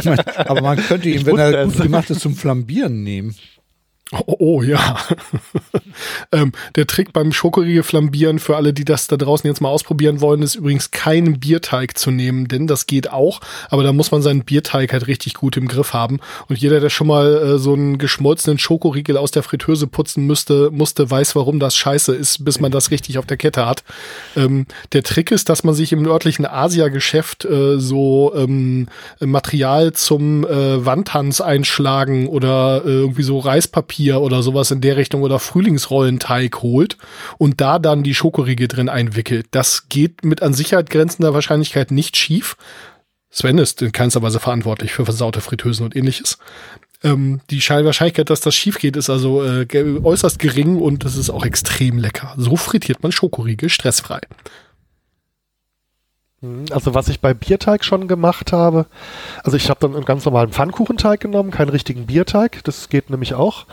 [0.04, 3.36] Man, aber man könnte ihn, Ich wenn er gut gemacht ist, zum Flambieren nehmen.
[4.12, 4.98] Oh, oh ja.
[6.32, 10.22] ähm, der Trick beim Schokoriegel flambieren für alle, die das da draußen jetzt mal ausprobieren
[10.22, 14.22] wollen, ist übrigens keinen Bierteig zu nehmen, denn das geht auch, aber da muss man
[14.22, 16.20] seinen Bierteig halt richtig gut im Griff haben.
[16.48, 20.70] Und jeder, der schon mal äh, so einen geschmolzenen Schokoriegel aus der Fritteuse putzen müsste,
[20.70, 23.84] musste, weiß, warum das scheiße ist, bis man das richtig auf der Kette hat.
[24.36, 28.88] Ähm, der Trick ist, dass man sich im örtlichen Asia-Geschäft äh, so ähm,
[29.20, 35.22] Material zum äh, Wandtanz einschlagen oder äh, irgendwie so Reispapier oder sowas in der Richtung
[35.22, 36.98] oder Frühlingsrollenteig holt
[37.38, 39.48] und da dann die Schokoriegel drin einwickelt.
[39.52, 42.58] Das geht mit an Sicherheit grenzender Wahrscheinlichkeit nicht schief.
[43.30, 46.38] Sven ist in keinster Weise verantwortlich für versaute Fritteusen und ähnliches.
[47.04, 49.68] Ähm, die Schei- Wahrscheinlichkeit, dass das schief geht, ist also äh,
[50.04, 52.34] äußerst gering und es ist auch extrem lecker.
[52.38, 54.22] So frittiert man Schokoriegel stressfrei.
[56.72, 58.86] Also was ich bei Bierteig schon gemacht habe,
[59.44, 63.34] also ich habe dann einen ganz normalen Pfannkuchenteig genommen, keinen richtigen Bierteig, das geht nämlich
[63.34, 63.66] auch.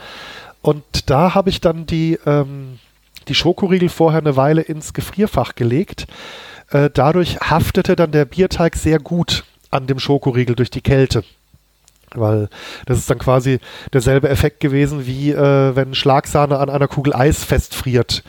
[0.63, 2.79] Und da habe ich dann die, ähm,
[3.29, 6.07] die Schokoriegel vorher eine Weile ins Gefrierfach gelegt,
[6.71, 11.25] äh, dadurch haftete dann der Bierteig sehr gut an dem Schokoriegel durch die Kälte.
[12.15, 12.49] Weil
[12.87, 13.59] das ist dann quasi
[13.93, 18.23] derselbe Effekt gewesen, wie äh, wenn Schlagsahne an einer Kugel Eis festfriert.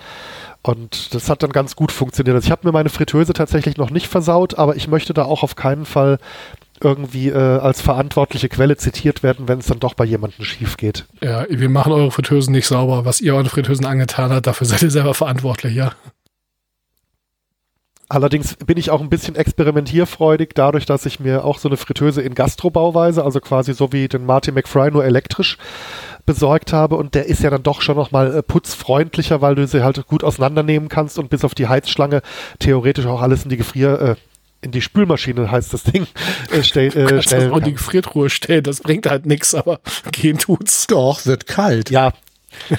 [0.66, 2.36] Und das hat dann ganz gut funktioniert.
[2.36, 5.44] Also ich habe mir meine Fritteuse tatsächlich noch nicht versaut, aber ich möchte da auch
[5.44, 6.20] auf keinen Fall
[6.82, 11.06] irgendwie äh, als verantwortliche Quelle zitiert werden, wenn es dann doch bei jemandem schief geht.
[11.22, 13.04] Ja, wir machen eure Fritteusen nicht sauber.
[13.04, 15.92] Was ihr euren Fritteusen angetan habt, dafür seid ihr selber verantwortlich, ja.
[18.10, 22.22] Allerdings bin ich auch ein bisschen experimentierfreudig, dadurch, dass ich mir auch so eine Fritteuse
[22.22, 25.58] in Gastrobauweise, also quasi so wie den Martin McFry nur elektrisch
[26.26, 26.96] besorgt habe.
[26.96, 30.24] Und der ist ja dann doch schon nochmal äh, putzfreundlicher, weil du sie halt gut
[30.24, 32.22] auseinandernehmen kannst und bis auf die Heizschlange
[32.60, 34.16] theoretisch auch alles in die Gefrier, äh,
[34.62, 36.08] in die Spülmaschine heißt das Ding
[36.52, 39.80] äh, stell, äh, stellen auch in die Gefriertruhe stellen, das bringt halt nichts, aber
[40.12, 40.88] gehen tut's.
[40.88, 41.90] Doch, wird kalt.
[41.90, 42.14] Ja.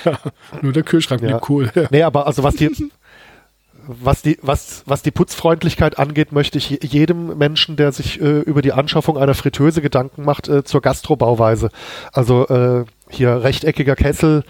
[0.05, 0.19] ja
[0.63, 1.37] nur der Kühlschrank ja.
[1.37, 1.71] blieb cool.
[1.75, 1.89] Ja.
[1.91, 2.71] Nee, aber also was die
[3.87, 8.63] was die, was, was die Putzfreundlichkeit angeht, möchte ich jedem Menschen, der sich äh, über
[8.63, 11.71] die Anschaffung einer Fritteuse Gedanken macht, äh, zur Gastrobauweise.
[12.13, 12.85] Also äh,
[13.15, 14.45] hier rechteckiger Kessel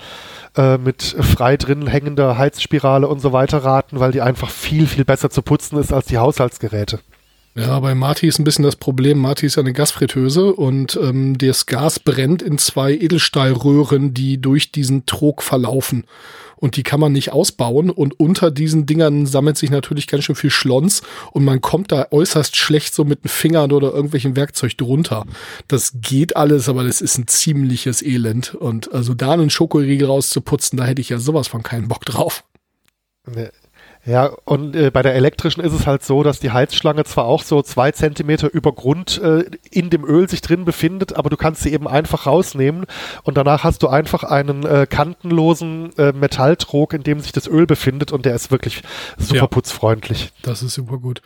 [0.57, 5.05] äh, mit frei drin hängender Heizspirale und so weiter raten, weil die einfach viel, viel
[5.05, 7.01] besser zu putzen ist als die Haushaltsgeräte.
[7.57, 9.19] Ja, bei Marti ist ein bisschen das Problem.
[9.19, 15.07] Marti ist eine Gasfritteuse und ähm, das Gas brennt in zwei Edelstahlröhren, die durch diesen
[15.07, 16.05] Trog verlaufen
[16.65, 20.35] und die kann man nicht ausbauen und unter diesen Dingern sammelt sich natürlich ganz schön
[20.35, 24.79] viel Schlons und man kommt da äußerst schlecht so mit den Fingern oder irgendwelchen Werkzeug
[24.79, 25.27] drunter.
[25.69, 30.79] Das geht alles, aber das ist ein ziemliches Elend und also da einen Schokoriegel rauszuputzen,
[30.79, 32.45] da hätte ich ja sowas von keinen Bock drauf.
[34.07, 37.43] Ja, und äh, bei der elektrischen ist es halt so, dass die Heizschlange zwar auch
[37.43, 41.63] so zwei Zentimeter über Grund äh, in dem Öl sich drin befindet, aber du kannst
[41.63, 42.85] sie eben einfach rausnehmen
[43.23, 47.67] und danach hast du einfach einen äh, kantenlosen äh, Metalltrog, in dem sich das Öl
[47.67, 48.83] befindet und der ist wirklich
[49.17, 50.33] super ja, putzfreundlich.
[50.43, 51.23] Das ist super gut.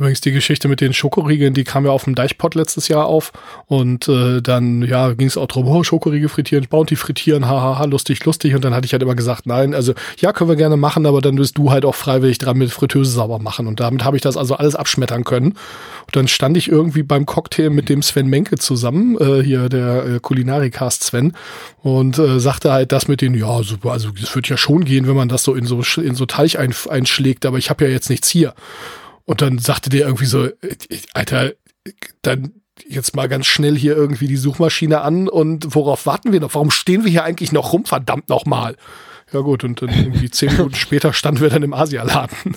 [0.00, 3.32] Übrigens die Geschichte mit den Schokoriegeln, die kam ja auf dem Deichpot letztes Jahr auf.
[3.66, 8.24] Und äh, dann ja ging es auch drum, oh, Schokoriegel frittieren, Bounty frittieren, hahaha, lustig,
[8.24, 8.54] lustig.
[8.54, 11.20] Und dann hatte ich halt immer gesagt, nein, also ja, können wir gerne machen, aber
[11.20, 13.66] dann wirst du halt auch freiwillig dran mit Fritteuse sauber machen.
[13.66, 15.48] Und damit habe ich das also alles abschmettern können.
[15.48, 20.06] Und dann stand ich irgendwie beim Cocktail mit dem Sven Menke zusammen, äh, hier der
[20.06, 21.34] äh, Kulinarikast Sven
[21.82, 25.06] und äh, sagte halt das mit den, ja, super, also das wird ja schon gehen,
[25.06, 27.90] wenn man das so in so in so Teich ein, einschlägt, aber ich habe ja
[27.90, 28.54] jetzt nichts hier.
[29.24, 30.48] Und dann sagte der irgendwie so,
[31.14, 31.52] Alter,
[32.22, 32.52] dann
[32.88, 36.54] jetzt mal ganz schnell hier irgendwie die Suchmaschine an und worauf warten wir noch?
[36.54, 37.84] Warum stehen wir hier eigentlich noch rum?
[37.84, 38.76] Verdammt nochmal.
[39.32, 42.56] Ja gut, und dann irgendwie zehn Minuten später standen wir dann im Asialaden.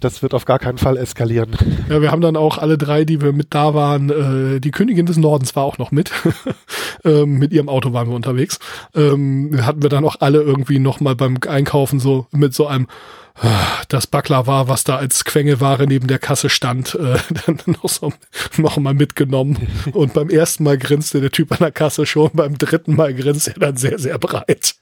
[0.00, 1.56] Das wird auf gar keinen Fall eskalieren.
[1.88, 4.10] Ja, wir haben dann auch alle drei, die wir mit da waren,
[4.56, 6.10] äh, die Königin des Nordens war auch noch mit.
[7.04, 8.58] ähm, mit ihrem Auto waren wir unterwegs.
[8.94, 12.86] Ähm, hatten wir dann auch alle irgendwie noch mal beim Einkaufen so mit so einem
[13.88, 18.12] das Backler war, was da als Quengelware neben der Kasse stand, äh, dann noch, so,
[18.56, 19.68] noch mal mitgenommen.
[19.92, 23.52] Und beim ersten Mal grinste der Typ an der Kasse schon, beim dritten Mal grinste
[23.52, 24.76] er dann sehr, sehr breit.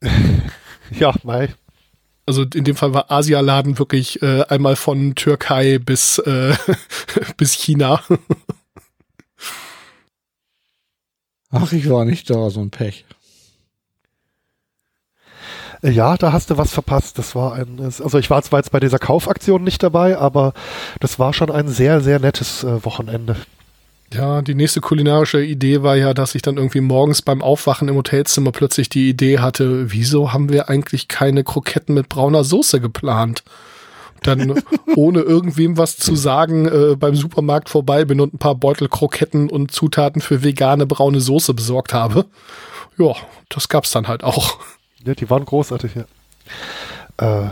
[0.98, 1.48] Ja, Mai,
[2.32, 6.54] also in dem Fall war Asialaden wirklich äh, einmal von Türkei bis, äh,
[7.36, 8.00] bis China.
[11.50, 13.04] Ach, ich war nicht da, so ein Pech.
[15.82, 17.18] Ja, da hast du was verpasst.
[17.18, 20.54] Das war ein, also ich war zwar jetzt bei dieser Kaufaktion nicht dabei, aber
[21.00, 23.36] das war schon ein sehr, sehr nettes äh, Wochenende.
[24.14, 27.96] Ja, die nächste kulinarische Idee war ja, dass ich dann irgendwie morgens beim Aufwachen im
[27.96, 33.42] Hotelzimmer plötzlich die Idee hatte, wieso haben wir eigentlich keine Kroketten mit brauner Soße geplant?
[34.22, 34.62] Dann
[34.96, 39.48] ohne irgendwem was zu sagen äh, beim Supermarkt vorbei bin und ein paar Beutel Kroketten
[39.48, 42.26] und Zutaten für vegane braune Soße besorgt habe.
[42.98, 43.14] Ja,
[43.48, 44.58] das gab's dann halt auch.
[45.04, 46.04] Ja, die waren großartig, ja.
[47.44, 47.50] Äh,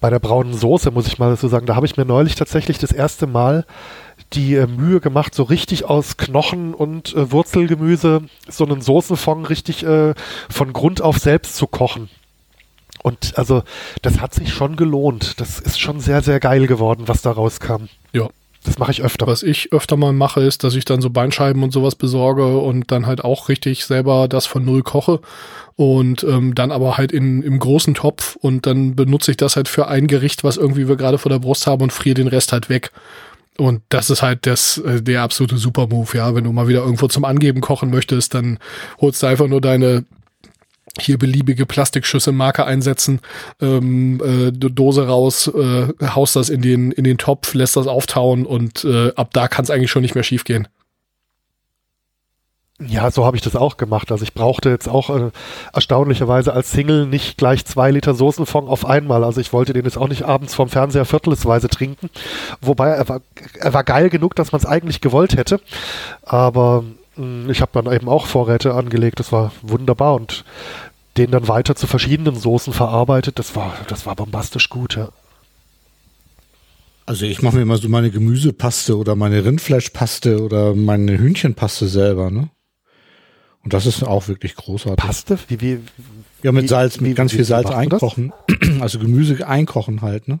[0.00, 2.78] bei der braunen Soße muss ich mal so sagen, da habe ich mir neulich tatsächlich
[2.78, 3.64] das erste Mal
[4.34, 9.84] die äh, Mühe gemacht, so richtig aus Knochen und äh, Wurzelgemüse so einen Soßenfond richtig
[9.84, 10.14] äh,
[10.50, 12.08] von Grund auf selbst zu kochen.
[13.02, 13.62] Und also,
[14.00, 15.38] das hat sich schon gelohnt.
[15.38, 17.88] Das ist schon sehr, sehr geil geworden, was da rauskam.
[18.12, 18.28] Ja.
[18.64, 19.26] Das mache ich öfter.
[19.26, 22.90] Was ich öfter mal mache, ist, dass ich dann so Beinscheiben und sowas besorge und
[22.90, 25.20] dann halt auch richtig selber das von null koche
[25.76, 29.68] und ähm, dann aber halt in, im großen Topf und dann benutze ich das halt
[29.68, 32.52] für ein Gericht, was irgendwie wir gerade vor der Brust haben und friere den Rest
[32.52, 32.90] halt weg.
[33.56, 36.34] Und das ist halt das, äh, der absolute Super-Move, ja.
[36.34, 38.58] Wenn du mal wieder irgendwo zum Angeben kochen möchtest, dann
[39.00, 40.04] holst du einfach nur deine
[41.00, 43.20] hier beliebige Plastikschüssel Marke einsetzen,
[43.60, 48.46] ähm, äh, Dose raus, äh, haust das in den, in den Topf, lässt das auftauen
[48.46, 50.68] und äh, ab da kann es eigentlich schon nicht mehr schiefgehen.
[52.80, 54.10] Ja, so habe ich das auch gemacht.
[54.10, 55.30] Also ich brauchte jetzt auch äh,
[55.72, 59.22] erstaunlicherweise als Single nicht gleich zwei Liter Soßenfond auf einmal.
[59.22, 62.10] Also ich wollte den jetzt auch nicht abends vom Fernseher viertelsweise trinken.
[62.60, 63.20] Wobei er war,
[63.60, 65.60] er war geil genug, dass man es eigentlich gewollt hätte.
[66.22, 66.82] Aber
[67.16, 69.20] mh, hm, ich habe dann eben auch Vorräte angelegt.
[69.20, 70.44] Das war wunderbar und
[71.16, 73.38] den dann weiter zu verschiedenen Soßen verarbeitet.
[73.38, 74.96] Das war, das war bombastisch gut.
[74.96, 75.10] Ja.
[77.06, 82.32] Also ich mache mir immer so meine Gemüsepaste oder meine Rindfleischpaste oder meine Hühnchenpaste selber,
[82.32, 82.48] ne?
[83.64, 85.02] Und das ist auch wirklich großartig.
[85.02, 85.38] Paste?
[85.48, 85.78] Wie, wie,
[86.42, 88.32] ja, mit Salz, mit wie, ganz viel Salz einkochen.
[88.80, 90.40] Also Gemüse einkochen halt, ne?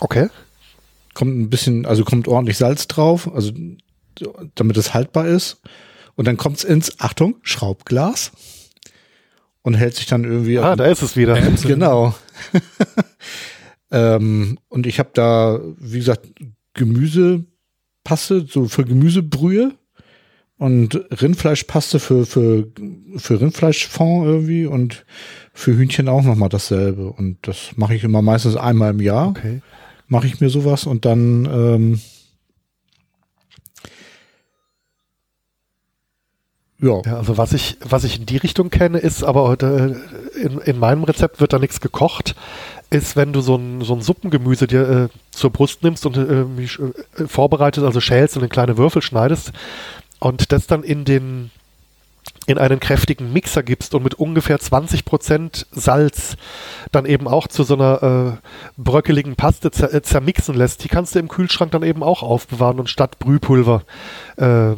[0.00, 0.28] Okay.
[1.14, 3.52] Kommt ein bisschen, also kommt ordentlich Salz drauf, also
[4.54, 5.60] damit es haltbar ist.
[6.16, 8.32] Und dann kommt's ins, Achtung, Schraubglas.
[9.62, 10.58] Und hält sich dann irgendwie.
[10.58, 11.40] Ah, da ist es wieder.
[11.62, 12.14] genau.
[13.90, 16.26] ähm, und ich habe da, wie gesagt,
[16.74, 19.77] Gemüsepaste, so für Gemüsebrühe
[20.58, 22.66] und Rindfleischpaste für, für,
[23.16, 25.04] für Rindfleischfond irgendwie und
[25.54, 27.10] für Hühnchen auch nochmal dasselbe.
[27.12, 29.28] Und das mache ich immer meistens einmal im Jahr.
[29.28, 29.62] Okay.
[30.08, 32.00] Mache ich mir sowas und dann ähm,
[36.80, 37.02] ja.
[37.04, 37.16] ja.
[37.16, 39.96] Also was ich, was ich in die Richtung kenne, ist aber heute
[40.34, 42.34] äh, in, in meinem Rezept wird da nichts gekocht,
[42.90, 46.42] ist, wenn du so ein, so ein Suppengemüse dir äh, zur Brust nimmst und äh,
[46.42, 49.52] äh, vorbereitet, also schälst und in kleine Würfel schneidest,
[50.20, 51.50] und das dann in den
[52.46, 56.36] in einen kräftigen Mixer gibst und mit ungefähr 20% Salz
[56.92, 61.14] dann eben auch zu so einer äh, bröckeligen Paste zer äh, zermixen lässt, die kannst
[61.14, 63.82] du im Kühlschrank dann eben auch aufbewahren und statt Brühpulver
[64.36, 64.72] äh,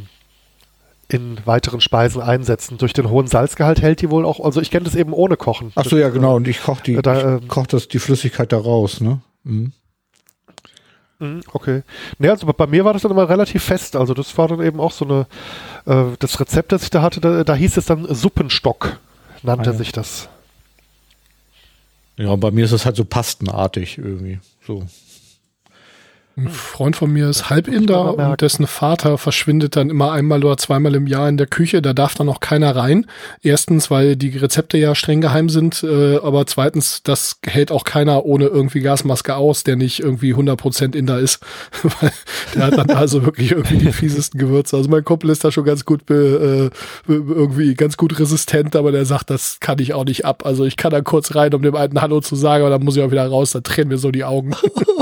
[1.09, 2.79] in weiteren Speisen einsetzen.
[2.79, 5.73] Durch den hohen Salzgehalt hält die wohl auch, also ich kenne das eben ohne Kochen.
[5.75, 8.59] Ach so, ja genau, und ich koche die, da, ich koch das, die Flüssigkeit da
[8.59, 9.21] raus, ne?
[9.45, 9.73] Mhm.
[11.21, 11.83] Mhm, okay.
[12.19, 13.95] Ne, also bei mir war das dann immer relativ fest.
[13.95, 15.27] Also das war dann eben auch so eine,
[15.87, 18.99] äh, das Rezept, das ich da hatte, da, da hieß es dann Suppenstock,
[19.43, 19.79] nannte ah, ja.
[19.79, 20.29] sich das.
[22.17, 24.41] Ja, bei mir ist es halt so pastenartig irgendwie.
[24.67, 24.87] So.
[26.37, 30.95] Ein Freund von mir ist Halbinder und dessen Vater verschwindet dann immer einmal oder zweimal
[30.95, 31.83] im Jahr in der Küche.
[31.83, 33.07] Da darf dann auch keiner rein.
[33.43, 38.25] Erstens, weil die Rezepte ja streng geheim sind, äh, aber zweitens, das hält auch keiner
[38.25, 41.41] ohne irgendwie Gasmaske aus, der nicht irgendwie 100% Inder ist.
[41.83, 42.13] weil
[42.55, 44.77] der hat dann also wirklich irgendwie die fiesesten Gewürze.
[44.77, 46.71] Also mein Kumpel ist da schon ganz gut äh,
[47.07, 50.47] irgendwie ganz gut resistent, aber der sagt, das kann ich auch nicht ab.
[50.47, 52.97] Also ich kann da kurz rein, um dem alten Hallo zu sagen, aber dann muss
[52.97, 54.53] ich auch wieder raus, da tränen mir so die Augen.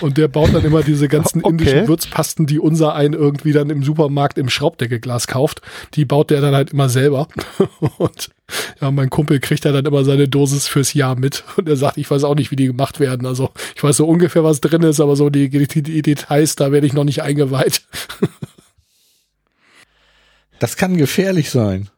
[0.00, 1.50] Und der baut dann immer diese ganzen okay.
[1.50, 5.62] indischen Würzpasten, die unser ein irgendwie dann im Supermarkt im Schraubdeckelglas kauft.
[5.94, 7.28] Die baut der dann halt immer selber.
[7.98, 8.30] Und
[8.80, 11.44] ja, mein Kumpel kriegt da dann immer seine Dosis fürs Jahr mit.
[11.56, 13.26] Und er sagt, ich weiß auch nicht, wie die gemacht werden.
[13.26, 16.72] Also ich weiß so ungefähr, was drin ist, aber so die, die, die Details, da
[16.72, 17.82] werde ich noch nicht eingeweiht.
[20.60, 21.88] Das kann gefährlich sein.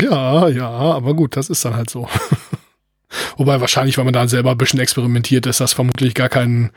[0.00, 2.08] Ja, ja, aber gut, das ist dann halt so.
[3.36, 6.70] Wobei wahrscheinlich, weil man da selber ein bisschen experimentiert, ist das vermutlich gar kein,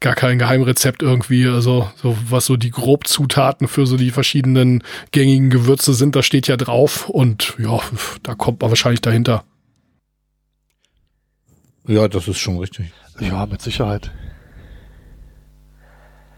[0.00, 1.46] gar kein Geheimrezept irgendwie.
[1.46, 4.82] Also, so, was so die Grobzutaten für so die verschiedenen
[5.12, 7.80] gängigen Gewürze sind, da steht ja drauf und ja,
[8.22, 9.44] da kommt man wahrscheinlich dahinter.
[11.86, 12.92] Ja, das ist schon richtig.
[13.18, 14.12] Ja, mit Sicherheit.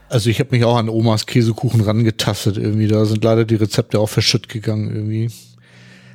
[0.09, 2.89] Also ich habe mich auch an Omas Käsekuchen rangetastet irgendwie.
[2.89, 5.31] Da sind leider die Rezepte auch verschütt gegangen irgendwie.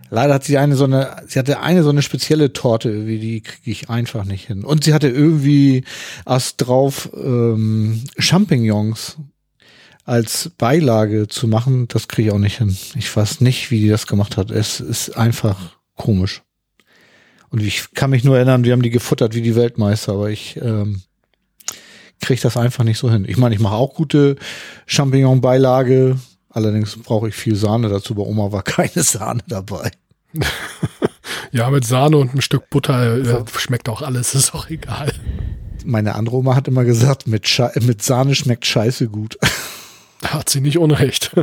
[0.09, 3.41] Leider hat sie eine so eine, sie hatte eine so eine spezielle Torte, wie die
[3.41, 4.63] kriege ich einfach nicht hin.
[4.63, 5.83] Und sie hatte irgendwie
[6.25, 9.17] erst drauf ähm, Champignons
[10.03, 12.77] als Beilage zu machen, das kriege ich auch nicht hin.
[12.95, 14.51] Ich weiß nicht, wie die das gemacht hat.
[14.51, 16.43] Es ist einfach komisch.
[17.49, 20.57] Und ich kann mich nur erinnern, wir haben die gefuttert wie die Weltmeister, aber ich
[20.61, 21.01] ähm,
[22.21, 23.25] kriege das einfach nicht so hin.
[23.27, 24.35] Ich meine, ich mache auch gute
[24.85, 26.17] Champignon-Beilage,
[26.55, 28.15] Allerdings brauche ich viel Sahne dazu.
[28.15, 29.91] Bei Oma war keine Sahne dabei.
[31.51, 35.13] ja, mit Sahne und ein Stück Butter äh, schmeckt auch alles, ist auch egal.
[35.83, 39.37] Meine andere Oma hat immer gesagt, mit, Sche mit Sahne schmeckt Scheiße gut.
[40.23, 41.35] Hat sie nicht unrecht.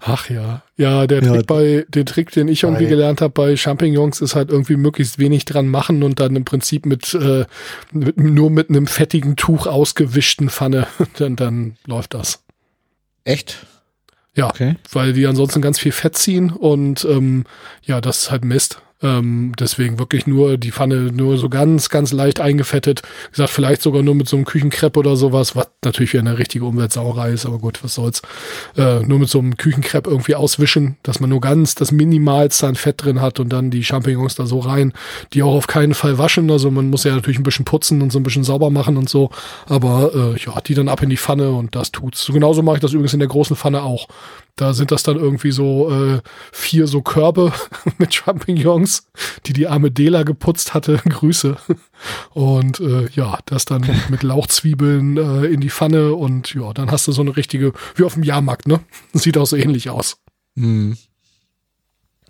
[0.00, 0.62] Ach ja.
[0.76, 4.34] Ja, der ja, Trick bei, den Trick, den ich irgendwie gelernt habe bei Champignons, ist
[4.34, 7.46] halt irgendwie möglichst wenig dran machen und dann im Prinzip mit, äh,
[7.92, 10.86] mit nur mit einem fettigen Tuch ausgewischten Pfanne,
[11.18, 12.44] dann, dann läuft das.
[13.24, 13.66] Echt?
[14.34, 14.76] Ja, okay.
[14.92, 17.44] weil die ansonsten ganz viel Fett ziehen und ähm,
[17.82, 18.80] ja, das ist halt Mist.
[19.00, 23.02] Ähm, deswegen wirklich nur die Pfanne nur so ganz, ganz leicht eingefettet.
[23.02, 26.38] Wie gesagt, vielleicht sogar nur mit so einem Küchenkrepp oder sowas, was natürlich wieder eine
[26.38, 28.22] richtige Umweltsauerei ist, aber gut, was soll's.
[28.76, 32.74] Äh, nur mit so einem Küchenkrepp irgendwie auswischen, dass man nur ganz das Minimalste an
[32.74, 34.92] Fett drin hat und dann die Champignons da so rein,
[35.32, 36.50] die auch auf keinen Fall waschen.
[36.50, 39.08] Also man muss ja natürlich ein bisschen putzen und so ein bisschen sauber machen und
[39.08, 39.30] so.
[39.66, 42.24] Aber äh, ja, die dann ab in die Pfanne und das tut's.
[42.24, 44.08] So genauso mache ich das übrigens in der großen Pfanne auch.
[44.58, 46.20] Da sind das dann irgendwie so äh,
[46.50, 47.52] vier so Körbe
[47.98, 48.87] mit Champignons,
[49.46, 51.00] die die arme Dela geputzt hatte.
[51.08, 51.56] Grüße.
[52.30, 57.06] Und äh, ja, das dann mit Lauchzwiebeln äh, in die Pfanne und ja, dann hast
[57.08, 58.80] du so eine richtige, wie auf dem Jahrmarkt, ne?
[59.12, 60.18] Sieht auch so ähnlich aus.
[60.56, 60.96] Hm.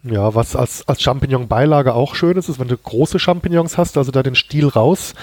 [0.05, 4.13] Ja, was als, als Champignon-Beilage auch schön ist, ist, wenn du große Champignons hast, also
[4.13, 5.15] da den Stiel raus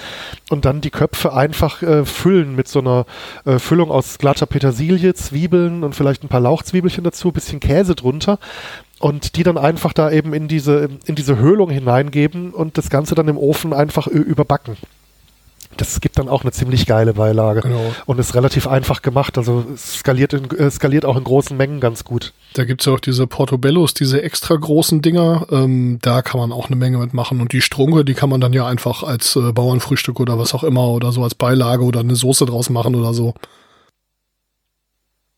[0.50, 3.06] und dann die Köpfe einfach äh, füllen mit so einer
[3.46, 8.38] äh, Füllung aus glatter Petersilie, Zwiebeln und vielleicht ein paar Lauchzwiebelchen dazu, bisschen Käse drunter
[8.98, 13.14] und die dann einfach da eben in diese, in diese Höhlung hineingeben und das Ganze
[13.14, 14.76] dann im Ofen einfach überbacken.
[15.76, 17.60] Das gibt dann auch eine ziemlich geile Beilage.
[17.60, 17.92] Genau.
[18.06, 19.36] Und ist relativ einfach gemacht.
[19.36, 22.32] Also es skaliert, in, äh, skaliert auch in großen Mengen ganz gut.
[22.54, 25.46] Da gibt's ja auch diese Portobellos, diese extra großen Dinger.
[25.50, 27.40] Ähm, da kann man auch eine Menge mitmachen.
[27.40, 30.64] Und die Strunke, die kann man dann ja einfach als äh, Bauernfrühstück oder was auch
[30.64, 33.34] immer oder so als Beilage oder eine Soße draus machen oder so.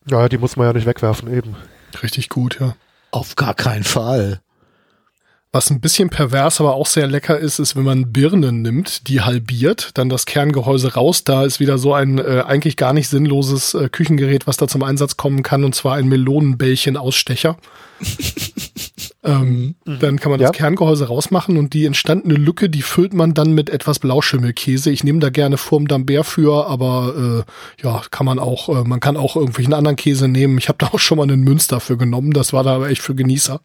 [0.09, 1.55] Ja, die muss man ja nicht wegwerfen, eben.
[2.01, 2.75] Richtig gut, ja.
[3.11, 4.41] Auf gar keinen Fall.
[5.51, 9.21] Was ein bisschen pervers, aber auch sehr lecker ist, ist, wenn man Birnen nimmt, die
[9.21, 11.23] halbiert, dann das Kerngehäuse raus.
[11.23, 14.83] Da ist wieder so ein äh, eigentlich gar nicht sinnloses äh, Küchengerät, was da zum
[14.83, 17.57] Einsatz kommen kann, und zwar ein Melonenbällchen-Ausstecher.
[19.21, 19.99] ähm, mhm.
[19.99, 20.51] Dann kann man das ja.
[20.51, 24.91] Kerngehäuse rausmachen und die entstandene Lücke, die füllt man dann mit etwas Blauschimmelkäse.
[24.91, 29.01] Ich nehme da gerne Fourme d'Ambert für, aber äh, ja, kann man auch, äh, man
[29.01, 30.57] kann auch irgendwelchen anderen Käse nehmen.
[30.57, 33.01] Ich habe da auch schon mal einen Münster für genommen, das war da aber echt
[33.01, 33.59] für Genießer.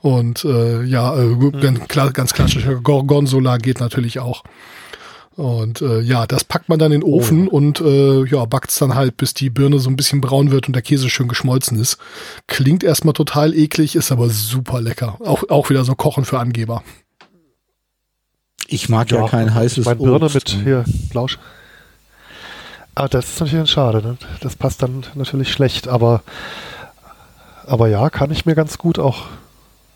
[0.00, 1.86] Und äh, ja, äh, mhm.
[1.88, 4.44] ganz, ganz klassischer Gorgonzola geht natürlich auch.
[5.36, 7.56] Und äh, ja, das packt man dann in den Ofen oh.
[7.56, 10.74] und äh, ja, backt's dann halt, bis die Birne so ein bisschen braun wird und
[10.74, 11.98] der Käse schön geschmolzen ist.
[12.46, 15.16] Klingt erstmal total eklig, ist aber super lecker.
[15.20, 16.84] Auch, auch wieder so Kochen für Angeber.
[18.68, 21.38] Ich mag ja, ja kein heißes mein Birne mit hier Blausch.
[22.94, 24.02] Ah, das ist natürlich schade.
[24.02, 24.16] Ne?
[24.40, 26.22] Das passt dann natürlich schlecht, aber
[27.66, 29.24] aber ja, kann ich mir ganz gut auch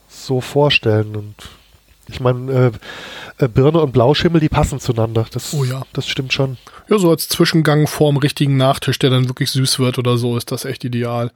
[0.09, 1.17] so vorstellen.
[1.17, 1.35] Und
[2.09, 2.73] ich meine,
[3.39, 5.27] äh, äh, Birne und Blauschimmel, die passen zueinander.
[5.31, 5.83] Das, oh ja.
[5.93, 6.57] das stimmt schon.
[6.89, 10.51] Ja, so als Zwischengang vorm richtigen Nachtisch, der dann wirklich süß wird oder so, ist
[10.51, 11.31] das echt ideal.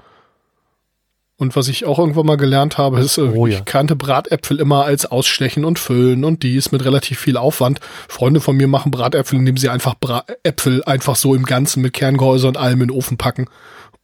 [1.37, 3.59] Und was ich auch irgendwann mal gelernt habe, ist, äh, oh, ja.
[3.59, 7.81] ich kannte Bratäpfel immer als Ausstechen und Füllen und dies mit relativ viel Aufwand.
[8.09, 11.95] Freunde von mir machen Bratäpfel, indem sie einfach Bra Äpfel einfach so im Ganzen mit
[11.95, 13.47] Kerngehäuse und allem in den Ofen packen.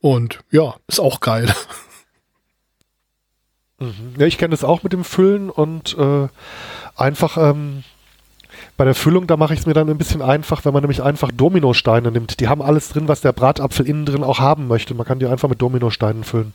[0.00, 1.52] Und ja, ist auch geil.
[3.78, 4.14] Mhm.
[4.18, 6.28] Ja, ich kenne das auch mit dem Füllen und äh,
[6.96, 7.84] einfach ähm,
[8.76, 11.02] bei der Füllung, da mache ich es mir dann ein bisschen einfach, wenn man nämlich
[11.02, 12.40] einfach Dominosteine nimmt.
[12.40, 14.94] Die haben alles drin, was der Bratapfel innen drin auch haben möchte.
[14.94, 16.52] Man kann die einfach mit Dominosteinen füllen.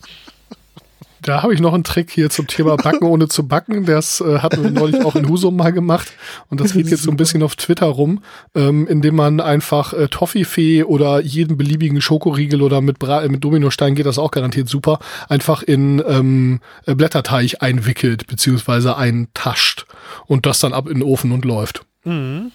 [1.23, 3.85] Da habe ich noch einen Trick hier zum Thema Backen ohne zu backen.
[3.85, 6.11] Das äh, hatten wir neulich auch in Husum mal gemacht.
[6.49, 8.23] Und das geht jetzt so ein bisschen auf Twitter rum,
[8.55, 13.95] ähm, indem man einfach äh, Toffifee oder jeden beliebigen Schokoriegel oder mit, Bra mit Dominostein
[13.95, 19.85] geht das auch garantiert super, einfach in ähm, äh, Blätterteig einwickelt beziehungsweise eintascht
[20.25, 21.85] und das dann ab in den Ofen und läuft.
[22.03, 22.51] Mhm.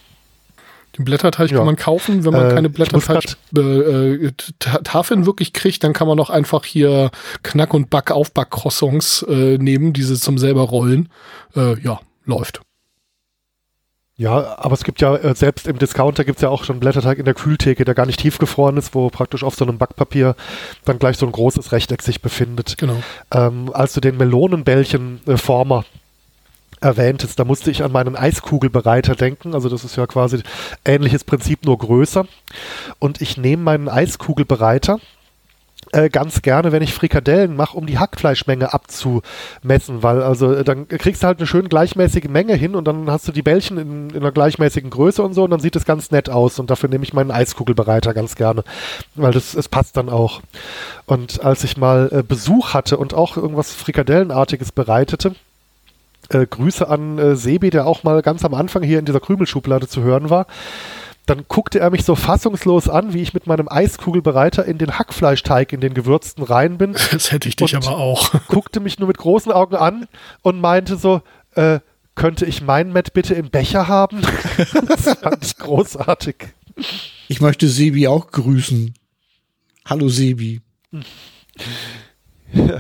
[0.99, 1.57] Den Blätterteig ja.
[1.59, 6.31] kann man kaufen, wenn man äh, keine Blätterteig-Tafeln äh, wirklich kriegt, dann kann man auch
[6.31, 7.13] einfach hier
[7.43, 11.09] Knack- und Back-Aufback-Croissants äh, nehmen, diese zum selber rollen.
[11.55, 12.63] Äh, ja, läuft.
[14.21, 17.19] Ja, aber es gibt ja, äh, selbst im Discounter gibt es ja auch schon Blätterteig
[17.19, 20.35] in der Kühltheke, der gar nicht tiefgefroren ist, wo praktisch auf so einem Backpapier
[20.85, 22.79] dann gleich so ein großes Rechteck sich befindet.
[22.79, 23.01] Genau.
[23.33, 25.85] Ähm, als du den Melonenbällchen-Former
[26.81, 29.55] erwähntest, da musste ich an meinen Eiskugelbereiter denken.
[29.55, 30.43] Also das ist ja quasi
[30.85, 32.27] ähnliches Prinzip, nur größer.
[32.99, 34.99] Und ich nehme meinen Eiskugelbereiter
[35.93, 40.87] äh, ganz gerne, wenn ich Frikadellen mache, um die Hackfleischmenge abzumessen, weil also äh, dann
[40.89, 44.11] kriegst du halt eine schön gleichmäßige Menge hin und dann hast du die Bällchen in,
[44.11, 46.91] in einer gleichmäßigen Größe und so und dann sieht es ganz nett aus und dafür
[46.91, 48.65] nehme ich meinen Eiskugelbereiter ganz gerne,
[49.15, 50.43] weil das es passt dann auch.
[51.07, 55.35] Und als ich mal äh, Besuch hatte und auch irgendwas Frikadellenartiges bereitete,
[56.29, 59.89] äh, Grüße an äh, Sebi, der auch mal ganz am Anfang hier in dieser Krümelschublade
[59.89, 60.47] zu hören war.
[61.27, 65.75] Dann guckte er mich so fassungslos an, wie ich mit meinem Eiskugelbereiter in den Hackfleischteig,
[65.75, 66.97] in den gewürzten rein bin.
[67.13, 68.33] Das hätte ich dich aber auch.
[68.49, 70.07] guckte mich nur mit großen Augen an
[70.43, 71.21] und meinte so,
[71.55, 71.81] äh,
[72.15, 74.23] könnte ich mein Met bitte im Becher haben?
[74.89, 76.37] das fand ich großartig.
[77.29, 78.95] Ich möchte Sebi auch grüßen.
[79.85, 80.63] Hallo Sebi.
[82.53, 82.79] Ja.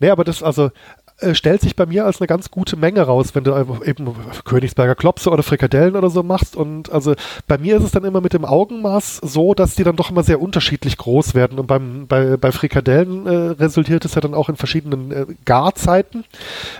[0.00, 0.70] Nee, aber das, also,
[1.18, 3.54] äh, stellt sich bei mir als eine ganz gute Menge raus, wenn du
[3.84, 4.12] eben
[4.44, 6.56] Königsberger Klopse oder Frikadellen oder so machst.
[6.56, 7.14] Und also
[7.46, 10.24] bei mir ist es dann immer mit dem Augenmaß so, dass die dann doch immer
[10.24, 11.60] sehr unterschiedlich groß werden.
[11.60, 16.24] Und beim, bei, bei Frikadellen äh, resultiert es ja dann auch in verschiedenen äh, Garzeiten,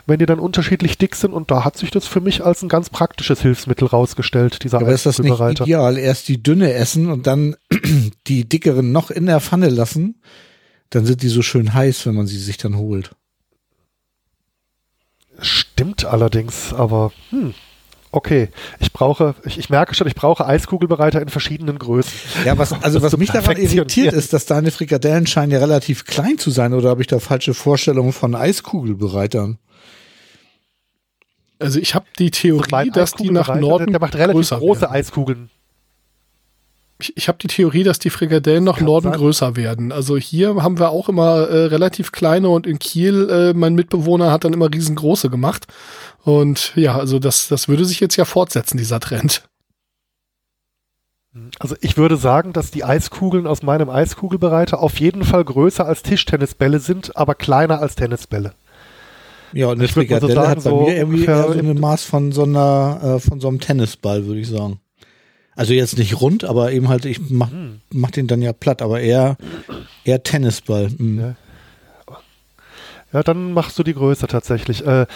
[0.07, 1.33] wenn die dann unterschiedlich dick sind.
[1.33, 4.93] Und da hat sich das für mich als ein ganz praktisches Hilfsmittel rausgestellt, dieser Aber
[4.93, 5.97] ist das nicht ideal?
[5.97, 7.55] Erst die dünne essen und dann
[8.27, 10.21] die dickeren noch in der Pfanne lassen?
[10.91, 13.13] Dann sind die so schön heiß, wenn man sie sich dann holt.
[15.41, 17.55] Stimmt allerdings, aber hm,
[18.13, 18.49] okay,
[18.79, 22.13] ich brauche, ich, ich, merke schon, ich brauche Eiskugelbereiter in verschiedenen Größen.
[22.45, 26.39] Ja, was, also was mich daran irritiert ist, dass deine Frikadellen scheinen ja relativ klein
[26.39, 29.59] zu sein, oder habe ich da falsche Vorstellungen von Eiskugelbereitern?
[31.59, 34.83] Also ich habe die Theorie, also dass die nach Norden der, der macht relativ große
[34.83, 34.93] werden.
[34.93, 35.51] Eiskugeln
[37.05, 39.19] ich, ich habe die Theorie, dass die Frikadellen nach Norden sein.
[39.19, 39.93] größer werden.
[39.93, 44.31] Also hier haben wir auch immer äh, relativ kleine und in Kiel, äh, mein Mitbewohner
[44.33, 45.67] hat dann immer riesengroße gemacht.
[46.23, 49.45] Und ja, also das, das würde sich jetzt ja fortsetzen, dieser Trend.
[51.59, 56.03] Also ich würde sagen, dass die Eiskugeln aus meinem Eiskugelbereiter auf jeden Fall größer als
[56.03, 58.55] Tischtennisbälle sind, aber kleiner als Tennisbälle.
[59.53, 62.05] Ja, und eine Frikadelle so sagen, hat bei so mir irgendwie eher so ein Maß
[62.05, 64.81] von so einer, äh, von so einem Tennisball, würde ich sagen.
[65.57, 67.81] Also jetzt nicht rund, aber eben halt, ich mach, hm.
[67.91, 69.37] mach den dann ja platt, aber eher,
[70.05, 70.91] eher Tennisball.
[70.99, 71.21] Mhm.
[71.21, 71.35] Ja.
[73.13, 74.85] Ja, dann machst du die Größe tatsächlich.
[74.85, 75.07] Äh,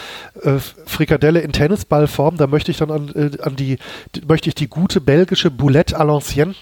[0.41, 3.77] äh, Frikadelle in Tennisballform, da möchte ich dann an, äh, an die,
[4.15, 6.55] die, möchte ich die gute belgische Boulette à l'ancienne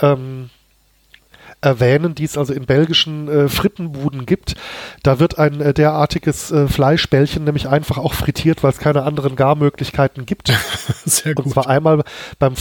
[0.00, 0.50] ähm,
[1.60, 4.54] erwähnen, die es also in belgischen äh, Frittenbuden gibt.
[5.02, 9.36] Da wird ein äh, derartiges äh, Fleischbällchen nämlich einfach auch frittiert, weil es keine anderen
[9.36, 10.52] Garmöglichkeiten gibt.
[11.04, 11.46] Sehr gut.
[11.46, 12.02] Und zwar einmal
[12.38, 12.54] beim,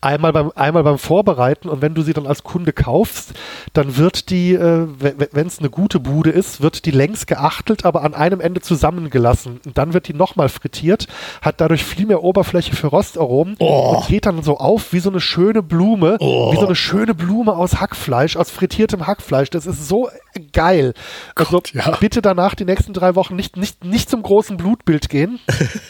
[0.00, 3.34] einmal beim, einmal beim Vorbereiten und wenn du sie dann als Kunde kaufst,
[3.72, 8.02] dann wird die, äh, wenn es eine gute Bude ist, wird die längs geachtelt, aber
[8.02, 9.60] an einem Ende zusammengelassen.
[9.64, 11.08] Und dann wird die nochmal frittiert,
[11.42, 13.96] hat dadurch viel mehr Oberfläche für Rostaromen oh.
[13.96, 16.52] und geht dann so auf wie so eine schöne Blume, oh.
[16.52, 19.50] wie so eine schöne Blume aus Hackfleisch, aus frittiertem Hackfleisch.
[19.50, 20.10] Das ist so
[20.52, 20.92] geil.
[21.34, 21.96] Also Gott, ja.
[21.98, 25.40] bitte danach die nächsten drei Wochen nicht, nicht, nicht zum großen Blutbild gehen.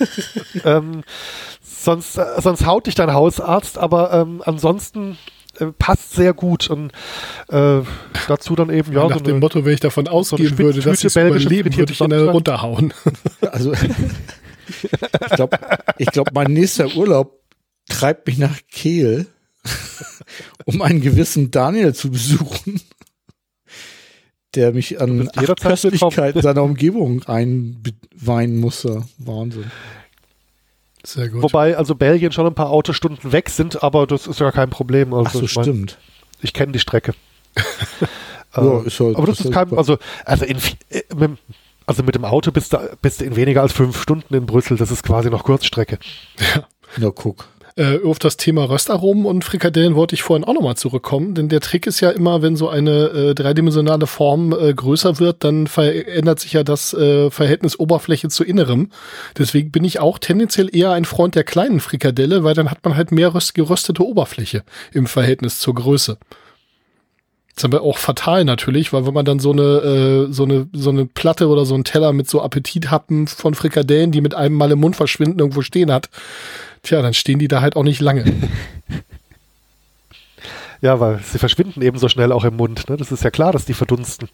[0.65, 1.03] ähm,
[1.63, 5.19] sonst, äh, sonst haut dich dein Hausarzt, aber ähm, ansonsten
[5.59, 6.93] äh, passt sehr gut und
[7.49, 7.81] äh,
[8.29, 10.81] dazu dann eben ja nach so dem eine, Motto, wenn ich davon ausgehen so würde,
[10.81, 12.95] dass ich überleben, würde ich ihn dann runterhauen.
[13.53, 15.59] Also ich glaube,
[15.99, 17.41] ich glaub, mein nächster Urlaub
[17.89, 19.27] treibt mich nach Kehl
[20.65, 22.81] um einen gewissen Daniel zu besuchen,
[24.55, 25.29] der mich an
[25.61, 29.05] Köstlichkeiten seiner Umgebung einweinen musste.
[29.19, 29.71] Wahnsinn.
[31.05, 31.43] Sehr gut.
[31.43, 35.13] Wobei also Belgien schon ein paar Autostunden weg sind, aber das ist ja kein Problem.
[35.13, 35.99] Also, Ach so, ich mein, stimmt.
[36.41, 37.15] Ich kenne die Strecke.
[38.57, 40.57] ja, ist halt, aber das ist, ist kein, also, also, in,
[40.89, 41.03] äh,
[41.87, 44.79] also mit dem Auto bist du, bist du in weniger als fünf Stunden in Brüssel.
[44.79, 45.99] Das ist quasi noch Kurzstrecke.
[46.39, 46.67] Ja.
[46.97, 47.49] Na, guck.
[47.77, 51.61] Äh, auf das Thema Röstaromen und Frikadellen wollte ich vorhin auch nochmal zurückkommen, denn der
[51.61, 56.39] Trick ist ja immer, wenn so eine äh, dreidimensionale Form äh, größer wird, dann verändert
[56.39, 58.91] sich ja das äh, Verhältnis Oberfläche zu Innerem.
[59.37, 62.95] Deswegen bin ich auch tendenziell eher ein Freund der kleinen Frikadelle, weil dann hat man
[62.95, 66.19] halt mehr geröstete Oberfläche im Verhältnis zur Größe.
[67.57, 70.69] Das ist aber auch fatal natürlich, weil wenn man dann so eine, äh, so eine,
[70.73, 74.55] so eine Platte oder so einen Teller mit so Appetithappen von Frikadellen, die mit einem
[74.55, 76.09] Mal im Mund verschwinden, irgendwo stehen hat,
[76.85, 78.25] Tja, dann stehen die da halt auch nicht lange.
[80.83, 82.89] ja, weil sie verschwinden eben so schnell auch im Mund.
[82.89, 82.97] Ne?
[82.97, 84.29] Das ist ja klar, dass die verdunsten.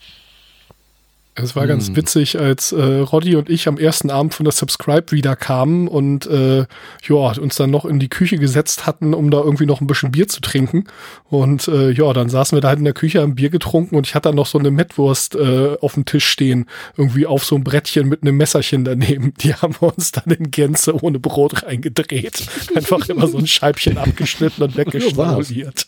[1.36, 1.96] Es war ganz hm.
[1.96, 6.26] witzig, als äh, Roddy und ich am ersten Abend von der Subscribe wieder kamen und
[6.26, 6.66] äh,
[7.02, 10.10] ja, uns dann noch in die Küche gesetzt hatten, um da irgendwie noch ein bisschen
[10.10, 10.84] Bier zu trinken.
[11.28, 14.06] Und äh, ja, dann saßen wir da halt in der Küche, haben Bier getrunken und
[14.08, 16.66] ich hatte dann noch so eine Mettwurst äh, auf dem Tisch stehen,
[16.96, 19.32] irgendwie auf so einem Brettchen mit einem Messerchen daneben.
[19.40, 22.46] Die haben wir uns dann in Gänze ohne Brot reingedreht.
[22.74, 25.86] Einfach immer so ein Scheibchen abgeschnitten und weggeschnabuliert.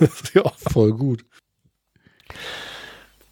[0.34, 0.52] ja.
[0.70, 1.24] Voll gut.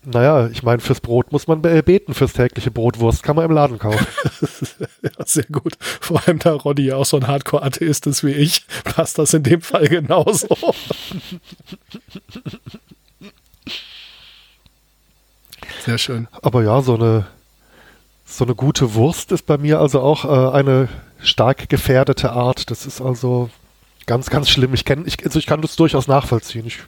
[0.06, 3.78] Naja, ich meine, fürs Brot muss man beten, fürs tägliche Brotwurst kann man im Laden
[3.78, 4.06] kaufen.
[5.02, 5.76] ja, sehr gut.
[5.78, 9.42] Vor allem da Roddy ja auch so ein Hardcore-Atheist ist wie ich, passt das in
[9.42, 10.56] dem Fall genauso.
[15.84, 16.28] sehr schön.
[16.42, 17.26] Aber ja, so eine,
[18.26, 20.88] so eine gute Wurst ist bei mir also auch äh, eine
[21.20, 22.70] stark gefährdete Art.
[22.70, 23.48] Das ist also
[24.06, 24.74] ganz, ganz schlimm.
[24.74, 26.66] Ich, kenn, ich, also ich kann das durchaus nachvollziehen.
[26.66, 26.80] Ich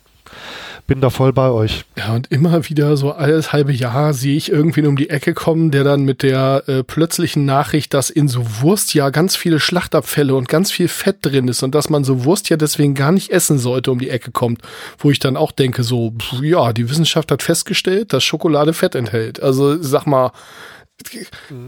[0.87, 1.85] bin da voll bei euch.
[1.97, 5.71] Ja, und immer wieder so alles halbe Jahr sehe ich irgendwen um die Ecke kommen,
[5.71, 10.35] der dann mit der äh, plötzlichen Nachricht, dass in so Wurst ja ganz viele Schlachtabfälle
[10.35, 13.31] und ganz viel Fett drin ist und dass man so Wurst ja deswegen gar nicht
[13.31, 14.63] essen sollte, um die Ecke kommt.
[14.99, 18.95] Wo ich dann auch denke, so, pff, ja, die Wissenschaft hat festgestellt, dass Schokolade Fett
[18.95, 19.43] enthält.
[19.43, 20.33] Also sag mal,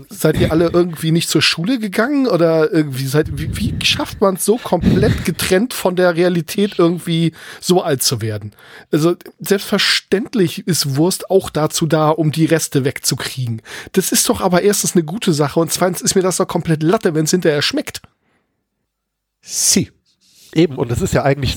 [0.08, 4.36] Seid ihr alle irgendwie nicht zur Schule gegangen oder irgendwie seid wie, wie schafft man
[4.36, 8.52] es so komplett getrennt von der Realität irgendwie so alt zu werden?
[8.90, 13.62] Also selbstverständlich ist Wurst auch dazu da, um die Reste wegzukriegen.
[13.92, 16.82] Das ist doch aber erstens eine gute Sache und zweitens ist mir das doch komplett
[16.82, 18.00] Latte, wenn es hinterher schmeckt.
[19.40, 19.90] Sie.
[20.54, 21.56] Eben, und es ist ja eigentlich,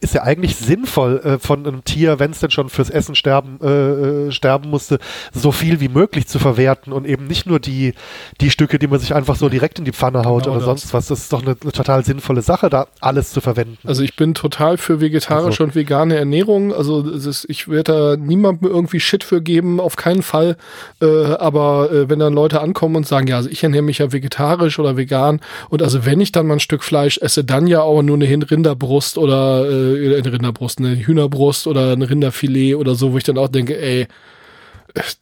[0.00, 3.58] ist ja eigentlich sinnvoll äh, von einem Tier, wenn es denn schon fürs Essen sterben,
[3.62, 4.98] äh, äh, sterben musste,
[5.32, 7.94] so viel wie möglich zu verwerten und eben nicht nur die,
[8.40, 10.92] die Stücke, die man sich einfach so direkt in die Pfanne haut genau oder sonst
[10.92, 11.06] was.
[11.06, 13.78] Das ist doch eine, eine, total sinnvolle Sache, da alles zu verwenden.
[13.84, 15.64] Also ich bin total für vegetarische also.
[15.64, 16.74] und vegane Ernährung.
[16.74, 20.56] Also ist, ich werde da niemandem irgendwie Shit für geben, auf keinen Fall.
[21.00, 24.12] Äh, aber äh, wenn dann Leute ankommen und sagen, ja, also ich ernähre mich ja
[24.12, 25.40] vegetarisch oder vegan
[25.70, 28.26] und also wenn ich dann mal ein Stück Fleisch esse, dann ja auch nur eine
[28.34, 33.24] eine Rinderbrust oder äh, eine Rinderbrust, eine Hühnerbrust oder ein Rinderfilet oder so, wo ich
[33.24, 34.06] dann auch denke, ey,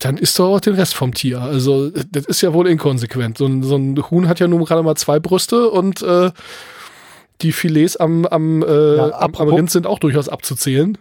[0.00, 1.40] dann isst doch auch den Rest vom Tier.
[1.40, 3.38] Also das ist ja wohl inkonsequent.
[3.38, 6.30] So ein, so ein Huhn hat ja nun gerade mal zwei Brüste und äh,
[7.40, 10.98] die Filets am, am, äh, ja, am, am Rind sind auch durchaus abzuzählen.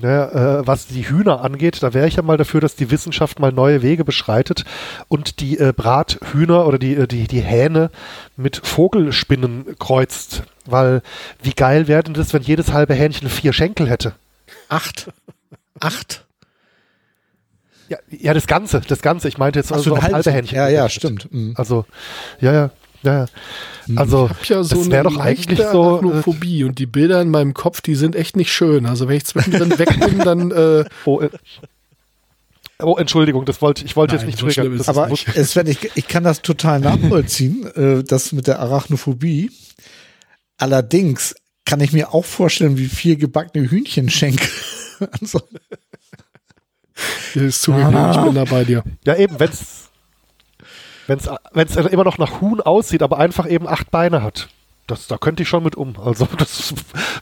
[0.00, 3.38] Naja, äh, was die Hühner angeht, da wäre ich ja mal dafür, dass die Wissenschaft
[3.38, 4.64] mal neue Wege beschreitet
[5.08, 7.90] und die äh, Brathühner oder die, äh, die, die Hähne
[8.36, 10.44] mit Vogelspinnen kreuzt.
[10.64, 11.02] Weil
[11.42, 14.14] wie geil wäre denn das, wenn jedes halbe Hähnchen vier Schenkel hätte?
[14.70, 15.12] Acht.
[15.78, 16.24] Acht.
[17.90, 19.28] Ja, ja, das Ganze, das Ganze.
[19.28, 20.56] Ich meinte jetzt also so halbe Hähnchen.
[20.56, 21.30] Ja, ja, stimmt.
[21.30, 21.52] Mhm.
[21.58, 21.84] Also,
[22.40, 22.70] ja, ja.
[23.02, 23.26] Ja,
[23.86, 23.98] hm.
[23.98, 27.52] also ich ja so das wäre doch eigentlich so Arachnophobie und die Bilder in meinem
[27.52, 28.86] Kopf, die sind echt nicht schön.
[28.86, 31.30] Also wenn ich zwischendrin weg bin, dann äh oh, äh,
[32.80, 34.80] oh, Entschuldigung, das wollte ich wollte jetzt nicht triggern.
[34.86, 39.50] Aber ich, Sven, ich, ich kann das total nachvollziehen, äh, das mit der Arachnophobie.
[40.58, 41.34] Allerdings
[41.64, 44.48] kann ich mir auch vorstellen, wie viel gebackene Hühnchenschenkel.
[45.20, 45.40] also.
[47.34, 48.12] Das ist zugegeben, ah.
[48.12, 48.84] ich bin da bei dir.
[49.04, 49.81] Ja, eben, wenn's
[51.06, 54.48] wenn es immer noch nach Huhn aussieht, aber einfach eben acht Beine hat
[54.88, 55.94] das, da könnte ich schon mit um.
[56.04, 56.74] Also das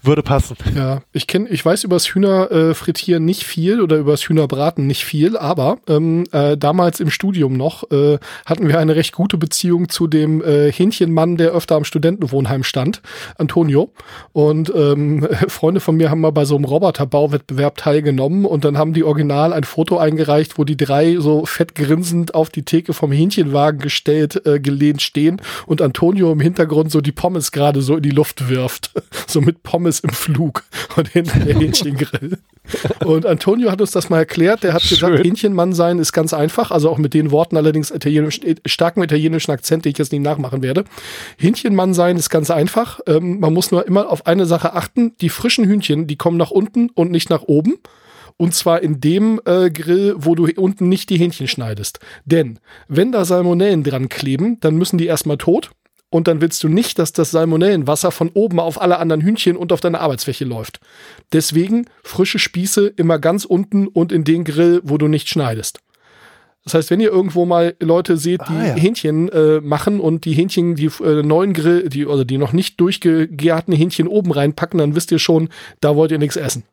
[0.02, 0.56] würde passen.
[0.74, 4.86] Ja, ich kenne, ich weiß über das Hühnerfrittieren äh, nicht viel oder über das Hühnerbraten
[4.86, 9.36] nicht viel, aber ähm, äh, damals im Studium noch äh, hatten wir eine recht gute
[9.36, 13.02] Beziehung zu dem äh, Hähnchenmann, der öfter am Studentenwohnheim stand,
[13.36, 13.90] Antonio.
[14.32, 18.94] Und ähm, Freunde von mir haben mal bei so einem Roboterbauwettbewerb teilgenommen und dann haben
[18.94, 23.12] die original ein Foto eingereicht, wo die drei so fett grinsend auf die Theke vom
[23.12, 28.02] Hähnchenwagen gestellt, äh, gelehnt stehen und Antonio im Hintergrund so die Pommes gerade so in
[28.02, 28.92] die Luft wirft.
[29.30, 30.64] So mit Pommes im Flug
[30.96, 32.38] und hinter der Hähnchengrill.
[33.04, 34.64] Und Antonio hat uns das mal erklärt.
[34.64, 34.98] Der hat Schön.
[34.98, 36.72] gesagt, Hähnchenmann sein ist ganz einfach.
[36.72, 40.62] Also auch mit den Worten allerdings italienisch, starken italienischen Akzent, den ich jetzt nicht nachmachen
[40.62, 40.84] werde.
[41.38, 42.98] Hähnchenmann sein ist ganz einfach.
[43.06, 45.16] Ähm, man muss nur immer auf eine Sache achten.
[45.20, 47.78] Die frischen Hühnchen, die kommen nach unten und nicht nach oben.
[48.36, 52.00] Und zwar in dem äh, Grill, wo du unten nicht die Hähnchen schneidest.
[52.24, 52.58] Denn
[52.88, 55.70] wenn da Salmonellen dran kleben, dann müssen die erstmal tot
[56.10, 59.72] und dann willst du nicht, dass das Salmonellenwasser von oben auf alle anderen Hühnchen und
[59.72, 60.80] auf deine Arbeitsfläche läuft.
[61.32, 65.80] Deswegen frische Spieße immer ganz unten und in den Grill, wo du nicht schneidest.
[66.64, 68.74] Das heißt, wenn ihr irgendwo mal Leute seht, die ah, ja.
[68.74, 72.78] Hähnchen äh, machen und die Hähnchen, die äh, neuen Grill, die oder die noch nicht
[72.80, 75.48] durchgegärten Hähnchen oben reinpacken, dann wisst ihr schon,
[75.80, 76.64] da wollt ihr nichts essen.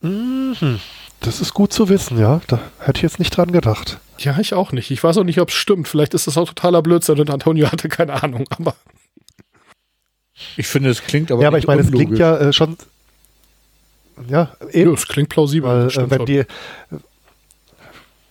[0.00, 0.80] Mhm.
[1.20, 2.40] Das ist gut zu wissen, ja.
[2.46, 3.98] Da hätte ich jetzt nicht dran gedacht.
[4.18, 4.90] Ja, ich auch nicht.
[4.90, 5.88] Ich weiß auch nicht, ob es stimmt.
[5.88, 8.74] Vielleicht ist das auch totaler Blödsinn und Antonio hatte keine Ahnung, aber.
[10.56, 11.42] Ich finde, es klingt aber.
[11.42, 12.76] Ja, aber ich meine, es klingt ja äh, schon.
[14.28, 14.90] Ja, eben.
[14.90, 15.68] Ja, es klingt plausibel.
[15.68, 16.44] Weil, äh, wenn die,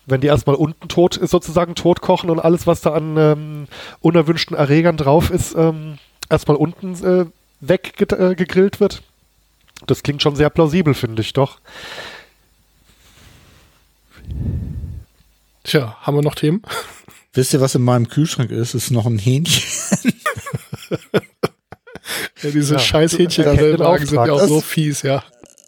[0.06, 3.68] wenn die erstmal unten tot sozusagen tot kochen und alles, was da an ähm,
[4.00, 5.98] unerwünschten Erregern drauf ist, ähm,
[6.30, 7.26] erstmal unten äh,
[7.60, 9.04] weggegrillt äh, wird.
[9.86, 11.60] Das klingt schon sehr plausibel, finde ich doch.
[15.64, 16.62] Tja, haben wir noch Themen?
[17.34, 18.74] Wisst ihr, was in meinem Kühlschrank ist?
[18.74, 19.64] Es ist noch ein Hähnchen.
[22.42, 25.24] ja, diese ja, scheiß Hähnchenwagen sind ja auch so fies, ja.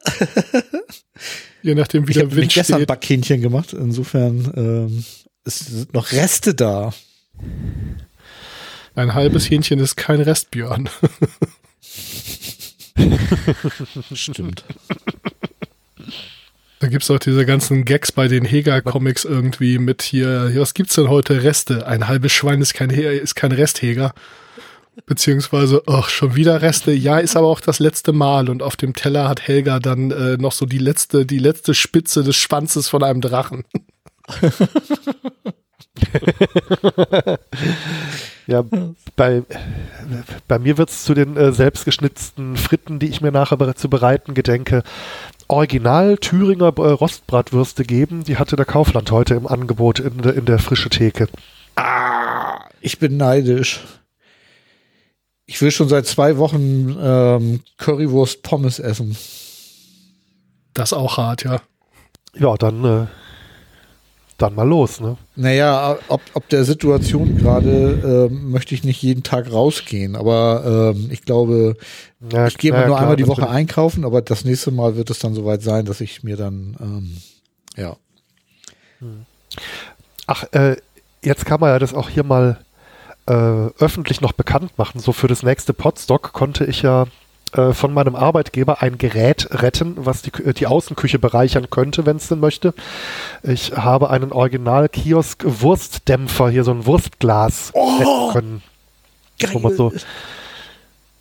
[1.61, 2.63] Je nachdem, wie ich der Wind steht.
[2.63, 3.73] Ich habe gestern Backhähnchen gemacht.
[3.73, 5.05] Insofern ähm,
[5.43, 6.93] es sind noch Reste da.
[8.95, 10.89] Ein halbes Hähnchen ist kein Rest, Björn.
[14.13, 14.63] Stimmt.
[16.79, 21.09] Da gibt's auch diese ganzen Gags bei den Heger-Comics irgendwie mit hier, was gibt's denn
[21.09, 21.43] heute?
[21.43, 21.85] Reste.
[21.85, 24.13] Ein halbes Schwein ist kein, ist kein Restheger.
[25.05, 26.93] Beziehungsweise, ach, schon wieder Reste.
[26.93, 28.49] Ja, ist aber auch das letzte Mal.
[28.49, 32.23] Und auf dem Teller hat Helga dann äh, noch so die letzte, die letzte Spitze
[32.23, 33.65] des Schwanzes von einem Drachen.
[38.47, 38.63] ja,
[39.15, 39.43] bei,
[40.47, 44.83] bei mir wird's zu den äh, selbstgeschnitzten Fritten, die ich mir nachher zu bereiten gedenke,
[45.49, 48.23] Original Thüringer äh, Rostbratwürste geben.
[48.23, 51.27] Die hatte der Kaufland heute im Angebot in, in der frische Theke.
[51.75, 53.81] Ah, ich bin neidisch.
[55.45, 59.17] Ich will schon seit zwei Wochen ähm, Currywurst Pommes essen.
[60.75, 61.61] Das auch hart, ja.
[62.35, 63.07] Ja, dann, äh,
[64.41, 65.17] dann mal los, ne?
[65.35, 71.09] Naja, ob, ob der Situation gerade äh, möchte ich nicht jeden Tag rausgehen, aber ähm,
[71.11, 71.75] ich glaube,
[72.31, 74.95] Ja, ich gehe mal ja, nur klar, einmal die Woche einkaufen, aber das nächste Mal
[74.95, 77.17] wird es dann soweit sein, dass ich mir dann, ähm,
[77.77, 77.95] ja.
[80.27, 80.75] Ach, äh,
[81.23, 82.59] jetzt kann man ja das auch hier mal
[83.27, 83.33] äh,
[83.79, 84.99] öffentlich noch bekannt machen.
[84.99, 87.05] So für das nächste Podstock konnte ich ja
[87.53, 92.17] äh, von meinem Arbeitgeber ein Gerät retten, was die, Kü- die Außenküche bereichern könnte, wenn
[92.17, 92.73] es denn möchte.
[93.43, 98.61] Ich habe einen Original-Kiosk-Wurstdämpfer, hier so ein Wurstglas retten können.
[99.53, 99.91] Wo man so,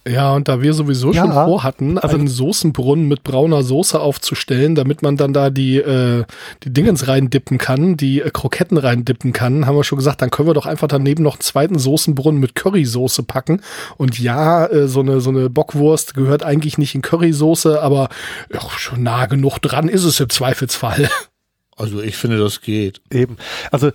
[0.09, 4.75] Ja, und da wir sowieso Ja, schon vorhatten, also- einen Soßenbrunnen mit brauner Soße aufzustellen,
[4.75, 6.25] damit man dann da die, äh,
[6.63, 10.49] die Dingens reindippen kann, die äh, Kroketten reindippen kann, haben wir schon gesagt, dann können
[10.49, 13.61] wir doch einfach daneben noch einen zweiten Soßenbrunnen mit Currysoße packen.
[13.97, 18.09] Und ja, äh, so eine, so eine Bockwurst gehört eigentlich nicht in Currysoße, aber
[18.53, 21.09] ja, schon nah genug dran ist es im Zweifelsfall.
[21.77, 23.01] Also ich finde, das geht.
[23.13, 23.37] Eben.
[23.71, 23.93] Also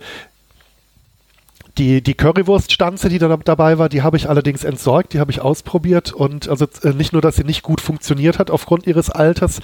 [1.78, 5.40] die, die Currywurststanze, die da dabei war, die habe ich allerdings entsorgt, die habe ich
[5.40, 9.60] ausprobiert und also äh, nicht nur, dass sie nicht gut funktioniert hat aufgrund ihres Alters,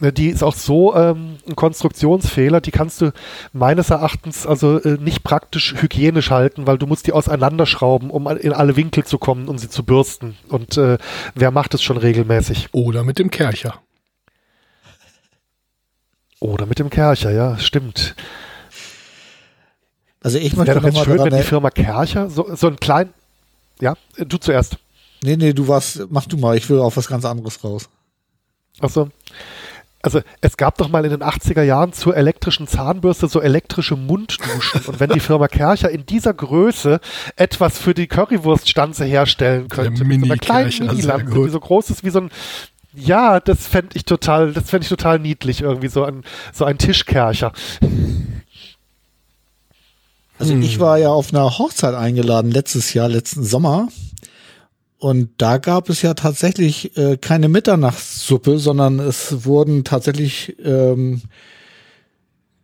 [0.00, 3.12] äh, die ist auch so ähm, ein Konstruktionsfehler, die kannst du
[3.52, 8.52] meines Erachtens also äh, nicht praktisch hygienisch halten, weil du musst die auseinanderschrauben, um in
[8.52, 10.36] alle Winkel zu kommen, um sie zu bürsten.
[10.48, 10.98] Und äh,
[11.34, 12.68] wer macht es schon regelmäßig?
[12.72, 13.80] Oder mit dem Kercher.
[16.40, 18.16] Oder mit dem Kercher, ja, stimmt.
[20.24, 23.10] Also ich Wäre möchte doch jetzt schön, wenn die Firma Kercher so, so ein klein...
[23.80, 24.78] Ja, du zuerst.
[25.22, 27.90] Nee, nee, du warst, mach du mal, ich will auf was ganz anderes raus.
[28.80, 29.10] Also,
[30.00, 34.80] also es gab doch mal in den 80er Jahren zur elektrischen Zahnbürste so elektrische Mundduschen.
[34.86, 37.00] Und wenn die Firma Kercher in dieser Größe
[37.36, 42.02] etwas für die Currywurststanze herstellen könnte, mit so einer kleinen Mini-Lampe, die so groß ist
[42.02, 42.30] wie so ein
[42.96, 46.22] ja, das fände ich total, das fände ich total niedlich, irgendwie so ein,
[46.52, 47.52] so ein Tischkercher.
[50.38, 53.88] Also ich war ja auf einer Hochzeit eingeladen letztes Jahr, letzten Sommer.
[54.98, 61.22] Und da gab es ja tatsächlich äh, keine Mitternachtssuppe, sondern es wurden tatsächlich ähm,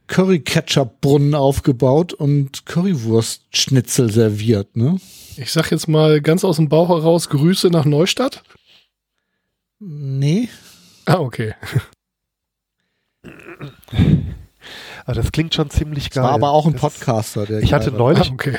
[0.07, 4.99] Curry-Ketchup-Brunnen aufgebaut und Currywurstschnitzel serviert, ne?
[5.37, 8.43] Ich sag jetzt mal ganz aus dem Bauch heraus Grüße nach Neustadt.
[9.79, 10.49] Nee.
[11.05, 11.55] Ah, okay.
[15.11, 16.23] Also das klingt schon ziemlich geil.
[16.23, 18.57] war aber auch ein Das- Podcaster, der Ich hatte neulich, Ah, okay.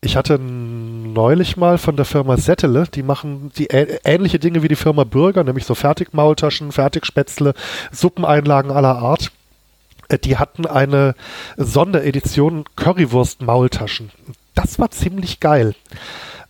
[0.00, 4.76] Ich hatte neulich mal von der Firma Settele, die machen die ähnliche Dinge wie die
[4.76, 7.52] Firma Bürger, nämlich so Fertigmaultaschen, Fertigspätzle,
[7.92, 9.30] Suppeneinlagen aller Art.
[10.08, 11.14] Äh, Die hatten eine
[11.58, 14.10] Sonderedition Currywurst-Maultaschen.
[14.54, 15.74] Das war ziemlich geil.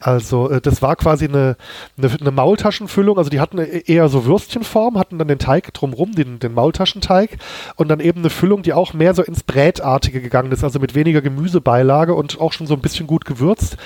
[0.01, 1.57] Also äh, das war quasi eine,
[1.99, 6.13] eine, eine Maultaschenfüllung, also die hatten e- eher so Würstchenform, hatten dann den Teig drumrum,
[6.13, 7.37] den, den Maultaschenteig
[7.77, 10.95] und dann eben eine Füllung, die auch mehr so ins Brätartige gegangen ist, also mit
[10.95, 13.77] weniger Gemüsebeilage und auch schon so ein bisschen gut gewürzt.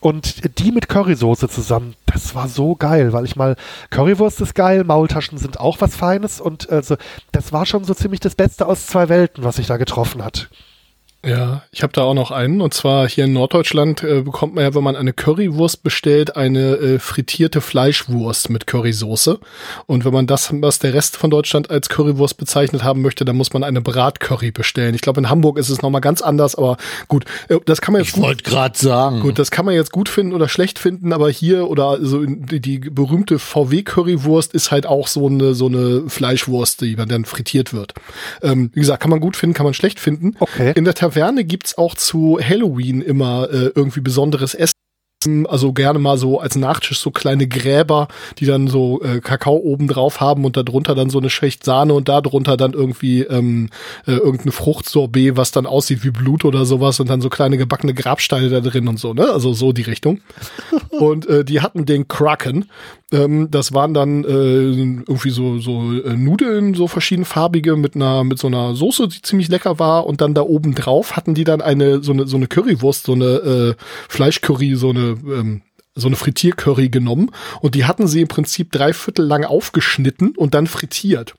[0.00, 3.56] Und die mit Currysoße zusammen, das war so geil, weil ich mal,
[3.88, 6.96] Currywurst ist geil, Maultaschen sind auch was Feines und also
[7.32, 10.50] das war schon so ziemlich das Beste aus zwei Welten, was sich da getroffen hat.
[11.26, 12.60] Ja, ich habe da auch noch einen.
[12.60, 16.76] Und zwar hier in Norddeutschland äh, bekommt man ja, wenn man eine Currywurst bestellt, eine
[16.76, 19.38] äh, frittierte Fleischwurst mit Currysoße.
[19.86, 23.36] Und wenn man das, was der Rest von Deutschland als Currywurst bezeichnet haben möchte, dann
[23.36, 24.94] muss man eine Bratcurry bestellen.
[24.94, 26.76] Ich glaube, in Hamburg ist es nochmal ganz anders, aber
[27.08, 29.20] gut, äh, das kann man jetzt Ich wollte gerade sagen.
[29.20, 32.60] Gut, das kann man jetzt gut finden oder schlecht finden, aber hier oder so die,
[32.60, 37.72] die berühmte VW Currywurst ist halt auch so eine so eine Fleischwurst, die dann frittiert
[37.72, 37.94] wird.
[38.42, 40.36] Ähm, wie gesagt, kann man gut finden, kann man schlecht finden.
[40.38, 40.72] Okay.
[40.74, 41.13] In der Taverne
[41.44, 44.74] gibt's auch zu Halloween immer äh, irgendwie besonderes Essen.
[45.46, 49.88] Also gerne mal so als Nachtisch so kleine Gräber, die dann so äh, Kakao oben
[49.88, 53.70] drauf haben und darunter dann so eine Schicht Sahne und darunter dann irgendwie ähm,
[54.06, 57.94] äh, irgendein Fruchtsorbet, was dann aussieht wie Blut oder sowas und dann so kleine gebackene
[57.94, 59.30] Grabsteine da drin und so, ne?
[59.30, 60.20] Also so die Richtung.
[60.90, 62.66] und äh, die hatten den Kraken.
[63.14, 68.38] Ähm, das waren dann äh, irgendwie so so äh, Nudeln, so verschiedenfarbige mit einer mit
[68.38, 70.06] so einer Soße, die ziemlich lecker war.
[70.06, 73.12] Und dann da oben drauf hatten die dann eine so eine so eine Currywurst, so
[73.12, 73.74] eine äh,
[74.08, 75.62] Fleischcurry, so eine ähm,
[75.94, 80.54] so eine Frittiercurry genommen und die hatten sie im Prinzip drei Viertel lang aufgeschnitten und
[80.54, 81.34] dann frittiert.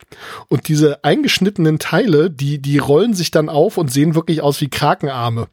[0.48, 4.70] Und diese eingeschnittenen Teile, die, die rollen sich dann auf und sehen wirklich aus wie
[4.70, 5.48] Krakenarme.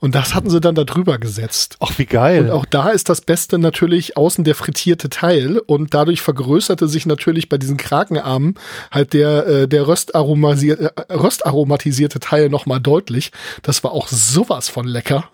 [0.00, 1.76] Und das hatten sie dann da drüber gesetzt.
[1.80, 2.44] Ach, wie geil.
[2.44, 7.06] Und auch da ist das Beste natürlich außen der frittierte Teil und dadurch vergrößerte sich
[7.06, 8.56] natürlich bei diesen Krakenarmen
[8.90, 13.32] halt der, äh, der röstaromatisierte, äh, röstaromatisierte Teil nochmal deutlich.
[13.62, 15.30] Das war auch sowas von lecker.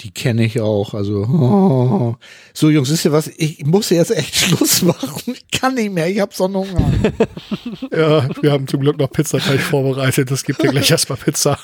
[0.00, 0.92] Die kenne ich auch.
[0.92, 2.16] Also oh.
[2.52, 3.28] so Jungs, wisst ihr was?
[3.28, 5.22] Ich muss jetzt echt Schluss machen.
[5.26, 6.08] Ich kann nicht mehr.
[6.08, 6.92] Ich habe so einen Hunger.
[7.92, 10.30] ja, wir haben zum Glück noch Pizzateig vorbereitet.
[10.30, 11.58] Das gibt dir gleich erstmal Pizza.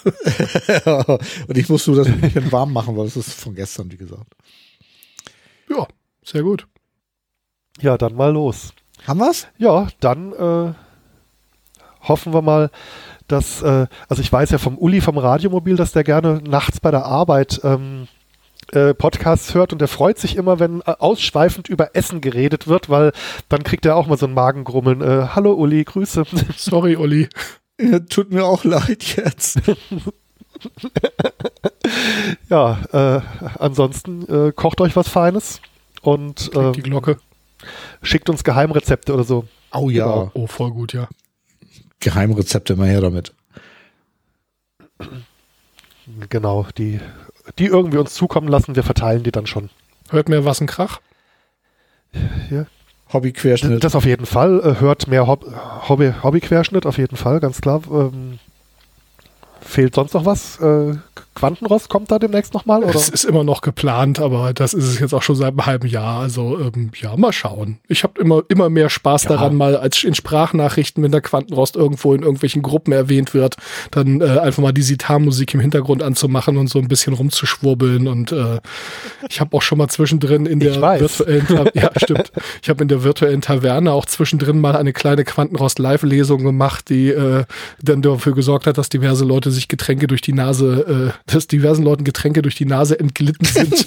[1.49, 4.33] Und ich musste das ein bisschen warm machen, weil das ist von gestern, wie gesagt.
[5.69, 5.87] Ja,
[6.25, 6.67] sehr gut.
[7.81, 8.73] Ja, dann mal los.
[9.07, 9.49] Haben wir's?
[9.59, 10.75] Ja, dann äh,
[12.03, 12.71] hoffen wir mal,
[13.27, 16.91] dass, äh, also ich weiß ja vom Uli vom Radiomobil, dass der gerne nachts bei
[16.91, 18.09] der Arbeit ähm,
[18.73, 22.89] äh, Podcasts hört und der freut sich immer, wenn äh, ausschweifend über Essen geredet wird,
[22.89, 23.13] weil
[23.49, 25.01] dann kriegt er auch mal so ein Magengrummeln.
[25.01, 26.25] Äh, Hallo Uli, Grüße.
[26.57, 27.29] Sorry Uli.
[27.81, 29.61] Ja, tut mir auch leid jetzt.
[32.49, 33.21] ja, äh,
[33.59, 35.61] ansonsten äh, kocht euch was Feines
[36.03, 37.19] und äh, die Glocke.
[38.03, 39.47] schickt uns Geheimrezepte oder so.
[39.73, 40.05] Oh ja.
[40.05, 40.31] Genau.
[40.35, 41.09] Oh, voll gut, ja.
[42.01, 43.35] Geheimrezepte immer her damit.
[46.29, 47.01] Genau, die
[47.59, 49.71] die irgendwie uns zukommen lassen, wir verteilen die dann schon.
[50.11, 51.01] Hört mehr was ein Krach?
[52.51, 52.67] Ja.
[53.13, 53.83] Hobbyquerschnitt.
[53.83, 54.61] Das auf jeden Fall.
[54.61, 55.45] Äh, hört mehr Hob
[55.89, 57.83] Hobby, Hobbyquerschnitt, auf jeden Fall, ganz klar.
[57.91, 58.39] Ähm,
[59.61, 60.61] fehlt sonst noch was?
[60.61, 60.97] Äh,
[61.41, 62.83] Quantenrost kommt da demnächst nochmal?
[62.83, 65.89] Es ist immer noch geplant, aber das ist es jetzt auch schon seit einem halben
[65.89, 66.21] Jahr.
[66.21, 67.79] Also ähm, ja, mal schauen.
[67.89, 69.31] Ich habe immer, immer mehr Spaß ja.
[69.31, 73.57] daran, mal als in Sprachnachrichten, wenn der Quantenrost irgendwo in irgendwelchen Gruppen erwähnt wird,
[73.91, 78.07] dann äh, einfach mal die Sitar-Musik im Hintergrund anzumachen und so ein bisschen rumzuschwurbeln.
[78.07, 78.61] Und äh,
[79.31, 82.33] ich habe auch schon mal zwischendrin in der virtuellen ja, stimmt.
[82.63, 87.45] Ich habe in der virtuellen Taverne auch zwischendrin mal eine kleine Quantenrost-Live-Lesung gemacht, die äh,
[87.83, 91.85] dann dafür gesorgt hat, dass diverse Leute sich Getränke durch die Nase äh, dass diversen
[91.85, 93.87] Leuten Getränke durch die Nase entglitten sind.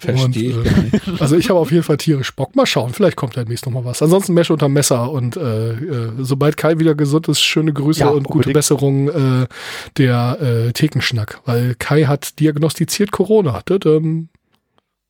[0.00, 2.56] Verstehe und, äh, Also ich habe auf jeden Fall tierisch Bock.
[2.56, 4.02] Mal schauen, vielleicht kommt demnächst noch mal was.
[4.02, 8.08] Ansonsten Mesche unter Messer und äh, äh, sobald Kai wieder gesund ist, schöne Grüße ja,
[8.08, 9.46] und gute Besserung äh,
[9.96, 13.62] der äh, Thekenschnack, weil Kai hat diagnostiziert Corona.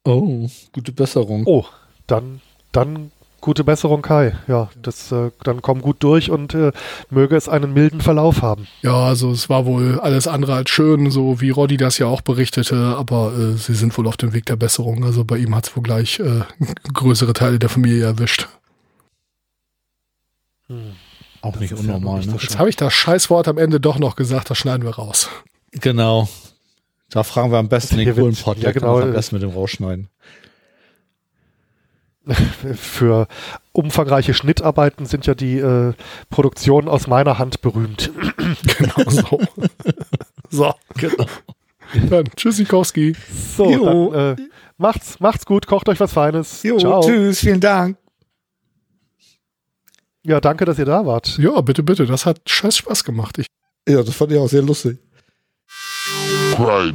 [0.04, 1.44] Oh, gute Besserung.
[1.46, 1.64] Oh,
[2.06, 2.40] dann
[2.72, 3.12] dann
[3.42, 4.36] Gute Besserung, Kai.
[4.46, 6.70] Ja, das äh, dann komm gut durch und äh,
[7.10, 8.68] möge es einen milden Verlauf haben.
[8.82, 12.20] Ja, also es war wohl alles andere als schön, so wie Roddy das ja auch
[12.20, 15.02] berichtete, aber äh, sie sind wohl auf dem Weg der Besserung.
[15.04, 16.42] Also bei ihm hat es wohl gleich äh,
[16.94, 18.46] größere Teile der Familie erwischt.
[20.68, 20.92] Hm.
[21.40, 22.20] Auch nicht unnormal.
[22.20, 22.38] Ja ne?
[22.40, 25.28] Jetzt habe ich das Scheißwort am Ende doch noch gesagt, das schneiden wir raus.
[25.72, 26.28] Genau.
[27.10, 28.64] Da fragen wir am besten den coolen Podcast.
[28.64, 29.00] Ja, genau.
[29.00, 30.08] Am besten mit dem rausschneiden.
[32.76, 33.26] für
[33.72, 35.94] umfangreiche Schnittarbeiten sind ja die äh,
[36.30, 38.10] Produktionen aus meiner Hand berühmt.
[38.78, 39.40] genau so.
[40.50, 41.26] so, genau.
[42.08, 43.14] Dann Tschüssikowski.
[43.56, 44.42] So, dann, äh,
[44.78, 46.62] macht's, macht's gut, kocht euch was Feines.
[46.62, 47.02] Jo, Ciao.
[47.02, 47.96] Tschüss, vielen Dank.
[50.24, 51.36] Ja, danke, dass ihr da wart.
[51.38, 52.06] Ja, bitte, bitte.
[52.06, 53.38] Das hat scheiß Spaß gemacht.
[53.38, 53.46] Ich
[53.88, 54.98] ja, das fand ich auch sehr lustig.
[56.58, 56.94] Right.